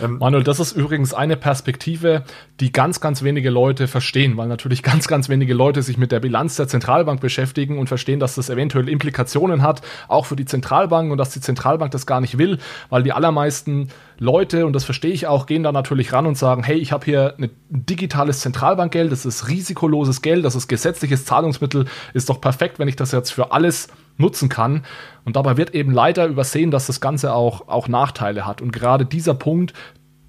Ähm, 0.02 0.18
Manuel, 0.18 0.44
das 0.44 0.60
ist 0.60 0.72
übrigens 0.72 1.14
eine 1.14 1.36
Perspektive, 1.36 2.24
die 2.60 2.72
ganz, 2.72 3.00
ganz 3.00 3.22
wenige 3.22 3.50
Leute 3.50 3.88
verstehen, 3.88 4.36
weil 4.36 4.48
natürlich 4.48 4.82
ganz, 4.84 5.08
ganz 5.08 5.28
wenige 5.28 5.54
Leute 5.54 5.82
sich 5.82 5.98
mit 5.98 6.12
der 6.12 6.20
Bilanz 6.20 6.56
der 6.56 6.68
Zentralbank 6.68 7.20
beschäftigen 7.20 7.78
und 7.78 7.88
verstehen, 7.88 8.20
dass 8.20 8.34
das 8.34 8.50
eventuell 8.50 8.88
Implikationen 8.88 9.62
hat, 9.62 9.82
auch 10.08 10.26
für 10.26 10.36
die 10.36 10.44
Zentralbank 10.44 11.10
und 11.10 11.18
dass 11.18 11.30
die 11.30 11.40
Zentralbank 11.40 11.90
das 11.92 12.06
gar 12.06 12.20
nicht 12.20 12.38
will, 12.38 12.58
weil 12.90 13.02
die 13.02 13.12
allermeisten 13.12 13.88
Leute, 14.18 14.66
und 14.66 14.72
das 14.72 14.84
verstehe 14.84 15.12
ich 15.12 15.26
auch, 15.26 15.46
gehen 15.46 15.62
da 15.62 15.72
natürlich 15.72 16.12
ran 16.12 16.26
und 16.26 16.38
sagen, 16.38 16.62
hey, 16.62 16.76
ich 16.76 16.92
habe 16.92 17.04
hier 17.04 17.34
ein 17.38 17.50
digitales 17.68 18.40
Zentralbankgeld, 18.40 19.12
das 19.12 19.26
ist 19.26 19.48
risikoloses 19.48 20.22
Geld, 20.22 20.44
das 20.44 20.54
ist 20.54 20.68
gesetzliches 20.68 21.24
Zahlungsmittel, 21.24 21.86
ist 22.14 22.30
doch 22.30 22.40
perfekt, 22.40 22.78
wenn 22.78 22.88
ich 22.88 22.96
das 22.96 23.12
jetzt 23.12 23.30
für 23.30 23.52
alles 23.52 23.88
nutzen 24.16 24.48
kann. 24.48 24.84
Und 25.24 25.36
dabei 25.36 25.56
wird 25.56 25.74
eben 25.74 25.92
leider 25.92 26.26
übersehen, 26.26 26.70
dass 26.70 26.86
das 26.86 27.00
Ganze 27.00 27.34
auch, 27.34 27.68
auch 27.68 27.88
Nachteile 27.88 28.46
hat. 28.46 28.62
Und 28.62 28.72
gerade 28.72 29.04
dieser 29.04 29.34
Punkt, 29.34 29.74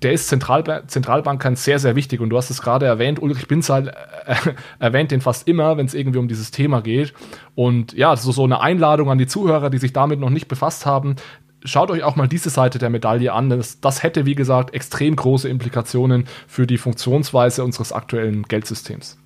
der 0.01 0.13
ist 0.13 0.27
Zentralba 0.27 0.87
Zentralbankern 0.87 1.55
sehr, 1.55 1.79
sehr 1.79 1.95
wichtig. 1.95 2.19
Und 2.19 2.29
du 2.29 2.37
hast 2.37 2.49
es 2.49 2.61
gerade 2.61 2.85
erwähnt, 2.85 3.21
Ulrich 3.21 3.47
Binzal 3.47 3.95
äh, 4.25 4.35
erwähnt 4.79 5.11
den 5.11 5.21
fast 5.21 5.47
immer, 5.47 5.77
wenn 5.77 5.85
es 5.85 5.93
irgendwie 5.93 6.19
um 6.19 6.27
dieses 6.27 6.51
Thema 6.51 6.81
geht. 6.81 7.13
Und 7.55 7.93
ja, 7.93 8.15
so, 8.15 8.31
so 8.31 8.43
eine 8.43 8.61
Einladung 8.61 9.09
an 9.09 9.17
die 9.17 9.27
Zuhörer, 9.27 9.69
die 9.69 9.79
sich 9.79 9.93
damit 9.93 10.19
noch 10.19 10.29
nicht 10.29 10.47
befasst 10.47 10.85
haben. 10.85 11.15
Schaut 11.63 11.89
euch 11.91 12.03
auch 12.03 12.15
mal 12.15 12.27
diese 12.27 12.49
Seite 12.49 12.77
der 12.77 12.89
Medaille 12.89 13.33
an. 13.33 13.49
Das, 13.49 13.79
das 13.79 14.03
hätte, 14.03 14.25
wie 14.25 14.35
gesagt, 14.35 14.73
extrem 14.73 15.15
große 15.15 15.49
Implikationen 15.49 16.25
für 16.47 16.67
die 16.67 16.77
Funktionsweise 16.77 17.63
unseres 17.63 17.91
aktuellen 17.91 18.43
Geldsystems. 18.43 19.17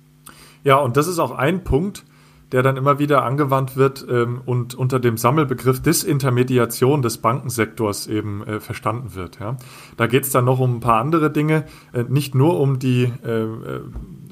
Ja, 0.64 0.76
und 0.76 0.96
das 0.96 1.08
ist 1.08 1.18
auch 1.18 1.32
ein 1.32 1.64
Punkt, 1.64 2.04
der 2.52 2.62
dann 2.62 2.76
immer 2.76 2.98
wieder 2.98 3.24
angewandt 3.24 3.76
wird 3.76 4.06
ähm, 4.08 4.42
und 4.44 4.74
unter 4.74 5.00
dem 5.00 5.16
Sammelbegriff 5.16 5.80
Disintermediation 5.80 7.02
des 7.02 7.18
Bankensektors 7.18 8.06
eben 8.06 8.46
äh, 8.46 8.60
verstanden 8.60 9.14
wird. 9.14 9.40
Ja. 9.40 9.56
Da 9.96 10.06
geht 10.06 10.24
es 10.24 10.30
dann 10.30 10.44
noch 10.44 10.60
um 10.60 10.76
ein 10.76 10.80
paar 10.80 11.00
andere 11.00 11.30
Dinge, 11.32 11.64
äh, 11.92 12.04
nicht 12.04 12.34
nur 12.34 12.60
um 12.60 12.78
die, 12.78 13.10
äh, 13.24 13.42
äh, 13.42 13.80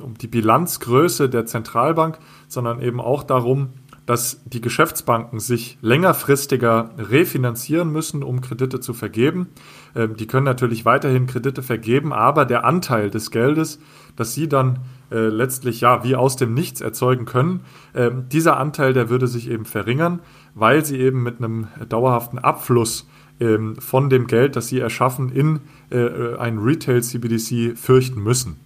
um 0.02 0.14
die 0.14 0.28
Bilanzgröße 0.28 1.30
der 1.30 1.46
Zentralbank, 1.46 2.18
sondern 2.46 2.80
eben 2.80 3.00
auch 3.00 3.22
darum, 3.22 3.70
dass 4.10 4.40
die 4.44 4.60
Geschäftsbanken 4.60 5.38
sich 5.38 5.78
längerfristiger 5.82 6.90
refinanzieren 6.98 7.92
müssen, 7.92 8.24
um 8.24 8.40
Kredite 8.40 8.80
zu 8.80 8.92
vergeben. 8.92 9.50
Ähm, 9.94 10.16
die 10.16 10.26
können 10.26 10.46
natürlich 10.46 10.84
weiterhin 10.84 11.28
Kredite 11.28 11.62
vergeben, 11.62 12.12
aber 12.12 12.44
der 12.44 12.64
Anteil 12.64 13.08
des 13.10 13.30
Geldes, 13.30 13.78
das 14.16 14.34
sie 14.34 14.48
dann 14.48 14.80
äh, 15.12 15.28
letztlich 15.28 15.82
ja 15.82 16.02
wie 16.02 16.16
aus 16.16 16.34
dem 16.34 16.54
Nichts 16.54 16.80
erzeugen 16.80 17.24
können. 17.24 17.60
Ähm, 17.94 18.24
dieser 18.28 18.56
Anteil, 18.56 18.94
der 18.94 19.10
würde 19.10 19.28
sich 19.28 19.48
eben 19.48 19.64
verringern, 19.64 20.18
weil 20.56 20.84
sie 20.84 20.98
eben 20.98 21.22
mit 21.22 21.38
einem 21.38 21.68
dauerhaften 21.88 22.40
Abfluss 22.40 23.08
ähm, 23.38 23.76
von 23.76 24.10
dem 24.10 24.26
Geld, 24.26 24.56
das 24.56 24.66
sie 24.66 24.80
erschaffen, 24.80 25.30
in 25.30 25.60
äh, 25.92 26.34
ein 26.36 26.58
Retail-CBDC 26.58 27.78
fürchten 27.78 28.20
müssen. 28.20 28.56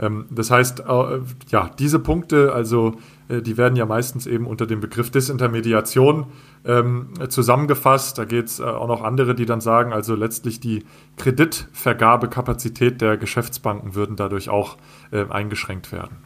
Ähm, 0.00 0.26
das 0.30 0.50
heißt, 0.50 0.80
äh, 0.80 1.20
ja, 1.50 1.70
diese 1.78 1.98
Punkte, 1.98 2.52
also 2.52 2.88
äh, 2.88 2.92
die 3.28 3.56
werden 3.56 3.76
ja 3.76 3.86
meistens 3.86 4.26
eben 4.26 4.46
unter 4.46 4.66
dem 4.66 4.80
Begriff 4.80 5.10
Disintermediation 5.10 6.26
ähm, 6.64 7.10
zusammengefasst. 7.28 8.18
Da 8.18 8.24
geht 8.24 8.46
es 8.46 8.60
äh, 8.60 8.64
auch 8.64 8.88
noch 8.88 9.02
andere, 9.02 9.34
die 9.34 9.46
dann 9.46 9.60
sagen, 9.60 9.92
also 9.92 10.14
letztlich 10.14 10.60
die 10.60 10.84
Kreditvergabekapazität 11.16 13.00
der 13.00 13.16
Geschäftsbanken 13.16 13.94
würden 13.94 14.16
dadurch 14.16 14.48
auch 14.48 14.76
äh, 15.10 15.26
eingeschränkt 15.28 15.92
werden. 15.92 16.16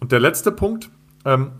Und 0.00 0.12
der 0.12 0.20
letzte 0.20 0.52
Punkt, 0.52 0.90
ähm, 1.24 1.50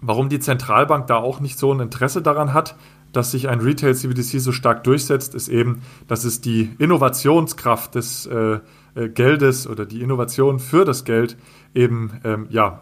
warum 0.00 0.28
die 0.28 0.40
Zentralbank 0.40 1.06
da 1.06 1.16
auch 1.16 1.40
nicht 1.40 1.58
so 1.58 1.72
ein 1.72 1.80
Interesse 1.80 2.20
daran 2.20 2.52
hat, 2.52 2.76
dass 3.12 3.30
sich 3.30 3.48
ein 3.48 3.60
Retail 3.60 3.94
CBDC 3.94 4.40
so 4.40 4.52
stark 4.52 4.84
durchsetzt, 4.84 5.34
ist 5.34 5.48
eben, 5.48 5.80
dass 6.06 6.24
es 6.24 6.42
die 6.42 6.70
Innovationskraft 6.78 7.94
des 7.94 8.26
äh, 8.26 8.58
äh, 8.94 9.08
Geldes 9.08 9.66
oder 9.66 9.86
die 9.86 10.02
Innovation 10.02 10.58
für 10.58 10.84
das 10.84 11.04
Geld 11.04 11.36
eben 11.74 12.20
ähm, 12.24 12.46
ja, 12.50 12.80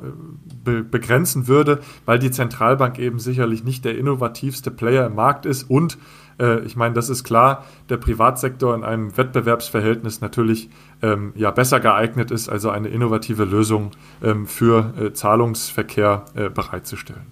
be 0.64 0.82
begrenzen 0.82 1.48
würde, 1.48 1.80
weil 2.04 2.18
die 2.18 2.30
Zentralbank 2.30 2.98
eben 2.98 3.18
sicherlich 3.18 3.64
nicht 3.64 3.84
der 3.84 3.98
innovativste 3.98 4.70
Player 4.70 5.06
im 5.06 5.14
Markt 5.14 5.46
ist 5.46 5.64
und 5.64 5.98
äh, 6.38 6.60
ich 6.60 6.76
meine, 6.76 6.94
das 6.94 7.08
ist 7.08 7.24
klar, 7.24 7.64
der 7.88 7.96
Privatsektor 7.96 8.74
in 8.74 8.84
einem 8.84 9.16
Wettbewerbsverhältnis 9.16 10.20
natürlich 10.20 10.70
ähm, 11.02 11.32
ja 11.36 11.50
besser 11.50 11.80
geeignet 11.80 12.30
ist, 12.30 12.48
also 12.48 12.70
eine 12.70 12.88
innovative 12.88 13.44
Lösung 13.44 13.92
ähm, 14.22 14.46
für 14.46 14.94
äh, 14.98 15.12
Zahlungsverkehr 15.12 16.24
äh, 16.34 16.48
bereitzustellen. 16.48 17.26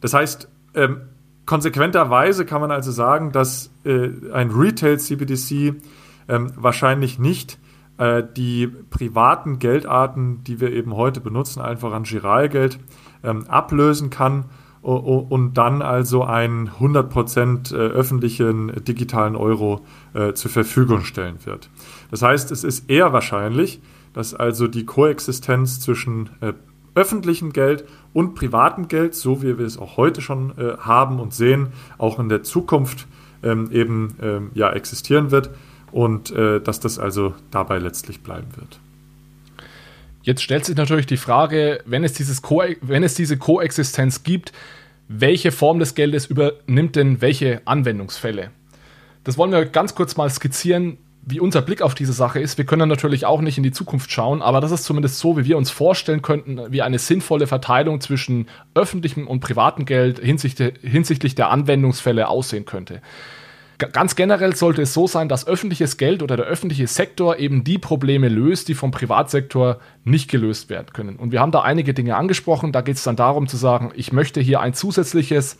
Das 0.00 0.14
heißt, 0.14 0.48
ähm, 0.74 1.00
konsequenterweise 1.46 2.44
kann 2.44 2.60
man 2.60 2.70
also 2.70 2.92
sagen, 2.92 3.32
dass 3.32 3.70
äh, 3.84 4.10
ein 4.32 4.50
Retail-CBDC 4.50 5.74
ähm, 6.28 6.52
wahrscheinlich 6.56 7.18
nicht 7.18 7.58
äh, 7.98 8.22
die 8.36 8.66
privaten 8.66 9.58
Geldarten, 9.58 10.42
die 10.44 10.60
wir 10.60 10.72
eben 10.72 10.94
heute 10.94 11.20
benutzen, 11.20 11.60
einfach 11.60 11.92
an 11.92 12.04
Giralgeld 12.04 12.78
ähm, 13.22 13.46
ablösen 13.48 14.10
kann 14.10 14.46
und 14.80 15.54
dann 15.54 15.82
also 15.82 16.22
einen 16.22 16.70
100% 16.70 17.74
äh, 17.74 17.76
öffentlichen 17.76 18.72
digitalen 18.84 19.34
Euro 19.34 19.80
äh, 20.14 20.34
zur 20.34 20.50
Verfügung 20.50 21.02
stellen 21.02 21.44
wird. 21.44 21.68
Das 22.12 22.22
heißt, 22.22 22.52
es 22.52 22.62
ist 22.62 22.88
eher 22.88 23.12
wahrscheinlich, 23.12 23.80
dass 24.12 24.34
also 24.34 24.68
die 24.68 24.86
Koexistenz 24.86 25.80
zwischen 25.80 26.30
äh, 26.40 26.52
öffentlichem 26.94 27.52
Geld 27.52 27.84
und 28.12 28.34
privatem 28.34 28.88
Geld, 28.88 29.14
so 29.14 29.42
wie 29.42 29.58
wir 29.58 29.66
es 29.66 29.78
auch 29.78 29.96
heute 29.96 30.20
schon 30.20 30.56
äh, 30.56 30.76
haben 30.78 31.18
und 31.20 31.34
sehen, 31.34 31.68
auch 31.98 32.18
in 32.18 32.28
der 32.28 32.42
Zukunft 32.44 33.08
ähm, 33.42 33.70
eben 33.72 34.14
ähm, 34.22 34.50
ja, 34.54 34.70
existieren 34.70 35.30
wird 35.30 35.50
und 35.92 36.30
äh, 36.30 36.60
dass 36.60 36.80
das 36.80 36.98
also 36.98 37.34
dabei 37.50 37.78
letztlich 37.78 38.20
bleiben 38.20 38.48
wird. 38.56 38.78
Jetzt 40.22 40.42
stellt 40.42 40.64
sich 40.64 40.76
natürlich 40.76 41.06
die 41.06 41.16
Frage, 41.16 41.80
wenn 41.86 42.04
es, 42.04 42.12
dieses 42.12 42.42
Ko 42.42 42.62
wenn 42.82 43.02
es 43.02 43.14
diese 43.14 43.38
Koexistenz 43.38 44.24
gibt, 44.24 44.52
welche 45.08 45.52
Form 45.52 45.78
des 45.78 45.94
Geldes 45.94 46.26
übernimmt 46.26 46.96
denn 46.96 47.22
welche 47.22 47.62
Anwendungsfälle? 47.64 48.50
Das 49.24 49.38
wollen 49.38 49.52
wir 49.52 49.64
ganz 49.64 49.94
kurz 49.94 50.16
mal 50.16 50.28
skizzieren, 50.28 50.98
wie 51.30 51.40
unser 51.40 51.62
Blick 51.62 51.82
auf 51.82 51.94
diese 51.94 52.12
Sache 52.12 52.40
ist. 52.40 52.58
Wir 52.58 52.64
können 52.64 52.88
natürlich 52.88 53.26
auch 53.26 53.40
nicht 53.40 53.58
in 53.58 53.62
die 53.62 53.72
Zukunft 53.72 54.10
schauen, 54.10 54.40
aber 54.40 54.60
das 54.60 54.70
ist 54.70 54.84
zumindest 54.84 55.18
so, 55.18 55.36
wie 55.36 55.44
wir 55.44 55.58
uns 55.58 55.70
vorstellen 55.70 56.22
könnten, 56.22 56.72
wie 56.72 56.82
eine 56.82 56.98
sinnvolle 56.98 57.46
Verteilung 57.46 58.00
zwischen 58.00 58.48
öffentlichem 58.74 59.26
und 59.26 59.40
privatem 59.40 59.84
Geld 59.84 60.18
hinsichtlich 60.20 61.34
der 61.34 61.50
Anwendungsfälle 61.50 62.28
aussehen 62.28 62.64
könnte. 62.64 63.02
Ganz 63.78 64.16
generell 64.16 64.56
sollte 64.56 64.82
es 64.82 64.92
so 64.92 65.06
sein, 65.06 65.28
dass 65.28 65.46
öffentliches 65.46 65.98
Geld 65.98 66.24
oder 66.24 66.36
der 66.36 66.46
öffentliche 66.46 66.88
Sektor 66.88 67.36
eben 67.36 67.62
die 67.62 67.78
Probleme 67.78 68.28
löst, 68.28 68.66
die 68.66 68.74
vom 68.74 68.90
Privatsektor 68.90 69.78
nicht 70.02 70.28
gelöst 70.28 70.68
werden 70.68 70.92
können. 70.92 71.14
Und 71.14 71.30
wir 71.30 71.40
haben 71.40 71.52
da 71.52 71.60
einige 71.60 71.94
Dinge 71.94 72.16
angesprochen. 72.16 72.72
Da 72.72 72.80
geht 72.80 72.96
es 72.96 73.04
dann 73.04 73.14
darum 73.14 73.46
zu 73.46 73.56
sagen, 73.56 73.92
ich 73.94 74.12
möchte 74.12 74.40
hier 74.40 74.60
ein 74.60 74.74
zusätzliches, 74.74 75.58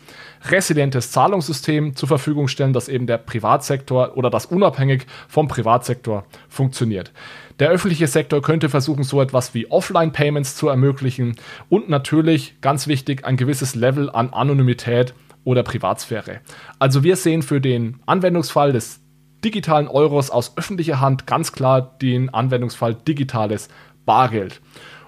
resilientes 0.49 1.11
Zahlungssystem 1.11 1.95
zur 1.95 2.09
Verfügung 2.09 2.49
stellen, 2.49 2.73
das 2.73 2.89
eben 2.89 3.07
der 3.07 3.19
Privatsektor 3.19 4.17
oder 4.17 4.29
das 4.29 4.47
unabhängig 4.47 5.05
vom 5.29 5.47
Privatsektor 5.47 6.25
funktioniert. 6.49 7.13
Der 7.59 7.69
öffentliche 7.69 8.07
Sektor 8.07 8.41
könnte 8.41 8.67
versuchen, 8.67 9.03
so 9.03 9.21
etwas 9.21 9.53
wie 9.53 9.71
Offline-Payments 9.71 10.57
zu 10.57 10.67
ermöglichen 10.67 11.37
und 11.69 11.87
natürlich, 11.87 12.55
ganz 12.59 12.87
wichtig, 12.87 13.25
ein 13.25 13.37
gewisses 13.37 13.75
Level 13.75 14.09
an 14.09 14.33
Anonymität 14.33 15.13
oder 15.43 15.63
Privatsphäre. 15.63 16.41
Also 16.79 17.03
wir 17.03 17.15
sehen 17.15 17.41
für 17.41 17.61
den 17.61 17.99
Anwendungsfall 18.05 18.71
des 18.71 19.01
digitalen 19.43 19.87
Euros 19.87 20.29
aus 20.29 20.57
öffentlicher 20.57 20.99
Hand 20.99 21.25
ganz 21.25 21.51
klar 21.51 21.97
den 22.01 22.33
Anwendungsfall 22.33 22.93
digitales 22.93 23.69
Bargeld. 24.05 24.61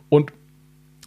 Und 0.09 0.31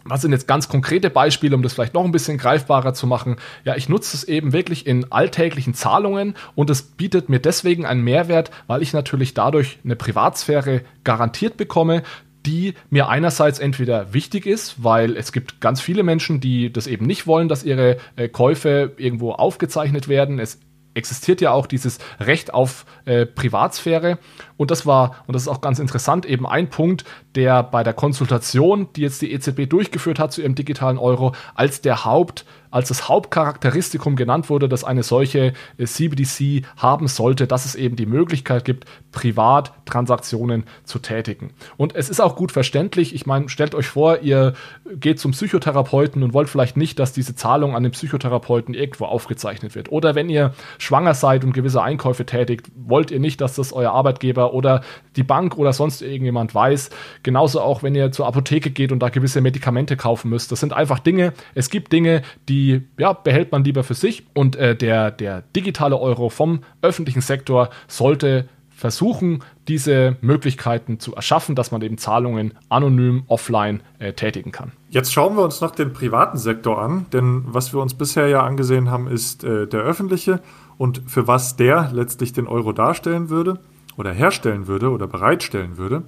was 0.07 0.21
sind 0.21 0.31
jetzt 0.31 0.47
ganz 0.47 0.69
konkrete 0.69 1.09
Beispiele, 1.09 1.55
um 1.55 1.63
das 1.63 1.73
vielleicht 1.73 1.95
noch 1.95 2.05
ein 2.05 2.11
bisschen 2.11 2.37
greifbarer 2.37 2.93
zu 2.93 3.07
machen? 3.07 3.37
Ja, 3.63 3.75
ich 3.75 3.89
nutze 3.89 4.15
es 4.15 4.23
eben 4.23 4.53
wirklich 4.53 4.85
in 4.85 5.11
alltäglichen 5.11 5.73
Zahlungen 5.73 6.35
und 6.53 6.69
es 6.69 6.83
bietet 6.83 7.27
mir 7.27 7.39
deswegen 7.39 7.87
einen 7.87 8.03
Mehrwert, 8.03 8.51
weil 8.67 8.83
ich 8.83 8.93
natürlich 8.93 9.33
dadurch 9.33 9.79
eine 9.83 9.95
Privatsphäre 9.95 10.81
garantiert 11.03 11.57
bekomme, 11.57 12.03
die 12.45 12.73
mir 12.89 13.09
einerseits 13.09 13.59
entweder 13.59 14.13
wichtig 14.13 14.45
ist, 14.45 14.83
weil 14.83 15.17
es 15.17 15.31
gibt 15.31 15.61
ganz 15.61 15.81
viele 15.81 16.03
Menschen, 16.03 16.39
die 16.39 16.71
das 16.71 16.87
eben 16.87 17.05
nicht 17.05 17.27
wollen, 17.27 17.47
dass 17.47 17.63
ihre 17.63 17.97
äh, 18.15 18.29
Käufe 18.29 18.93
irgendwo 18.97 19.31
aufgezeichnet 19.31 20.07
werden. 20.07 20.39
Es 20.39 20.59
existiert 20.95 21.41
ja 21.41 21.51
auch 21.51 21.67
dieses 21.67 21.99
Recht 22.19 22.53
auf 22.53 22.85
äh, 23.05 23.25
Privatsphäre. 23.25 24.17
Und 24.57 24.71
das 24.71 24.85
war, 24.85 25.23
und 25.27 25.33
das 25.33 25.43
ist 25.43 25.47
auch 25.47 25.61
ganz 25.61 25.79
interessant, 25.79 26.25
eben 26.25 26.47
ein 26.47 26.69
Punkt, 26.69 27.03
der 27.35 27.61
bei 27.63 27.83
der 27.83 27.93
Konsultation, 27.93 28.87
die 28.95 29.01
jetzt 29.01 29.21
die 29.21 29.31
EZB 29.31 29.69
durchgeführt 29.69 30.19
hat 30.19 30.31
zu 30.31 30.41
ihrem 30.41 30.55
digitalen 30.55 30.97
Euro, 30.97 31.35
als 31.53 31.81
der 31.81 32.05
Haupt, 32.05 32.45
als 32.75 32.89
das 32.89 33.07
Hauptcharakteristikum 33.07 34.17
genannt 34.17 34.49
wurde, 34.49 34.67
dass 34.67 34.83
eine 34.83 35.01
solche 35.01 35.53
äh, 35.77 35.85
CBDC 35.85 36.65
haben 36.75 37.07
sollte, 37.07 37.47
dass 37.47 37.63
es 37.63 37.75
eben 37.75 37.95
die 37.95 38.05
Möglichkeit 38.05 38.65
gibt, 38.65 38.83
Privattransaktionen 39.13 40.65
zu 40.83 40.99
tätigen. 40.99 41.53
Und 41.77 41.95
es 41.95 42.09
ist 42.09 42.19
auch 42.19 42.35
gut 42.35 42.51
verständlich. 42.51 43.15
Ich 43.15 43.25
meine, 43.25 43.47
stellt 43.47 43.75
euch 43.75 43.87
vor, 43.87 44.19
ihr 44.19 44.55
geht 44.93 45.21
zum 45.21 45.31
Psychotherapeuten 45.31 46.21
und 46.21 46.33
wollt 46.33 46.49
vielleicht 46.49 46.75
nicht, 46.75 46.99
dass 46.99 47.13
diese 47.13 47.33
Zahlung 47.33 47.77
an 47.77 47.83
den 47.83 47.93
Psychotherapeuten 47.93 48.73
irgendwo 48.73 49.05
aufgezeichnet 49.05 49.73
wird. 49.73 49.89
Oder 49.89 50.13
wenn 50.13 50.29
ihr 50.29 50.53
schwanger 50.77 51.13
seid 51.13 51.45
und 51.45 51.53
gewisse 51.53 51.81
Einkäufe 51.81 52.25
tätigt, 52.25 52.69
wollt 52.75 53.09
ihr 53.09 53.21
nicht, 53.21 53.39
dass 53.39 53.55
das 53.55 53.71
euer 53.71 53.93
Arbeitgeber 53.93 54.53
oder 54.53 54.81
die 55.15 55.23
Bank 55.23 55.57
oder 55.57 55.73
sonst 55.73 56.01
irgendjemand 56.01 56.53
weiß. 56.53 56.89
Genauso 57.23 57.61
auch, 57.61 57.83
wenn 57.83 57.95
ihr 57.95 58.11
zur 58.11 58.27
Apotheke 58.27 58.69
geht 58.69 58.91
und 58.91 58.99
da 58.99 59.09
gewisse 59.09 59.41
Medikamente 59.41 59.97
kaufen 59.97 60.29
müsst. 60.29 60.51
Das 60.51 60.59
sind 60.59 60.73
einfach 60.73 60.99
Dinge. 60.99 61.33
Es 61.53 61.69
gibt 61.69 61.91
Dinge, 61.91 62.21
die 62.49 62.81
ja, 62.97 63.13
behält 63.13 63.51
man 63.51 63.63
lieber 63.63 63.83
für 63.83 63.93
sich. 63.93 64.25
Und 64.33 64.55
äh, 64.55 64.75
der, 64.75 65.11
der 65.11 65.43
digitale 65.55 65.97
Euro 65.97 66.29
vom 66.29 66.61
öffentlichen 66.81 67.21
Sektor 67.21 67.69
sollte 67.87 68.47
versuchen, 68.75 69.41
diese 69.69 70.17
Möglichkeiten 70.21 70.99
zu 70.99 71.15
erschaffen, 71.15 71.55
dass 71.55 71.71
man 71.71 71.81
eben 71.81 71.97
Zahlungen 71.97 72.53
anonym 72.67 73.23
offline 73.27 73.81
äh, 73.99 74.11
tätigen 74.13 74.51
kann. 74.51 74.73
Jetzt 74.89 75.13
schauen 75.13 75.37
wir 75.37 75.43
uns 75.43 75.61
noch 75.61 75.71
den 75.71 75.93
privaten 75.93 76.37
Sektor 76.37 76.81
an, 76.81 77.05
denn 77.13 77.43
was 77.47 77.73
wir 77.73 77.79
uns 77.79 77.93
bisher 77.93 78.27
ja 78.27 78.43
angesehen 78.43 78.91
haben, 78.91 79.07
ist 79.07 79.43
äh, 79.45 79.65
der 79.65 79.79
öffentliche 79.79 80.41
und 80.77 81.01
für 81.07 81.25
was 81.25 81.55
der 81.55 81.89
letztlich 81.93 82.33
den 82.33 82.47
Euro 82.47 82.73
darstellen 82.73 83.29
würde 83.29 83.59
oder 83.97 84.11
herstellen 84.11 84.67
würde 84.67 84.89
oder 84.89 85.07
bereitstellen 85.07 85.77
würde. 85.77 86.03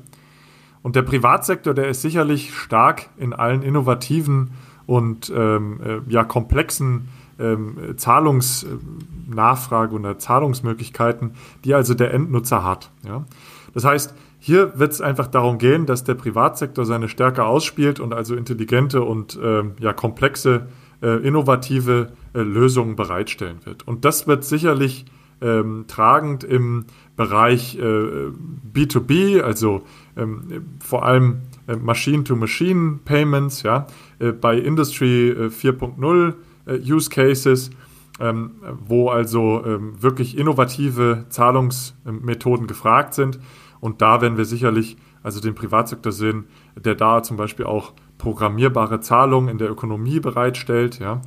Und 0.82 0.96
der 0.96 1.02
Privatsektor, 1.02 1.74
der 1.74 1.90
ist 1.90 2.02
sicherlich 2.02 2.54
stark 2.56 3.10
in 3.18 3.34
allen 3.34 3.62
innovativen 3.62 4.52
und 4.86 5.32
ähm, 5.36 5.80
äh, 5.84 6.00
ja, 6.08 6.24
komplexen 6.24 7.10
ähm, 7.40 7.96
Zahlungsnachfrage 7.98 9.96
oder 9.96 10.18
Zahlungsmöglichkeiten, 10.18 11.32
die 11.66 11.74
also 11.74 11.94
der 11.94 12.14
Endnutzer 12.14 12.64
hat. 12.64 12.92
Ja? 13.06 13.26
Das 13.74 13.84
heißt, 13.84 14.16
hier 14.40 14.80
wird 14.80 14.92
es 14.94 15.02
einfach 15.02 15.28
darum 15.28 15.58
gehen, 15.58 15.86
dass 15.86 16.04
der 16.04 16.14
Privatsektor 16.14 16.86
seine 16.86 17.10
Stärke 17.10 17.44
ausspielt 17.44 18.00
und 18.00 18.14
also 18.14 18.36
intelligente 18.36 19.02
und 19.02 19.38
äh, 19.38 19.64
ja, 19.80 19.94
komplexe, 19.94 20.68
äh, 21.02 21.18
innovative 21.28 22.14
äh, 22.34 22.42
Lösungen 22.42 22.96
bereitstellen 22.96 23.60
wird. 23.66 23.88
Und 23.88 24.06
das 24.06 24.28
wird 24.28 24.44
sicherlich 24.44 25.06
ähm, 25.42 25.86
tragend 25.88 26.44
im 26.44 26.86
Bereich 27.18 27.78
B2B, 27.78 29.38
äh, 29.38 29.41
also 29.41 29.82
ähm, 30.15 30.65
vor 30.80 31.03
allem 31.03 31.41
äh, 31.68 31.76
Machine-to-Machine-Payments, 31.76 33.63
ja, 33.63 33.88
äh, 34.20 34.32
bei 34.32 34.57
Industry 34.57 35.32
4.0 35.32 36.34
Use 36.68 37.09
Cases, 37.09 37.72
ähm, 38.20 38.51
wo 38.86 39.09
also 39.09 39.63
ähm, 39.65 40.01
wirklich 40.01 40.38
innovative 40.38 41.26
Zahlungsmethoden 41.30 42.68
gefragt 42.68 43.13
sind. 43.13 43.39
Und 43.80 44.01
da 44.01 44.22
werden 44.22 44.38
wir 44.38 44.45
sicherlich 44.45 44.97
also 45.24 45.39
den 45.39 45.55
Privatsektor 45.55 46.11
sehen, 46.11 46.45
der 46.76 46.95
da 46.95 47.24
zum 47.24 47.38
Beispiel 47.38 47.65
auch 47.65 47.93
programmierbare 48.18 48.99
Zahlungen 48.99 49.49
in 49.49 49.57
der 49.57 49.70
Ökonomie 49.70 50.20
bereitstellt, 50.20 50.99
ja, 50.99 51.22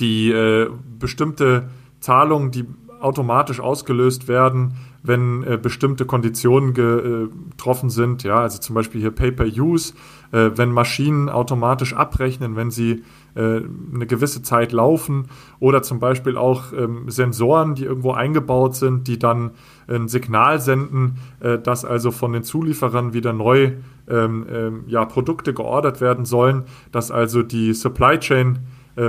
die 0.00 0.30
äh, 0.30 0.68
bestimmte 0.98 1.70
Zahlungen, 2.00 2.50
die 2.50 2.66
automatisch 3.02 3.60
ausgelöst 3.60 4.28
werden, 4.28 4.74
wenn 5.02 5.42
äh, 5.42 5.58
bestimmte 5.60 6.04
Konditionen 6.04 6.70
äh, 6.70 7.28
getroffen 7.50 7.90
sind. 7.90 8.22
Ja, 8.22 8.40
also 8.40 8.58
zum 8.58 8.74
Beispiel 8.74 9.00
hier 9.00 9.10
Pay-per-Use, 9.10 9.94
äh, 10.30 10.50
wenn 10.54 10.70
Maschinen 10.70 11.28
automatisch 11.28 11.94
abrechnen, 11.94 12.56
wenn 12.56 12.70
sie 12.70 13.02
äh, 13.34 13.62
eine 13.94 14.06
gewisse 14.06 14.42
Zeit 14.42 14.72
laufen 14.72 15.28
oder 15.58 15.82
zum 15.82 15.98
Beispiel 15.98 16.36
auch 16.36 16.72
ähm, 16.72 17.08
Sensoren, 17.08 17.74
die 17.74 17.84
irgendwo 17.84 18.12
eingebaut 18.12 18.76
sind, 18.76 19.08
die 19.08 19.18
dann 19.18 19.52
ein 19.88 20.08
Signal 20.08 20.60
senden, 20.60 21.16
äh, 21.40 21.58
dass 21.58 21.84
also 21.84 22.10
von 22.10 22.32
den 22.32 22.42
Zulieferern 22.42 23.12
wieder 23.12 23.32
neu 23.32 23.72
ähm, 24.08 24.46
ähm, 24.50 24.84
ja, 24.86 25.04
Produkte 25.04 25.54
geordert 25.54 26.00
werden 26.00 26.24
sollen, 26.24 26.64
dass 26.92 27.10
also 27.10 27.42
die 27.42 27.72
Supply 27.72 28.18
Chain 28.18 28.60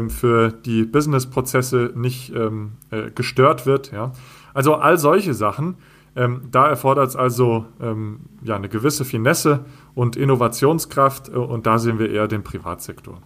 für 0.09 0.51
die 0.51 0.83
Businessprozesse 0.83 1.91
nicht 1.95 2.33
ähm, 2.35 2.73
äh, 2.91 3.11
gestört 3.11 3.65
wird. 3.65 3.91
Ja? 3.91 4.13
Also 4.53 4.75
all 4.75 4.97
solche 4.97 5.33
Sachen. 5.33 5.75
Ähm, 6.15 6.43
da 6.51 6.67
erfordert 6.67 7.09
es 7.09 7.15
also 7.15 7.65
ähm, 7.81 8.19
ja, 8.43 8.55
eine 8.55 8.69
gewisse 8.69 9.03
Finesse 9.03 9.65
und 9.95 10.15
Innovationskraft 10.15 11.29
äh, 11.29 11.31
und 11.31 11.65
da 11.65 11.79
sehen 11.79 11.97
wir 11.97 12.11
eher 12.11 12.27
den 12.27 12.43
Privatsektor. 12.43 13.19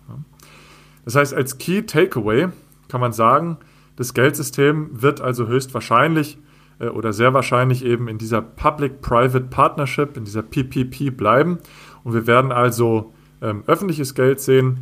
Das 1.03 1.15
heißt, 1.15 1.33
als 1.33 1.57
Key 1.57 1.81
Takeaway 1.83 2.47
kann 2.87 3.01
man 3.01 3.11
sagen, 3.11 3.57
das 3.97 4.13
Geldsystem 4.13 4.89
wird 5.01 5.19
also 5.19 5.47
höchstwahrscheinlich 5.47 6.37
äh, 6.79 6.87
oder 6.87 7.11
sehr 7.13 7.33
wahrscheinlich 7.33 7.83
eben 7.83 8.07
in 8.07 8.17
dieser 8.17 8.41
Public-Private 8.41 9.47
Partnership, 9.47 10.15
in 10.15 10.23
dieser 10.23 10.43
PPP 10.43 11.15
bleiben. 11.15 11.57
Und 12.03 12.13
wir 12.13 12.25
werden 12.25 12.51
also 12.51 13.13
ähm, 13.41 13.63
öffentliches 13.67 14.15
Geld 14.15 14.39
sehen, 14.39 14.79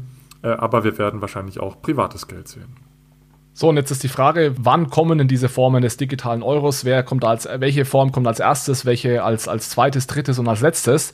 aber 0.49 0.83
wir 0.83 0.97
werden 0.97 1.21
wahrscheinlich 1.21 1.59
auch 1.59 1.81
privates 1.81 2.27
Geld 2.27 2.47
sehen. 2.47 2.75
So, 3.53 3.69
und 3.69 3.77
jetzt 3.77 3.89
ist 3.89 4.03
die 4.03 4.09
Frage, 4.09 4.53
wann 4.59 4.89
kommen 4.89 5.17
denn 5.17 5.29
diese 5.29 5.47
Formen 5.47 5.81
des 5.81 5.95
digitalen 5.95 6.43
Euros? 6.43 6.83
Wer 6.83 7.03
kommt 7.03 7.23
als, 7.23 7.47
welche 7.49 7.85
Form 7.85 8.11
kommt 8.11 8.27
als 8.27 8.41
erstes, 8.41 8.85
welche 8.85 9.23
als, 9.23 9.47
als 9.47 9.69
zweites, 9.69 10.07
drittes 10.07 10.39
und 10.39 10.47
als 10.49 10.59
letztes? 10.59 11.13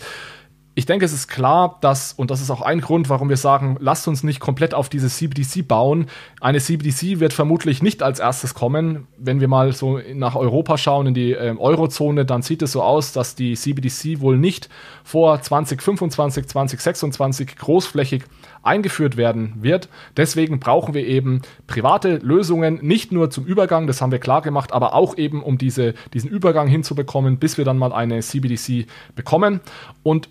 Ich 0.74 0.86
denke, 0.86 1.04
es 1.04 1.12
ist 1.12 1.28
klar, 1.28 1.78
dass, 1.82 2.14
und 2.14 2.32
das 2.32 2.40
ist 2.40 2.50
auch 2.50 2.62
ein 2.62 2.80
Grund, 2.80 3.10
warum 3.10 3.28
wir 3.28 3.36
sagen, 3.36 3.76
lasst 3.82 4.08
uns 4.08 4.24
nicht 4.24 4.40
komplett 4.40 4.74
auf 4.74 4.88
diese 4.88 5.10
CBDC 5.10 5.68
bauen. 5.68 6.06
Eine 6.40 6.60
CBDC 6.60 7.20
wird 7.20 7.34
vermutlich 7.34 7.84
nicht 7.84 8.02
als 8.02 8.20
erstes 8.20 8.54
kommen. 8.54 9.06
Wenn 9.18 9.42
wir 9.42 9.50
mal 9.50 9.74
so 9.74 10.00
nach 10.14 10.36
Europa 10.36 10.78
schauen, 10.78 11.08
in 11.08 11.14
die 11.14 11.34
äh, 11.34 11.54
Eurozone, 11.58 12.26
dann 12.26 12.42
sieht 12.42 12.62
es 12.62 12.72
so 12.72 12.82
aus, 12.82 13.12
dass 13.12 13.36
die 13.36 13.56
CBDC 13.56 14.22
wohl 14.22 14.38
nicht 14.38 14.70
vor 15.04 15.42
2025, 15.42 16.48
2026 16.48 17.58
großflächig 17.58 18.24
eingeführt 18.64 19.18
werden 19.18 19.56
wird. 19.62 19.90
Deswegen 20.16 20.62
brauchen 20.62 20.94
wir 20.94 21.06
eben 21.06 21.42
private 21.68 22.18
Lösungen, 22.18 22.80
nicht 22.82 23.12
nur 23.12 23.30
zum 23.30 23.46
Übergang, 23.46 23.88
das 23.88 24.02
haben 24.02 24.14
wir 24.14 24.20
klar 24.20 24.42
gemacht, 24.42 24.72
aber 24.72 24.94
auch 24.94 25.18
eben, 25.18 25.44
um 25.44 25.58
diese, 25.58 25.96
diesen 26.14 26.30
Übergang 26.30 26.68
hinzubekommen, 26.68 27.40
bis 27.40 27.58
wir 27.58 27.66
dann 27.66 27.78
mal 27.78 27.92
eine 27.92 28.22
CBDC 28.22 28.86
bekommen. 29.16 29.60
Und 30.04 30.30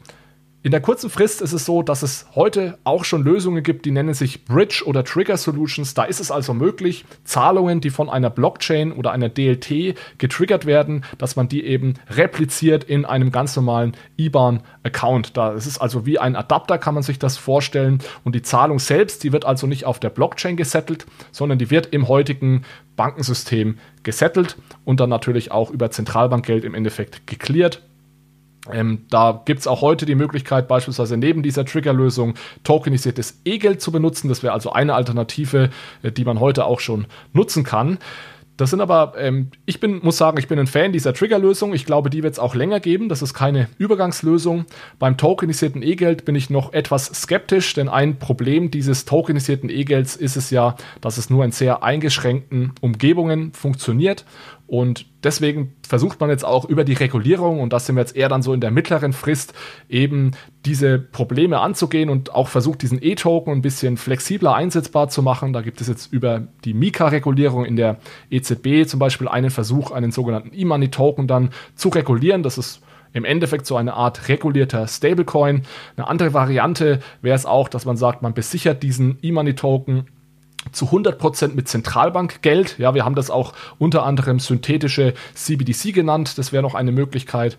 in 0.62 0.72
der 0.72 0.82
kurzen 0.82 1.08
Frist 1.08 1.40
ist 1.40 1.54
es 1.54 1.64
so, 1.64 1.82
dass 1.82 2.02
es 2.02 2.26
heute 2.34 2.78
auch 2.84 3.04
schon 3.04 3.24
Lösungen 3.24 3.62
gibt, 3.62 3.86
die 3.86 3.90
nennen 3.90 4.12
sich 4.12 4.44
Bridge 4.44 4.82
oder 4.84 5.04
Trigger 5.04 5.38
Solutions. 5.38 5.94
Da 5.94 6.04
ist 6.04 6.20
es 6.20 6.30
also 6.30 6.52
möglich, 6.52 7.06
Zahlungen, 7.24 7.80
die 7.80 7.88
von 7.88 8.10
einer 8.10 8.28
Blockchain 8.28 8.92
oder 8.92 9.10
einer 9.12 9.30
DLT 9.30 9.96
getriggert 10.18 10.66
werden, 10.66 11.04
dass 11.16 11.34
man 11.34 11.48
die 11.48 11.64
eben 11.64 11.94
repliziert 12.10 12.84
in 12.84 13.06
einem 13.06 13.32
ganz 13.32 13.56
normalen 13.56 13.96
IBAN-Account. 14.18 15.34
Da 15.34 15.52
ist 15.52 15.64
es 15.64 15.78
also 15.78 16.04
wie 16.04 16.18
ein 16.18 16.36
Adapter, 16.36 16.76
kann 16.76 16.92
man 16.92 17.02
sich 17.02 17.18
das 17.18 17.38
vorstellen. 17.38 18.00
Und 18.24 18.34
die 18.34 18.42
Zahlung 18.42 18.80
selbst, 18.80 19.24
die 19.24 19.32
wird 19.32 19.46
also 19.46 19.66
nicht 19.66 19.86
auf 19.86 19.98
der 19.98 20.10
Blockchain 20.10 20.58
gesettelt, 20.58 21.06
sondern 21.32 21.58
die 21.58 21.70
wird 21.70 21.86
im 21.86 22.06
heutigen 22.06 22.66
Bankensystem 22.96 23.78
gesettelt 24.02 24.58
und 24.84 25.00
dann 25.00 25.08
natürlich 25.08 25.52
auch 25.52 25.70
über 25.70 25.90
Zentralbankgeld 25.90 26.64
im 26.64 26.74
Endeffekt 26.74 27.26
geklärt. 27.26 27.80
Ähm, 28.70 29.06
da 29.08 29.42
gibt 29.44 29.60
es 29.60 29.66
auch 29.66 29.80
heute 29.80 30.04
die 30.06 30.14
Möglichkeit, 30.14 30.68
beispielsweise 30.68 31.16
neben 31.16 31.42
dieser 31.42 31.64
Triggerlösung 31.64 32.34
tokenisiertes 32.62 33.40
E-Geld 33.44 33.80
zu 33.80 33.90
benutzen. 33.90 34.28
Das 34.28 34.42
wäre 34.42 34.52
also 34.52 34.72
eine 34.72 34.94
Alternative, 34.94 35.70
äh, 36.02 36.12
die 36.12 36.24
man 36.24 36.40
heute 36.40 36.66
auch 36.66 36.80
schon 36.80 37.06
nutzen 37.32 37.64
kann. 37.64 37.98
Das 38.60 38.68
sind 38.68 38.82
aber, 38.82 39.14
ähm, 39.16 39.48
ich 39.64 39.80
bin, 39.80 40.00
muss 40.02 40.18
sagen, 40.18 40.36
ich 40.36 40.46
bin 40.46 40.58
ein 40.58 40.66
Fan 40.66 40.92
dieser 40.92 41.14
Triggerlösung. 41.14 41.72
Ich 41.72 41.86
glaube, 41.86 42.10
die 42.10 42.22
wird 42.22 42.34
es 42.34 42.38
auch 42.38 42.54
länger 42.54 42.78
geben. 42.78 43.08
Das 43.08 43.22
ist 43.22 43.32
keine 43.32 43.70
Übergangslösung. 43.78 44.66
Beim 44.98 45.16
tokenisierten 45.16 45.82
E-Geld 45.82 46.26
bin 46.26 46.34
ich 46.34 46.50
noch 46.50 46.74
etwas 46.74 47.06
skeptisch, 47.06 47.72
denn 47.72 47.88
ein 47.88 48.18
Problem 48.18 48.70
dieses 48.70 49.06
tokenisierten 49.06 49.70
E-Gelds 49.70 50.14
ist 50.14 50.36
es 50.36 50.50
ja, 50.50 50.76
dass 51.00 51.16
es 51.16 51.30
nur 51.30 51.42
in 51.42 51.52
sehr 51.52 51.82
eingeschränkten 51.82 52.72
Umgebungen 52.82 53.54
funktioniert 53.54 54.26
und 54.70 55.06
deswegen 55.24 55.74
versucht 55.82 56.20
man 56.20 56.30
jetzt 56.30 56.44
auch 56.44 56.64
über 56.64 56.84
die 56.84 56.92
Regulierung, 56.92 57.58
und 57.58 57.72
das 57.72 57.86
sind 57.86 57.96
wir 57.96 58.02
jetzt 58.02 58.14
eher 58.14 58.28
dann 58.28 58.40
so 58.40 58.54
in 58.54 58.60
der 58.60 58.70
mittleren 58.70 59.12
Frist, 59.12 59.52
eben 59.88 60.30
diese 60.64 60.96
Probleme 61.00 61.58
anzugehen 61.58 62.08
und 62.08 62.32
auch 62.36 62.46
versucht, 62.46 62.82
diesen 62.82 63.02
E-Token 63.02 63.52
ein 63.52 63.62
bisschen 63.62 63.96
flexibler 63.96 64.54
einsetzbar 64.54 65.08
zu 65.08 65.24
machen. 65.24 65.52
Da 65.52 65.62
gibt 65.62 65.80
es 65.80 65.88
jetzt 65.88 66.12
über 66.12 66.46
die 66.64 66.72
Mika-Regulierung 66.72 67.64
in 67.64 67.74
der 67.74 67.98
EZB 68.30 68.86
zum 68.86 69.00
Beispiel 69.00 69.26
einen 69.26 69.50
Versuch, 69.50 69.90
einen 69.90 70.12
sogenannten 70.12 70.52
E-Money-Token 70.54 71.26
dann 71.26 71.50
zu 71.74 71.88
regulieren. 71.88 72.44
Das 72.44 72.56
ist 72.56 72.80
im 73.12 73.24
Endeffekt 73.24 73.66
so 73.66 73.74
eine 73.74 73.94
Art 73.94 74.28
regulierter 74.28 74.86
Stablecoin. 74.86 75.62
Eine 75.96 76.06
andere 76.06 76.32
Variante 76.32 77.00
wäre 77.22 77.34
es 77.34 77.44
auch, 77.44 77.68
dass 77.68 77.86
man 77.86 77.96
sagt, 77.96 78.22
man 78.22 78.34
besichert 78.34 78.84
diesen 78.84 79.18
E-Money-Token 79.20 80.06
zu 80.72 80.86
100% 80.86 81.54
mit 81.54 81.68
Zentralbankgeld. 81.68 82.78
Ja, 82.78 82.94
wir 82.94 83.04
haben 83.04 83.14
das 83.14 83.30
auch 83.30 83.54
unter 83.78 84.04
anderem 84.04 84.38
synthetische 84.38 85.14
CBDC 85.34 85.92
genannt. 85.94 86.38
Das 86.38 86.52
wäre 86.52 86.62
noch 86.62 86.74
eine 86.74 86.92
Möglichkeit. 86.92 87.56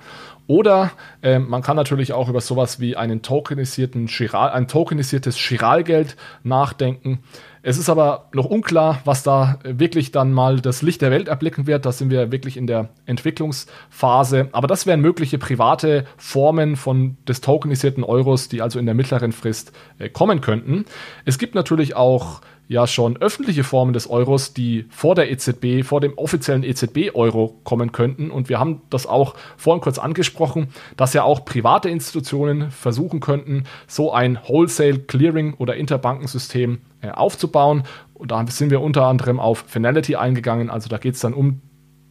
Oder 0.47 0.91
äh, 1.21 1.39
man 1.39 1.61
kann 1.61 1.77
natürlich 1.77 2.13
auch 2.13 2.29
über 2.29 2.41
sowas 2.41 2.79
wie 2.79 2.97
einen 2.97 3.21
tokenisierten 3.21 4.07
Chiral, 4.07 4.49
ein 4.51 4.67
tokenisiertes 4.67 5.37
Chiralgeld 5.37 6.17
nachdenken. 6.43 7.19
Es 7.63 7.77
ist 7.77 7.89
aber 7.89 8.29
noch 8.33 8.45
unklar, 8.45 9.01
was 9.05 9.21
da 9.21 9.59
wirklich 9.63 10.11
dann 10.11 10.33
mal 10.33 10.61
das 10.61 10.81
Licht 10.81 11.01
der 11.03 11.11
Welt 11.11 11.27
erblicken 11.27 11.67
wird. 11.67 11.85
Da 11.85 11.91
sind 11.91 12.09
wir 12.09 12.31
wirklich 12.31 12.57
in 12.57 12.65
der 12.65 12.89
Entwicklungsphase. 13.05 14.49
Aber 14.51 14.67
das 14.67 14.87
wären 14.87 14.99
mögliche 14.99 15.37
private 15.37 16.05
Formen 16.17 16.75
von 16.75 17.17
des 17.27 17.39
tokenisierten 17.41 18.03
Euros, 18.03 18.49
die 18.49 18.63
also 18.63 18.79
in 18.79 18.87
der 18.87 18.95
mittleren 18.95 19.31
Frist 19.31 19.73
äh, 19.99 20.09
kommen 20.09 20.41
könnten. 20.41 20.85
Es 21.23 21.37
gibt 21.37 21.53
natürlich 21.53 21.95
auch 21.95 22.41
ja 22.71 22.87
schon 22.87 23.17
öffentliche 23.17 23.65
Formen 23.65 23.91
des 23.91 24.09
Euros, 24.09 24.53
die 24.53 24.85
vor 24.89 25.13
der 25.13 25.29
EZB, 25.29 25.83
vor 25.83 25.99
dem 25.99 26.17
offiziellen 26.17 26.63
EZB-Euro 26.63 27.59
kommen 27.65 27.91
könnten. 27.91 28.31
Und 28.31 28.47
wir 28.47 28.59
haben 28.59 28.81
das 28.89 29.05
auch 29.05 29.35
vorhin 29.57 29.81
kurz 29.81 29.99
angesprochen, 29.99 30.69
dass 30.95 31.13
ja 31.13 31.23
auch 31.23 31.43
private 31.43 31.89
Institutionen 31.89 32.71
versuchen 32.71 33.19
könnten, 33.19 33.65
so 33.87 34.13
ein 34.13 34.39
Wholesale 34.47 34.99
Clearing 34.99 35.53
oder 35.55 35.75
Interbankensystem 35.75 36.79
äh, 37.01 37.09
aufzubauen. 37.09 37.83
Und 38.13 38.31
da 38.31 38.47
sind 38.47 38.69
wir 38.69 38.79
unter 38.79 39.05
anderem 39.05 39.41
auf 39.41 39.65
Finality 39.67 40.15
eingegangen. 40.15 40.69
Also 40.69 40.87
da 40.87 40.97
geht 40.97 41.15
es 41.15 41.19
dann 41.19 41.33
um 41.33 41.59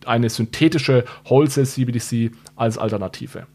eine 0.04 0.28
synthetische 0.28 1.06
Wholesale 1.24 1.66
CBDC 1.66 2.32
als 2.56 2.76
Alternative. 2.76 3.46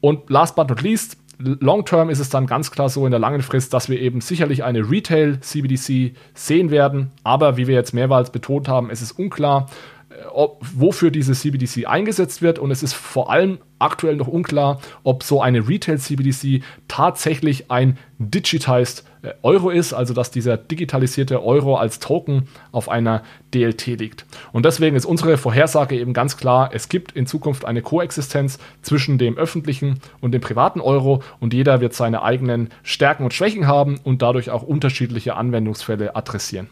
Und 0.00 0.28
last 0.30 0.56
but 0.56 0.68
not 0.68 0.82
least, 0.82 1.16
Long-term 1.44 2.10
ist 2.10 2.18
es 2.18 2.30
dann 2.30 2.46
ganz 2.46 2.70
klar 2.70 2.88
so 2.88 3.04
in 3.04 3.10
der 3.10 3.20
langen 3.20 3.42
Frist, 3.42 3.74
dass 3.74 3.88
wir 3.88 4.00
eben 4.00 4.20
sicherlich 4.20 4.64
eine 4.64 4.90
Retail-CBDC 4.90 6.16
sehen 6.34 6.70
werden. 6.70 7.10
Aber 7.22 7.56
wie 7.56 7.66
wir 7.66 7.74
jetzt 7.74 7.92
mehrmals 7.92 8.30
betont 8.30 8.68
haben, 8.68 8.90
es 8.90 9.02
ist 9.02 9.12
unklar, 9.12 9.68
äh, 10.08 10.24
ob, 10.32 10.64
wofür 10.74 11.10
diese 11.10 11.32
CBDC 11.32 11.86
eingesetzt 11.86 12.42
wird. 12.42 12.58
Und 12.58 12.70
es 12.70 12.82
ist 12.82 12.94
vor 12.94 13.30
allem 13.30 13.58
aktuell 13.78 14.16
noch 14.16 14.28
unklar, 14.28 14.80
ob 15.02 15.22
so 15.22 15.42
eine 15.42 15.68
Retail-CBDC 15.68 16.62
tatsächlich 16.88 17.70
ein 17.70 17.98
digitized 18.18 19.04
Euro 19.42 19.70
ist, 19.70 19.92
also 19.92 20.14
dass 20.14 20.30
dieser 20.30 20.56
digitalisierte 20.56 21.42
Euro 21.42 21.76
als 21.76 21.98
Token 21.98 22.48
auf 22.72 22.88
einer 22.88 23.22
DLT 23.52 23.86
liegt. 23.86 24.26
Und 24.52 24.64
deswegen 24.64 24.96
ist 24.96 25.04
unsere 25.04 25.36
Vorhersage 25.36 25.96
eben 25.96 26.12
ganz 26.12 26.36
klar, 26.36 26.70
es 26.72 26.88
gibt 26.88 27.12
in 27.12 27.26
Zukunft 27.26 27.64
eine 27.64 27.82
Koexistenz 27.82 28.58
zwischen 28.82 29.18
dem 29.18 29.36
öffentlichen 29.36 30.00
und 30.20 30.32
dem 30.32 30.40
privaten 30.40 30.80
Euro 30.80 31.22
und 31.40 31.54
jeder 31.54 31.80
wird 31.80 31.94
seine 31.94 32.22
eigenen 32.22 32.70
Stärken 32.82 33.24
und 33.24 33.34
Schwächen 33.34 33.66
haben 33.66 33.98
und 34.02 34.22
dadurch 34.22 34.50
auch 34.50 34.62
unterschiedliche 34.62 35.36
Anwendungsfälle 35.36 36.16
adressieren. 36.16 36.68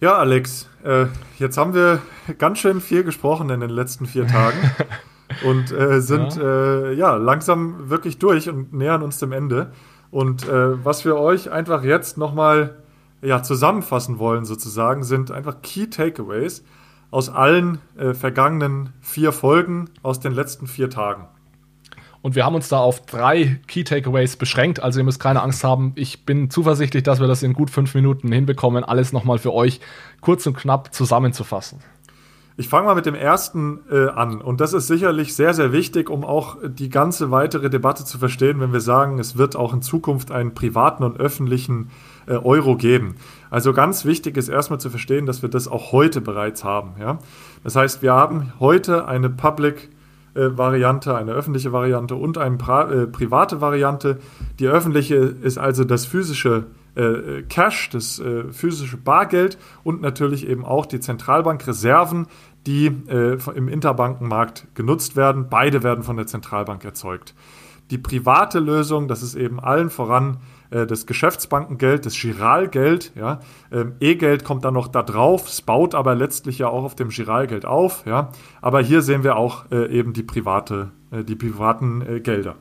Ja, 0.00 0.16
Alex, 0.16 0.68
äh, 0.84 1.06
jetzt 1.38 1.58
haben 1.58 1.74
wir 1.74 2.00
ganz 2.38 2.60
schön 2.60 2.80
viel 2.80 3.02
gesprochen 3.02 3.50
in 3.50 3.60
den 3.60 3.70
letzten 3.70 4.06
vier 4.06 4.26
Tagen. 4.26 4.58
und 5.44 5.72
äh, 5.72 6.00
sind 6.00 6.36
ja. 6.36 6.42
Äh, 6.42 6.94
ja. 6.94 7.16
langsam 7.16 7.90
wirklich 7.90 8.18
durch 8.18 8.48
und 8.48 8.72
nähern 8.72 9.02
uns 9.02 9.18
dem 9.18 9.32
Ende. 9.32 9.72
Und 10.10 10.48
äh, 10.48 10.84
was 10.84 11.04
wir 11.04 11.16
euch 11.16 11.50
einfach 11.50 11.82
jetzt 11.84 12.16
nochmal 12.16 12.76
ja, 13.20 13.42
zusammenfassen 13.42 14.18
wollen, 14.18 14.44
sozusagen, 14.44 15.02
sind 15.02 15.30
einfach 15.30 15.60
Key 15.62 15.88
Takeaways 15.88 16.64
aus 17.10 17.28
allen 17.28 17.78
äh, 17.96 18.14
vergangenen 18.14 18.90
vier 19.00 19.32
Folgen 19.32 19.90
aus 20.02 20.20
den 20.20 20.32
letzten 20.32 20.66
vier 20.66 20.90
Tagen. 20.90 21.26
Und 22.20 22.34
wir 22.34 22.44
haben 22.44 22.54
uns 22.54 22.68
da 22.68 22.78
auf 22.78 23.06
drei 23.06 23.60
Key 23.68 23.84
Takeaways 23.84 24.36
beschränkt. 24.36 24.82
Also 24.82 24.98
ihr 25.00 25.04
müsst 25.04 25.20
keine 25.20 25.42
Angst 25.42 25.62
haben. 25.62 25.92
Ich 25.94 26.26
bin 26.26 26.50
zuversichtlich, 26.50 27.02
dass 27.02 27.20
wir 27.20 27.28
das 27.28 27.42
in 27.42 27.52
gut 27.52 27.70
fünf 27.70 27.94
Minuten 27.94 28.30
hinbekommen, 28.32 28.84
alles 28.84 29.12
nochmal 29.12 29.38
für 29.38 29.54
euch 29.54 29.80
kurz 30.20 30.46
und 30.46 30.56
knapp 30.56 30.92
zusammenzufassen. 30.92 31.80
Ich 32.60 32.68
fange 32.68 32.86
mal 32.86 32.96
mit 32.96 33.06
dem 33.06 33.14
ersten 33.14 33.78
äh, 33.88 34.08
an. 34.08 34.40
Und 34.40 34.60
das 34.60 34.72
ist 34.72 34.88
sicherlich 34.88 35.36
sehr, 35.36 35.54
sehr 35.54 35.70
wichtig, 35.70 36.10
um 36.10 36.24
auch 36.24 36.56
die 36.64 36.88
ganze 36.88 37.30
weitere 37.30 37.70
Debatte 37.70 38.04
zu 38.04 38.18
verstehen, 38.18 38.58
wenn 38.58 38.72
wir 38.72 38.80
sagen, 38.80 39.20
es 39.20 39.38
wird 39.38 39.54
auch 39.54 39.72
in 39.72 39.80
Zukunft 39.80 40.32
einen 40.32 40.54
privaten 40.54 41.04
und 41.04 41.20
öffentlichen 41.20 41.90
äh, 42.26 42.32
Euro 42.32 42.74
geben. 42.74 43.14
Also 43.48 43.72
ganz 43.72 44.04
wichtig 44.04 44.36
ist 44.36 44.48
erstmal 44.48 44.80
zu 44.80 44.90
verstehen, 44.90 45.24
dass 45.24 45.40
wir 45.40 45.48
das 45.48 45.68
auch 45.68 45.92
heute 45.92 46.20
bereits 46.20 46.64
haben. 46.64 46.94
Ja? 46.98 47.20
Das 47.62 47.76
heißt, 47.76 48.02
wir 48.02 48.12
haben 48.12 48.52
heute 48.58 49.06
eine 49.06 49.30
Public 49.30 49.90
Variante, 50.34 51.16
eine 51.16 51.32
öffentliche 51.32 51.72
Variante 51.72 52.14
und 52.14 52.38
eine 52.38 52.56
private 52.56 53.60
Variante. 53.60 54.18
Die 54.60 54.68
öffentliche 54.68 55.16
ist 55.16 55.58
also 55.58 55.82
das 55.82 56.06
physische 56.06 56.66
äh, 56.98 57.42
Cash, 57.48 57.90
das 57.90 58.18
äh, 58.18 58.44
physische 58.52 58.96
Bargeld 58.96 59.56
und 59.84 60.00
natürlich 60.00 60.46
eben 60.48 60.64
auch 60.64 60.84
die 60.84 61.00
Zentralbankreserven, 61.00 62.26
die 62.66 62.86
äh, 62.86 63.38
im 63.54 63.68
Interbankenmarkt 63.68 64.66
genutzt 64.74 65.16
werden. 65.16 65.48
Beide 65.48 65.82
werden 65.82 66.04
von 66.04 66.16
der 66.16 66.26
Zentralbank 66.26 66.84
erzeugt. 66.84 67.34
Die 67.90 67.98
private 67.98 68.58
Lösung, 68.58 69.08
das 69.08 69.22
ist 69.22 69.34
eben 69.34 69.60
allen 69.60 69.88
voran 69.88 70.38
äh, 70.70 70.86
das 70.86 71.06
Geschäftsbankengeld, 71.06 72.04
das 72.04 72.14
Giralgeld. 72.14 73.12
Ja. 73.14 73.40
Ähm, 73.72 73.94
E-Geld 74.00 74.44
kommt 74.44 74.64
dann 74.64 74.74
noch 74.74 74.88
da 74.88 75.02
drauf, 75.02 75.48
es 75.48 75.62
baut 75.62 75.94
aber 75.94 76.14
letztlich 76.14 76.58
ja 76.58 76.68
auch 76.68 76.84
auf 76.84 76.94
dem 76.94 77.08
Giralgeld 77.08 77.64
auf. 77.64 78.04
Ja. 78.06 78.30
Aber 78.60 78.80
hier 78.80 79.02
sehen 79.02 79.24
wir 79.24 79.36
auch 79.36 79.70
äh, 79.70 79.86
eben 79.90 80.12
die, 80.12 80.22
private, 80.22 80.90
äh, 81.10 81.24
die 81.24 81.36
privaten 81.36 82.02
äh, 82.02 82.20
Gelder. 82.20 82.56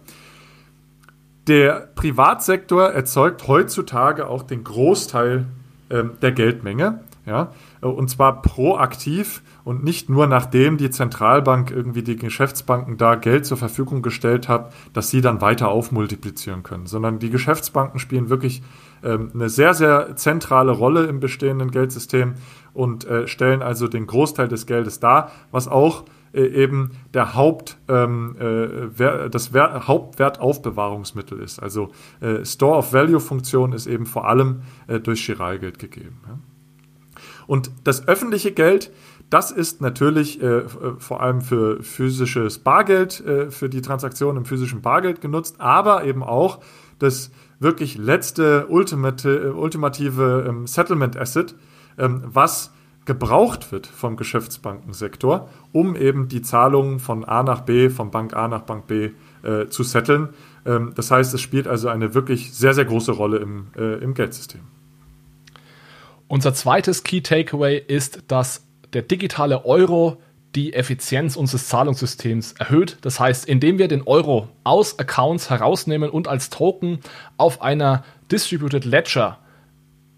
Der 1.47 1.89
Privatsektor 1.95 2.89
erzeugt 2.89 3.47
heutzutage 3.47 4.27
auch 4.27 4.43
den 4.43 4.63
Großteil 4.63 5.45
ähm, 5.89 6.11
der 6.21 6.31
Geldmenge. 6.33 6.99
Ja, 7.25 7.51
und 7.81 8.09
zwar 8.09 8.41
proaktiv 8.41 9.41
und 9.67 9.83
nicht 9.83 10.09
nur 10.09 10.27
nachdem 10.27 10.77
die 10.77 10.91
Zentralbank 10.91 11.71
irgendwie 11.71 12.01
die 12.01 12.15
Geschäftsbanken 12.15 12.95
da 12.95 13.15
Geld 13.15 13.45
zur 13.45 13.57
Verfügung 13.57 14.01
gestellt 14.01 14.47
hat, 14.47 14.71
dass 14.93 15.09
sie 15.09 15.19
dann 15.19 15.41
weiter 15.41 15.67
aufmultiplizieren 15.67 16.63
können, 16.63 16.85
sondern 16.85 17.19
die 17.19 17.29
Geschäftsbanken 17.29 17.99
spielen 17.99 18.29
wirklich 18.29 18.63
ähm, 19.03 19.29
eine 19.33 19.49
sehr, 19.49 19.73
sehr 19.73 20.15
zentrale 20.15 20.71
Rolle 20.71 21.07
im 21.07 21.19
bestehenden 21.19 21.69
Geldsystem 21.69 22.35
und 22.73 23.03
äh, 23.07 23.27
stellen 23.27 23.61
also 23.61 23.89
den 23.89 24.07
Großteil 24.07 24.47
des 24.47 24.67
Geldes 24.67 25.01
dar, 25.01 25.33
was 25.51 25.67
auch 25.67 26.05
äh, 26.31 26.43
eben 26.43 26.91
der 27.13 27.35
Haupt, 27.35 27.77
ähm, 27.89 28.37
äh, 28.39 29.29
das 29.29 29.51
Wer 29.51 29.85
Hauptwertaufbewahrungsmittel 29.85 31.41
ist. 31.41 31.61
Also 31.61 31.89
äh, 32.21 32.45
Store 32.45 32.77
of 32.77 32.93
Value 32.93 33.19
Funktion 33.19 33.73
ist 33.73 33.85
eben 33.85 34.05
vor 34.05 34.29
allem 34.29 34.61
äh, 34.87 35.01
durch 35.01 35.25
Chiralgeld 35.25 35.77
gegeben. 35.77 36.21
Ja. 36.25 36.39
Und 37.47 37.71
das 37.85 38.07
öffentliche 38.07 38.51
Geld, 38.51 38.91
das 39.29 39.51
ist 39.51 39.81
natürlich 39.81 40.41
äh, 40.41 40.63
vor 40.99 41.21
allem 41.21 41.41
für 41.41 41.83
physisches 41.83 42.59
Bargeld, 42.59 43.25
äh, 43.25 43.51
für 43.51 43.69
die 43.69 43.81
Transaktion 43.81 44.37
im 44.37 44.45
physischen 44.45 44.81
Bargeld 44.81 45.21
genutzt, 45.21 45.55
aber 45.59 46.05
eben 46.05 46.23
auch 46.23 46.59
das 46.99 47.31
wirklich 47.59 47.97
letzte 47.97 48.67
ultimate, 48.67 49.53
ultimative 49.53 50.45
ähm, 50.47 50.67
Settlement 50.67 51.17
Asset, 51.17 51.55
ähm, 51.97 52.23
was 52.25 52.71
gebraucht 53.05 53.71
wird 53.71 53.87
vom 53.87 54.17
Geschäftsbankensektor, 54.17 55.49
um 55.71 55.95
eben 55.95 56.27
die 56.27 56.41
Zahlungen 56.41 56.99
von 56.99 57.23
A 57.23 57.41
nach 57.41 57.61
B, 57.61 57.89
von 57.89 58.11
Bank 58.11 58.35
A 58.35 58.47
nach 58.47 58.61
Bank 58.61 58.87
B 58.87 59.11
äh, 59.43 59.67
zu 59.67 59.83
setteln. 59.83 60.29
Ähm, 60.65 60.91
das 60.95 61.09
heißt, 61.09 61.33
es 61.33 61.41
spielt 61.41 61.67
also 61.67 61.87
eine 61.87 62.13
wirklich 62.13 62.53
sehr, 62.53 62.73
sehr 62.73 62.85
große 62.85 63.13
Rolle 63.13 63.37
im, 63.37 63.67
äh, 63.77 63.95
im 64.03 64.13
Geldsystem. 64.13 64.61
Unser 66.27 66.53
zweites 66.53 67.03
Key 67.03 67.21
Takeaway 67.21 67.77
ist, 67.77 68.23
dass 68.27 68.66
der 68.93 69.01
digitale 69.01 69.65
Euro 69.65 70.17
die 70.55 70.73
Effizienz 70.73 71.35
unseres 71.35 71.67
Zahlungssystems 71.67 72.53
erhöht. 72.53 72.97
Das 73.01 73.19
heißt, 73.19 73.47
indem 73.47 73.77
wir 73.77 73.87
den 73.87 74.01
Euro 74.03 74.49
aus 74.63 74.97
Accounts 74.97 75.49
herausnehmen 75.49 76.09
und 76.09 76.27
als 76.27 76.49
Token 76.49 76.99
auf 77.37 77.61
einer 77.61 78.03
Distributed 78.31 78.85
Ledger 78.85 79.39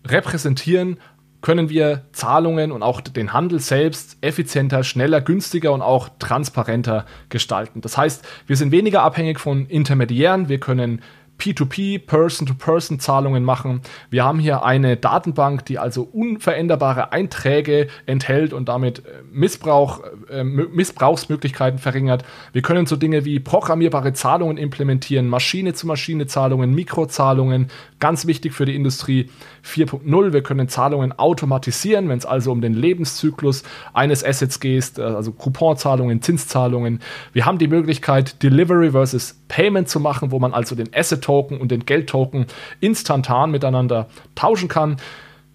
repräsentieren, 0.06 0.98
können 1.42 1.70
wir 1.70 2.04
Zahlungen 2.12 2.72
und 2.72 2.84
auch 2.84 3.00
den 3.02 3.32
Handel 3.32 3.60
selbst 3.60 4.18
effizienter, 4.22 4.84
schneller, 4.84 5.22
günstiger 5.22 5.72
und 5.72 5.82
auch 5.82 6.10
transparenter 6.20 7.06
gestalten. 7.30 7.82
Das 7.82 7.98
heißt, 7.98 8.26
wir 8.46 8.58
sind 8.58 8.72
weniger 8.72 9.04
abhängig 9.04 9.40
von 9.40 9.66
Intermediären, 9.68 10.50
wir 10.50 10.60
können 10.60 11.02
P2P, 11.40 12.06
Person-to-Person-Zahlungen 12.06 13.44
machen. 13.44 13.82
Wir 14.10 14.26
haben 14.26 14.40
hier 14.40 14.64
eine 14.64 14.98
Datenbank, 14.98 15.66
die 15.66 15.80
also 15.80 16.04
unveränderbare 16.04 17.14
Einträge 17.14 17.88
enthält 18.06 18.54
und 18.54 18.68
damit 18.68 19.00
äh, 19.00 19.24
Missbrauch, 19.32 20.02
äh, 20.30 20.44
Missbrauchsmöglichkeiten 20.44 21.80
verringert. 21.80 22.26
Wir 22.52 22.62
können 22.62 22.86
so 22.86 22.98
Dinge 22.98 23.24
wie 23.26 23.40
programmierbare 23.40 24.14
Zahlungen 24.14 24.58
implementieren, 24.58 25.28
Maschine-zu-Maschine-Zahlungen, 25.28 26.76
Mikrozahlungen, 26.76 27.68
ganz 28.00 28.28
wichtig 28.28 28.54
für 28.54 28.66
die 28.66 28.76
Industrie 28.76 29.30
4.0. 29.66 30.34
Wir 30.34 30.44
können 30.44 30.68
Zahlungen 30.68 31.18
automatisieren, 31.18 32.10
wenn 32.10 32.18
es 32.18 32.26
also 32.26 32.52
um 32.52 32.62
den 32.62 32.74
Lebenszyklus 32.74 33.64
eines 33.94 34.26
Assets 34.26 34.60
geht, 34.60 34.98
äh, 34.98 35.04
also 35.04 35.32
Couponzahlungen, 35.32 36.22
Zinszahlungen. 36.22 37.00
Wir 37.32 37.46
haben 37.46 37.58
die 37.58 37.68
Möglichkeit, 37.68 38.44
Delivery 38.44 38.92
versus 38.92 39.40
Payment 39.48 39.90
zu 39.90 40.00
machen, 40.00 40.32
wo 40.32 40.40
man 40.40 40.54
also 40.54 40.76
den 40.76 40.94
Asset 40.94 41.29
Token 41.30 41.62
und 41.62 41.70
den 41.70 41.86
Geldtoken 41.86 42.48
instantan 42.80 43.52
miteinander 43.52 44.08
tauschen 44.34 44.68
kann. 44.68 44.98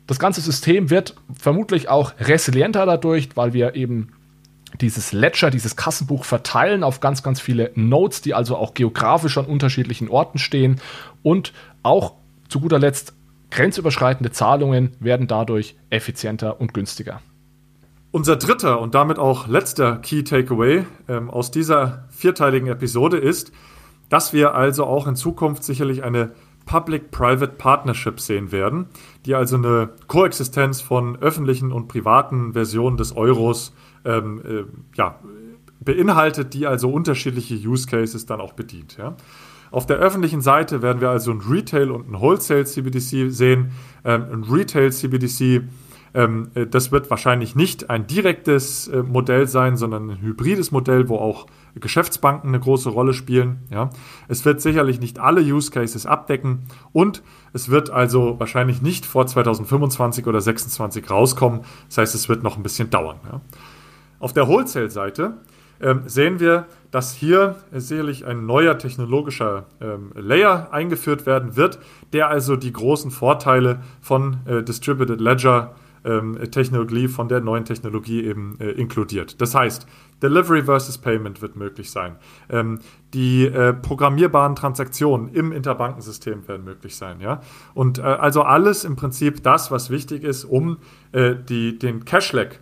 Das 0.07 0.21
ganze 0.21 0.41
System 0.41 0.89
wird 0.89 1.17
vermutlich 1.37 1.89
auch 1.89 2.13
resilienter 2.21 2.87
dadurch, 2.87 3.31
weil 3.35 3.55
wir 3.55 3.75
eben 3.75 4.13
dieses 4.81 5.13
Ledger, 5.13 5.51
dieses 5.51 5.75
Kassenbuch 5.75 6.25
verteilen 6.25 6.85
auf 6.85 7.01
ganz, 7.01 7.25
ganz 7.25 7.41
viele 7.41 7.73
Nodes, 7.75 8.21
die 8.21 8.35
also 8.35 8.57
auch 8.57 8.75
geografisch 8.75 9.37
an 9.37 9.47
unterschiedlichen 9.47 10.09
Orten 10.09 10.39
stehen. 10.39 10.81
Und 11.25 11.53
auch 11.83 12.13
zu 12.49 12.61
guter 12.61 12.79
Letzt 12.79 13.15
grenzüberschreitende 13.51 14.31
Zahlungen 14.31 14.93
werden 15.01 15.27
dadurch 15.27 15.75
effizienter 15.91 16.61
und 16.61 16.73
günstiger. 16.73 17.21
Unser 18.13 18.37
dritter 18.37 18.81
und 18.81 18.95
damit 18.95 19.19
auch 19.19 19.49
letzter 19.49 19.97
Key 19.97 20.23
Takeaway 20.23 20.85
ähm, 21.09 21.31
aus 21.31 21.51
dieser 21.51 22.05
vierteiligen 22.11 22.69
Episode 22.69 23.17
ist, 23.17 23.51
dass 24.09 24.33
wir 24.33 24.55
also 24.55 24.85
auch 24.85 25.07
in 25.07 25.17
Zukunft 25.17 25.65
sicherlich 25.65 26.03
eine 26.03 26.33
Public-Private 26.67 27.55
Partnership 27.59 28.21
sehen 28.21 28.53
werden, 28.53 28.87
die 29.27 29.35
also 29.35 29.57
eine 29.57 29.91
Koexistenz 30.07 30.81
von 30.81 31.17
öffentlichen 31.17 31.73
und 31.73 31.89
privaten 31.89 32.55
Versionen 32.55 32.97
des 32.97 33.17
Euros 33.17 33.75
ähm, 34.05 34.41
äh, 34.45 34.65
ja, 34.97 35.19
beinhaltet, 35.81 36.55
die 36.55 36.67
also 36.67 36.91
unterschiedliche 36.91 37.55
Use 37.55 37.87
Cases 37.87 38.25
dann 38.27 38.41
auch 38.41 38.55
bedient. 38.55 38.97
Ja. 38.97 39.17
Auf 39.71 39.87
der 39.87 39.97
öffentlichen 39.97 40.41
Seite 40.41 40.83
werden 40.83 41.01
wir 41.01 41.11
also 41.11 41.33
ein 41.33 41.41
Retail 41.41 41.91
und 41.91 42.11
ein 42.11 42.21
Wholesale 42.21 42.65
CBDC 42.65 43.31
sehen. 43.31 43.73
Ähm, 44.05 44.25
ein 44.33 44.45
Retail 44.45 44.93
CBDC 44.93 45.65
ähm, 46.15 46.51
äh, 46.55 46.67
das 46.67 46.93
wird 46.93 47.11
wahrscheinlich 47.11 47.57
nicht 47.57 47.91
ein 47.91 48.07
direktes 48.07 48.89
äh, 48.89 49.03
Modell 49.03 49.49
sein, 49.49 49.77
sondern 49.77 50.11
ein 50.11 50.21
hybrides 50.21 50.71
Modell, 50.71 51.09
wo 51.09 51.17
auch 51.17 51.47
Geschäftsbanken 51.81 52.49
eine 52.49 52.61
große 52.61 52.89
Rolle 52.89 53.15
spielen. 53.15 53.59
Ja. 53.71 53.91
Es 54.29 54.45
wird 54.45 54.61
sicherlich 54.61 55.01
nicht 55.01 55.19
alle 55.19 55.41
Use 55.41 55.71
Cases 55.71 56.07
abdecken 56.07 56.65
und 56.93 57.23
es 57.53 57.69
wird 57.69 57.91
also 57.91 58.39
wahrscheinlich 58.39 58.83
nicht 58.83 59.07
vor 59.07 59.27
2025 59.27 60.27
oder 60.27 60.41
2026 60.41 61.11
rauskommen. 61.11 61.61
Das 61.89 61.99
heißt, 61.99 62.15
es 62.15 62.29
wird 62.29 62.43
noch 62.43 62.57
ein 62.57 62.63
bisschen 62.63 62.91
dauern. 62.91 63.17
Ja. 63.31 63.41
Auf 64.21 64.33
der 64.33 64.49
Wholesale-Seite 64.49 65.35
ähm, 65.81 66.03
sehen 66.07 66.41
wir, 66.41 66.67
dass 66.91 67.15
hier 67.15 67.57
sicherlich 67.73 68.25
ein 68.25 68.47
neuer 68.47 68.79
technologischer 68.79 69.67
ähm, 69.81 70.13
Layer 70.15 70.69
eingeführt 70.73 71.27
werden 71.27 71.57
wird, 71.57 71.79
der 72.13 72.29
also 72.29 72.57
die 72.57 72.73
großen 72.73 73.11
Vorteile 73.11 73.81
von 74.01 74.39
äh, 74.47 74.63
Distributed 74.63 75.21
Ledger 75.21 75.75
ähm, 76.05 76.39
Technologie 76.51 77.09
von 77.09 77.29
der 77.29 77.41
neuen 77.41 77.65
Technologie 77.65 78.25
eben 78.25 78.57
äh, 78.61 78.71
inkludiert. 78.71 79.41
Das 79.41 79.55
heißt, 79.55 79.87
Delivery 80.23 80.63
versus 80.63 80.99
Payment 80.99 81.43
wird 81.43 81.57
möglich 81.57 81.91
sein. 81.91 82.17
Ähm, 82.49 82.81
die 83.13 83.47
äh, 83.47 83.73
programmierbaren 83.73 84.57
Transaktionen 84.57 85.29
im 85.29 85.53
Interbankensystem 85.53 86.47
werden 86.49 86.65
möglich 86.65 86.97
sein. 86.97 87.21
Ja? 87.21 87.41
Und 87.75 87.99
äh, 87.99 88.03
also 88.03 88.43
alles 88.43 88.85
im 88.85 88.97
Prinzip 88.97 89.43
das, 89.43 89.71
was 89.71 89.91
wichtig 89.91 90.25
ist, 90.25 90.45
um 90.45 90.79
äh, 91.13 91.35
die, 91.37 91.79
den 91.79 92.05
Cash-Lag 92.05 92.57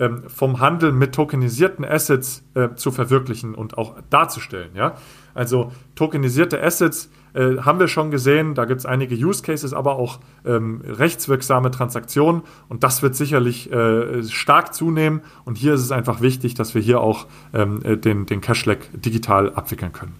ähm, 0.00 0.24
vom 0.26 0.60
Handel 0.60 0.92
mit 0.92 1.14
tokenisierten 1.14 1.84
Assets 1.84 2.44
äh, 2.54 2.74
zu 2.74 2.90
verwirklichen 2.90 3.54
und 3.54 3.78
auch 3.78 3.94
darzustellen. 4.10 4.74
Ja? 4.74 4.96
Also 5.34 5.72
tokenisierte 5.94 6.60
Assets 6.62 7.10
äh, 7.34 7.58
haben 7.58 7.80
wir 7.80 7.88
schon 7.88 8.10
gesehen, 8.10 8.54
da 8.54 8.64
gibt 8.64 8.80
es 8.80 8.86
einige 8.86 9.14
Use 9.14 9.42
Cases, 9.42 9.74
aber 9.74 9.96
auch 9.96 10.20
ähm, 10.44 10.82
rechtswirksame 10.86 11.70
Transaktionen. 11.70 12.42
Und 12.68 12.84
das 12.84 13.02
wird 13.02 13.16
sicherlich 13.16 13.70
äh, 13.72 14.22
stark 14.24 14.72
zunehmen. 14.74 15.20
Und 15.44 15.58
hier 15.58 15.74
ist 15.74 15.82
es 15.82 15.90
einfach 15.90 16.20
wichtig, 16.20 16.54
dass 16.54 16.74
wir 16.74 16.82
hier 16.82 17.00
auch 17.00 17.26
ähm, 17.52 17.80
äh, 17.82 17.96
den, 17.96 18.26
den 18.26 18.40
Cashlack 18.40 18.88
digital 18.92 19.52
abwickeln 19.54 19.92
können. 19.92 20.14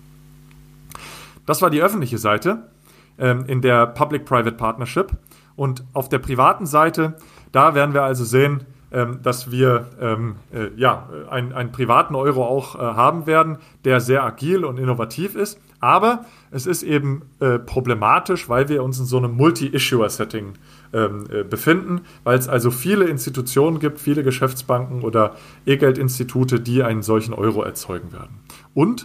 Das 1.47 1.63
war 1.63 1.71
die 1.71 1.83
öffentliche 1.83 2.19
Seite 2.19 2.69
ähm, 3.19 3.45
in 3.47 3.63
der 3.63 3.87
Public-Private 3.87 4.57
Partnership. 4.57 5.13
Und 5.57 5.85
auf 5.93 6.09
der 6.09 6.19
privaten 6.19 6.67
Seite, 6.67 7.15
da 7.53 7.75
werden 7.77 7.95
wir 7.95 8.03
also 8.03 8.25
sehen, 8.25 8.63
ähm, 8.91 9.21
dass 9.23 9.51
wir 9.51 9.87
ähm, 10.01 10.37
äh, 10.53 10.69
ja, 10.77 11.09
einen, 11.31 11.53
einen 11.53 11.73
privaten 11.73 12.15
Euro 12.15 12.45
auch 12.45 12.75
äh, 12.75 12.79
haben 12.79 13.27
werden, 13.27 13.59
der 13.85 14.01
sehr 14.01 14.25
agil 14.25 14.65
und 14.65 14.79
innovativ 14.79 15.35
ist, 15.35 15.61
Aber 15.85 16.25
es 16.51 16.65
ist 16.65 16.83
eben 16.83 17.25
äh, 17.41 17.59
problematisch, 17.59 18.49
weil 18.49 18.71
wir 18.71 18.83
uns 18.83 18.99
in 18.99 19.05
so 19.05 19.19
einem 19.19 19.33
Multi-Issuer-Setting 19.33 20.55
ähm, 20.95 21.25
äh, 21.31 21.45
befinden, 21.45 22.01
weil 22.23 22.39
es 22.39 22.49
also 22.49 22.71
viele 22.71 23.05
Institutionen 23.05 23.81
gibt, 23.81 24.01
viele 24.01 24.23
Geschäftsbanken 24.23 25.03
oder 25.03 25.37
E-Geld-Institute, 25.67 26.59
die 26.59 26.83
einen 26.83 27.03
solchen 27.03 27.35
Euro 27.35 27.63
erzeugen 27.63 28.15
werden. 28.15 28.41
Und 28.73 29.05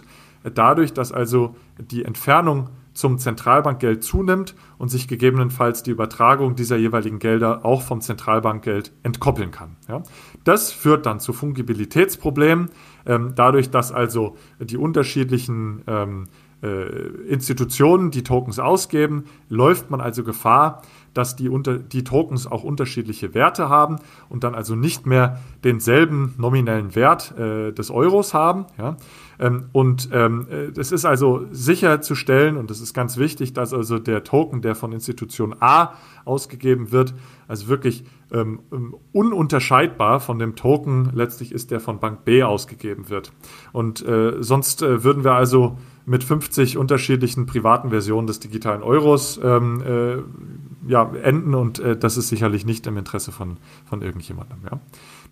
dadurch, 0.54 0.94
dass 0.94 1.12
also 1.12 1.54
die 1.78 2.02
Entfernung 2.02 2.70
zum 2.94 3.18
Zentralbankgeld 3.18 4.02
zunimmt 4.02 4.54
und 4.78 4.88
sich 4.88 5.06
gegebenenfalls 5.06 5.82
die 5.82 5.90
Übertragung 5.90 6.54
dieser 6.54 6.76
jeweiligen 6.76 7.18
Gelder 7.18 7.64
auch 7.64 7.82
vom 7.82 8.00
Zentralbankgeld 8.00 8.92
entkoppeln 9.02 9.50
kann. 9.50 9.76
Ja. 9.86 10.02
Das 10.44 10.72
führt 10.72 11.04
dann 11.04 11.20
zu 11.20 11.34
Fungibilitätsproblemen, 11.34 12.70
ähm, 13.04 13.32
dadurch, 13.36 13.70
dass 13.70 13.92
also 13.92 14.36
die 14.58 14.76
unterschiedlichen 14.76 15.82
ähm, 15.86 16.24
äh, 16.24 16.49
Institutionen 16.62 18.10
die 18.10 18.22
Tokens 18.22 18.58
ausgeben, 18.58 19.24
läuft 19.48 19.90
man 19.90 20.00
also 20.00 20.24
Gefahr, 20.24 20.82
dass 21.14 21.36
die, 21.36 21.48
unter, 21.48 21.78
die 21.78 22.04
Tokens 22.04 22.46
auch 22.46 22.62
unterschiedliche 22.62 23.34
Werte 23.34 23.68
haben 23.68 23.96
und 24.28 24.44
dann 24.44 24.54
also 24.54 24.76
nicht 24.76 25.06
mehr 25.06 25.40
denselben 25.64 26.34
nominellen 26.38 26.94
Wert 26.94 27.36
äh, 27.36 27.72
des 27.72 27.90
Euros 27.90 28.32
haben. 28.32 28.66
Ja? 28.78 28.96
Ähm, 29.38 29.66
und 29.72 30.10
ähm, 30.12 30.46
es 30.76 30.92
ist 30.92 31.04
also 31.04 31.46
sicherzustellen, 31.50 32.56
und 32.56 32.70
das 32.70 32.80
ist 32.80 32.94
ganz 32.94 33.16
wichtig, 33.16 33.52
dass 33.52 33.74
also 33.74 33.98
der 33.98 34.22
Token, 34.22 34.62
der 34.62 34.74
von 34.74 34.92
Institution 34.92 35.56
A 35.60 35.94
ausgegeben 36.24 36.92
wird, 36.92 37.14
also 37.48 37.68
wirklich 37.68 38.04
ähm, 38.32 38.60
ähm 38.72 38.94
ununterscheidbar 39.12 40.20
von 40.20 40.38
dem 40.38 40.54
Token 40.54 41.10
letztlich 41.12 41.50
ist, 41.52 41.72
der 41.72 41.80
von 41.80 41.98
Bank 41.98 42.24
B 42.24 42.44
ausgegeben 42.44 43.08
wird. 43.08 43.32
Und 43.72 44.06
äh, 44.06 44.40
sonst 44.40 44.82
äh, 44.82 45.02
würden 45.02 45.24
wir 45.24 45.32
also 45.32 45.76
mit 46.10 46.24
50 46.24 46.76
unterschiedlichen 46.76 47.46
privaten 47.46 47.90
Versionen 47.90 48.26
des 48.26 48.40
digitalen 48.40 48.82
Euros 48.82 49.38
ähm, 49.44 49.80
äh, 49.80 50.90
ja, 50.90 51.08
enden 51.22 51.54
und 51.54 51.78
äh, 51.78 51.96
das 51.96 52.16
ist 52.16 52.26
sicherlich 52.26 52.66
nicht 52.66 52.88
im 52.88 52.96
Interesse 52.96 53.30
von, 53.30 53.58
von 53.84 54.02
irgendjemandem. 54.02 54.58
Ja. 54.64 54.80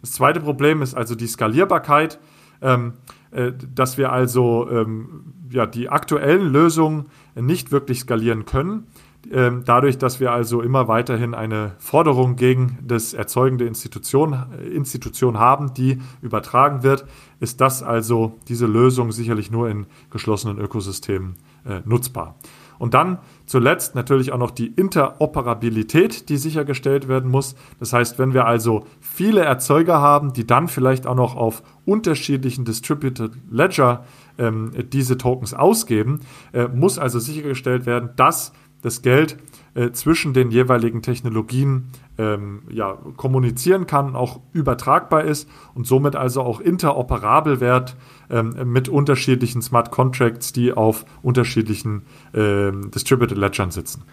Das 0.02 0.12
zweite 0.12 0.38
Problem 0.38 0.80
ist 0.80 0.94
also 0.94 1.16
die 1.16 1.26
Skalierbarkeit, 1.26 2.20
ähm, 2.62 2.92
äh, 3.32 3.50
dass 3.74 3.98
wir 3.98 4.12
also 4.12 4.70
ähm, 4.70 5.34
ja, 5.50 5.66
die 5.66 5.88
aktuellen 5.88 6.52
Lösungen 6.52 7.06
nicht 7.34 7.72
wirklich 7.72 7.98
skalieren 7.98 8.44
können. 8.44 8.86
Ähm, 9.30 9.62
dadurch, 9.64 9.98
dass 9.98 10.20
wir 10.20 10.32
also 10.32 10.62
immer 10.62 10.88
weiterhin 10.88 11.34
eine 11.34 11.72
Forderung 11.78 12.36
gegen 12.36 12.78
das 12.82 13.12
erzeugende 13.12 13.66
Institution, 13.66 14.36
Institution 14.72 15.38
haben, 15.38 15.74
die 15.74 16.00
übertragen 16.22 16.82
wird, 16.82 17.04
ist 17.40 17.60
das 17.60 17.82
also 17.82 18.38
diese 18.48 18.66
Lösung 18.66 19.12
sicherlich 19.12 19.50
nur 19.50 19.68
in 19.68 19.86
geschlossenen 20.10 20.58
Ökosystemen 20.58 21.34
äh, 21.66 21.80
nutzbar. 21.84 22.36
Und 22.78 22.94
dann 22.94 23.18
zuletzt 23.44 23.94
natürlich 23.94 24.32
auch 24.32 24.38
noch 24.38 24.52
die 24.52 24.68
Interoperabilität, 24.68 26.28
die 26.28 26.36
sichergestellt 26.36 27.08
werden 27.08 27.30
muss. 27.30 27.56
Das 27.80 27.92
heißt, 27.92 28.18
wenn 28.18 28.34
wir 28.34 28.46
also 28.46 28.86
viele 29.00 29.40
Erzeuger 29.40 30.00
haben, 30.00 30.32
die 30.32 30.46
dann 30.46 30.68
vielleicht 30.68 31.06
auch 31.06 31.16
noch 31.16 31.34
auf 31.34 31.62
unterschiedlichen 31.84 32.64
Distributed 32.64 33.32
Ledger 33.50 34.04
ähm, 34.38 34.72
diese 34.92 35.18
Tokens 35.18 35.54
ausgeben, 35.54 36.20
äh, 36.52 36.68
muss 36.68 36.98
also 36.98 37.18
sichergestellt 37.18 37.84
werden, 37.84 38.10
dass 38.16 38.52
das 38.82 39.02
Geld 39.02 39.36
äh, 39.74 39.90
zwischen 39.92 40.34
den 40.34 40.50
jeweiligen 40.50 41.02
Technologien 41.02 41.90
ähm, 42.18 42.62
ja, 42.70 42.98
kommunizieren 43.16 43.86
kann, 43.86 44.16
auch 44.16 44.40
übertragbar 44.52 45.24
ist 45.24 45.48
und 45.74 45.86
somit 45.86 46.16
also 46.16 46.42
auch 46.42 46.60
interoperabel 46.60 47.60
wird 47.60 47.96
ähm, 48.30 48.54
mit 48.64 48.88
unterschiedlichen 48.88 49.62
Smart 49.62 49.90
Contracts, 49.90 50.52
die 50.52 50.72
auf 50.72 51.04
unterschiedlichen 51.22 52.02
ähm, 52.34 52.90
Distributed 52.90 53.38
Ledgern 53.38 53.70
sitzen. 53.70 54.04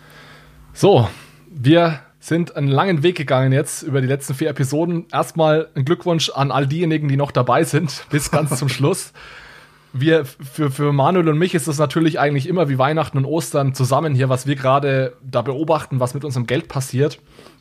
So, 0.74 1.07
wir 1.49 1.99
sind 2.20 2.55
einen 2.55 2.68
langen 2.68 3.03
Weg 3.03 3.18
gegangen 3.18 3.51
jetzt 3.51 3.84
über 3.84 4.01
die 4.01 4.07
letzten 4.07 4.34
vier 4.34 4.49
Episoden. 4.49 5.05
Erstmal 5.11 5.70
ein 5.76 5.86
Glückwunsch 5.86 6.32
an 6.32 6.51
all 6.51 6.68
diejenigen, 6.68 7.07
die 7.07 7.18
noch 7.18 7.32
dabei 7.32 7.63
sind, 7.63 8.05
bis 8.09 8.32
ganz 8.32 8.57
zum 8.57 8.70
Schluss 8.70 9.13
wir, 9.97 10.25
für, 10.25 10.71
für 10.71 10.91
Manuel 10.91 11.29
und 11.29 11.37
mich 11.37 11.55
ist 11.55 11.67
das 11.67 11.77
natürlich 11.77 12.19
eigentlich 12.19 12.47
immer 12.47 12.67
wie 12.67 12.77
Weihnachten 12.77 13.17
und 13.17 13.25
Ostern 13.25 13.73
zusammen 13.73 14.13
hier, 14.13 14.27
was 14.27 14.45
wir 14.45 14.55
gerade 14.55 15.13
da 15.23 15.41
beobachten, 15.41 15.99
was 15.99 16.13
mit 16.13 16.25
unserem 16.25 16.45
Geld 16.45 16.67
passiert. 16.67 17.19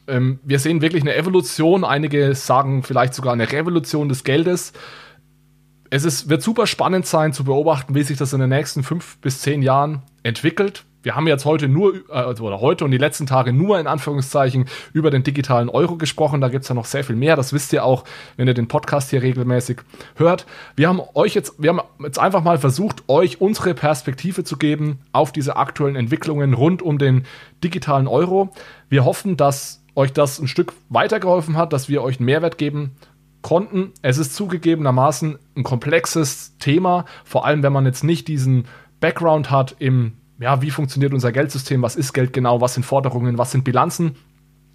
Ähm, 0.09 0.41
wir 0.43 0.59
sehen 0.59 0.83
wirklich 0.83 1.03
eine 1.03 1.15
Evolution, 1.15 1.85
einige 1.85 2.35
sagen 2.35 2.83
vielleicht 2.83 3.15
sogar 3.15 3.33
eine 3.33 3.51
Revolution 3.51 4.09
des 4.09 4.25
Geldes. 4.25 4.73
Es 5.91 6.05
ist, 6.05 6.29
wird 6.29 6.43
super 6.43 6.67
spannend 6.67 7.07
sein 7.07 7.33
zu 7.33 7.45
beobachten, 7.45 7.95
wie 7.95 8.03
sich 8.03 8.19
das 8.19 8.33
in 8.33 8.41
den 8.41 8.51
nächsten 8.51 8.83
fünf 8.83 9.19
bis 9.19 9.41
zehn 9.41 9.63
Jahren 9.63 10.03
entwickelt 10.25 10.85
wir 11.05 11.15
haben 11.15 11.29
jetzt 11.29 11.45
heute 11.45 11.69
nur, 11.69 11.95
äh, 11.95 12.13
also, 12.13 12.45
oder 12.45 12.61
heute 12.61 12.85
und 12.85 12.91
die 12.91 12.99
letzten 12.99 13.27
Tage 13.27 13.53
nur 13.53 13.79
in 13.79 13.87
Anführungszeichen 13.87 14.65
über 14.93 15.11
den 15.11 15.23
digitalen 15.23 15.69
Euro 15.69 15.97
gesprochen. 15.97 16.41
Da 16.41 16.49
gibt 16.49 16.63
es 16.63 16.69
ja 16.69 16.75
noch 16.75 16.87
sehr 16.87 17.05
viel 17.05 17.15
mehr. 17.15 17.37
Das 17.37 17.53
wisst 17.53 17.73
ihr 17.73 17.85
auch, 17.85 18.05
wenn 18.37 18.49
ihr 18.49 18.55
den 18.55 18.69
Podcast 18.69 19.11
hier 19.11 19.23
regelmäßig 19.23 19.83
hört. 20.17 20.47
Wir 20.77 20.89
haben 20.89 21.01
euch 21.15 21.35
jetzt, 21.35 21.63
wir 21.63 21.71
haben 21.71 21.81
jetzt 22.03 22.19
einfach 22.19 22.43
mal 22.43 22.59
versucht, 22.59 23.05
euch 23.09 23.41
unsere 23.41 23.75
Perspektive 23.75 24.45
zu 24.45 24.57
geben 24.57 24.99
auf 25.13 25.31
diese 25.31 25.57
aktuellen 25.57 25.97
Entwicklungen 25.97 26.55
rund 26.55 26.83
um 26.83 26.99
den 26.99 27.25
digitalen 27.63 28.09
Euro. 28.09 28.51
Wir 28.89 29.05
hoffen, 29.05 29.37
dass 29.37 29.85
euch 29.95 30.13
das 30.13 30.41
ein 30.41 30.49
Stück 30.49 30.73
weitergeholfen 30.89 31.57
hat, 31.57 31.73
dass 31.73 31.89
wir 31.89 32.03
euch 32.03 32.19
einen 32.19 32.27
Mehrwert 32.27 32.59
geben 32.59 32.97
konnten. 33.43 33.93
Es 34.03 34.19
ist 34.19 34.35
zugegebenermaßen 34.35 35.39
ein 35.57 35.63
komplexes 35.63 36.57
Thema, 36.59 37.05
vor 37.25 37.45
allem 37.45 37.63
wenn 37.63 37.73
man 37.73 37.85
jetzt 37.85 38.03
nicht 38.03 38.27
diesen 38.27 38.65
Background 39.01 39.51
hat 39.51 39.77
im 39.79 40.15
ja, 40.39 40.63
wie 40.63 40.71
funktioniert 40.71 41.13
unser 41.13 41.33
Geldsystem, 41.33 41.83
was 41.83 41.97
ist 41.97 42.13
Geld 42.13 42.33
genau, 42.33 42.61
was 42.61 42.75
sind 42.75 42.85
Forderungen, 42.85 43.39
was 43.39 43.53
sind 43.53 43.65
Bilanzen. 43.65 44.17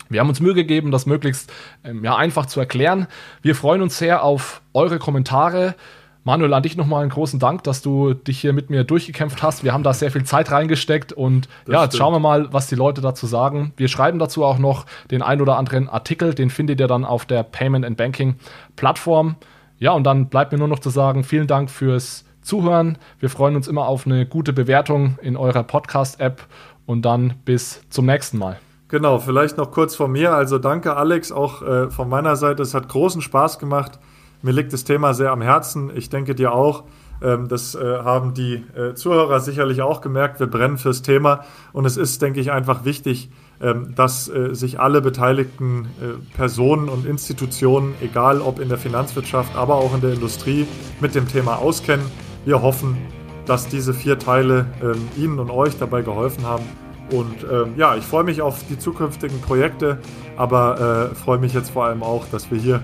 Wir 0.09 0.21
haben 0.21 0.29
uns 0.29 0.39
Mühe 0.39 0.55
gegeben, 0.55 0.91
das 0.91 1.05
möglichst 1.05 1.51
ähm, 1.83 2.03
ja, 2.03 2.15
einfach 2.15 2.47
zu 2.47 2.59
erklären. 2.59 3.07
Wir 3.41 3.55
freuen 3.55 3.81
uns 3.81 3.97
sehr 3.97 4.23
auf 4.23 4.61
eure 4.73 4.97
Kommentare. 4.97 5.75
Manuel, 6.23 6.53
an 6.53 6.63
dich 6.63 6.75
nochmal 6.75 7.01
einen 7.01 7.11
großen 7.11 7.39
Dank, 7.39 7.63
dass 7.63 7.81
du 7.81 8.13
dich 8.13 8.39
hier 8.39 8.51
mit 8.51 8.69
mir 8.69 8.83
durchgekämpft 8.83 9.41
hast. 9.41 9.63
Wir 9.63 9.71
haben 9.71 9.83
da 9.83 9.93
sehr 9.93 10.11
viel 10.11 10.25
Zeit 10.25 10.51
reingesteckt 10.51 11.13
und 11.13 11.47
das 11.65 11.73
ja, 11.73 11.83
jetzt 11.83 11.91
stimmt. 11.91 11.99
schauen 11.99 12.13
wir 12.13 12.19
mal, 12.19 12.51
was 12.51 12.67
die 12.67 12.75
Leute 12.75 13.01
dazu 13.01 13.25
sagen. 13.25 13.73
Wir 13.77 13.87
schreiben 13.87 14.19
dazu 14.19 14.43
auch 14.43 14.59
noch 14.59 14.85
den 15.11 15.21
ein 15.21 15.41
oder 15.41 15.57
anderen 15.57 15.87
Artikel, 15.87 16.33
den 16.33 16.49
findet 16.49 16.79
ihr 16.79 16.87
dann 16.87 17.05
auf 17.05 17.25
der 17.25 17.43
Payment 17.43 17.85
and 17.85 17.95
Banking 17.95 18.35
Plattform. 18.75 19.37
Ja, 19.77 19.91
und 19.93 20.03
dann 20.03 20.27
bleibt 20.27 20.51
mir 20.51 20.57
nur 20.57 20.67
noch 20.67 20.79
zu 20.79 20.89
sagen, 20.89 21.23
vielen 21.23 21.47
Dank 21.47 21.71
fürs 21.71 22.25
Zuhören. 22.41 22.97
Wir 23.19 23.29
freuen 23.29 23.55
uns 23.55 23.67
immer 23.67 23.87
auf 23.87 24.05
eine 24.05 24.25
gute 24.25 24.53
Bewertung 24.53 25.17
in 25.21 25.37
eurer 25.37 25.63
Podcast-App 25.63 26.45
und 26.85 27.03
dann 27.03 27.35
bis 27.45 27.81
zum 27.89 28.05
nächsten 28.05 28.37
Mal. 28.37 28.59
Genau, 28.87 29.19
vielleicht 29.19 29.57
noch 29.57 29.69
kurz 29.69 29.95
von 29.95 30.11
mir. 30.11 30.33
Also 30.33 30.57
danke 30.57 30.95
Alex, 30.95 31.31
auch 31.31 31.61
äh, 31.61 31.89
von 31.91 32.09
meiner 32.09 32.35
Seite. 32.35 32.63
Es 32.63 32.73
hat 32.73 32.89
großen 32.89 33.21
Spaß 33.21 33.59
gemacht. 33.59 33.99
Mir 34.41 34.51
liegt 34.51 34.73
das 34.73 34.83
Thema 34.83 35.13
sehr 35.13 35.31
am 35.31 35.41
Herzen. 35.41 35.91
Ich 35.95 36.09
denke 36.09 36.33
dir 36.33 36.53
auch. 36.53 36.85
Ähm, 37.21 37.47
das 37.47 37.75
äh, 37.75 37.99
haben 37.99 38.33
die 38.33 38.63
äh, 38.75 38.95
Zuhörer 38.95 39.41
sicherlich 39.41 39.83
auch 39.83 40.01
gemerkt. 40.01 40.39
Wir 40.39 40.47
brennen 40.47 40.79
fürs 40.79 41.03
Thema. 41.03 41.43
Und 41.71 41.85
es 41.85 41.97
ist, 41.97 42.21
denke 42.23 42.39
ich, 42.39 42.51
einfach 42.51 42.83
wichtig, 42.83 43.29
ähm, 43.61 43.93
dass 43.95 44.27
äh, 44.27 44.55
sich 44.55 44.79
alle 44.79 45.01
beteiligten 45.01 45.85
äh, 46.01 46.35
Personen 46.35 46.89
und 46.89 47.05
Institutionen, 47.05 47.93
egal 48.01 48.41
ob 48.41 48.59
in 48.59 48.69
der 48.69 48.79
Finanzwirtschaft, 48.79 49.55
aber 49.55 49.75
auch 49.75 49.93
in 49.93 50.01
der 50.01 50.13
Industrie, 50.13 50.65
mit 50.99 51.13
dem 51.13 51.27
Thema 51.27 51.57
auskennen 51.57 52.05
wir 52.45 52.61
hoffen, 52.61 52.97
dass 53.45 53.67
diese 53.67 53.93
vier 53.93 54.19
Teile 54.19 54.67
ähm, 54.81 55.07
Ihnen 55.17 55.39
und 55.39 55.49
euch 55.49 55.77
dabei 55.77 56.01
geholfen 56.01 56.45
haben. 56.45 56.63
Und 57.11 57.43
ähm, 57.51 57.73
ja, 57.75 57.95
ich 57.95 58.05
freue 58.05 58.23
mich 58.23 58.41
auf 58.41 58.63
die 58.69 58.77
zukünftigen 58.77 59.41
Projekte, 59.41 59.97
aber 60.37 61.09
äh, 61.11 61.15
freue 61.15 61.39
mich 61.39 61.53
jetzt 61.53 61.71
vor 61.71 61.85
allem 61.85 62.03
auch, 62.03 62.25
dass 62.31 62.51
wir 62.51 62.59
hier 62.59 62.83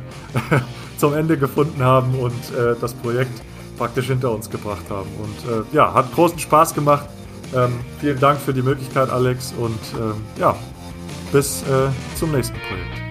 zum 0.97 1.13
Ende 1.13 1.37
gefunden 1.37 1.83
haben 1.83 2.15
und 2.15 2.33
äh, 2.57 2.75
das 2.81 2.93
Projekt 2.93 3.43
praktisch 3.77 4.07
hinter 4.07 4.31
uns 4.31 4.49
gebracht 4.49 4.85
haben. 4.89 5.09
Und 5.21 5.51
äh, 5.51 5.75
ja, 5.75 5.93
hat 5.93 6.11
großen 6.13 6.39
Spaß 6.39 6.73
gemacht. 6.73 7.05
Ähm, 7.55 7.73
vielen 7.99 8.19
Dank 8.19 8.39
für 8.39 8.53
die 8.53 8.63
Möglichkeit, 8.63 9.09
Alex. 9.09 9.53
Und 9.57 9.79
ähm, 9.99 10.15
ja, 10.39 10.55
bis 11.31 11.61
äh, 11.63 11.89
zum 12.17 12.31
nächsten 12.31 12.57
Projekt. 12.67 13.04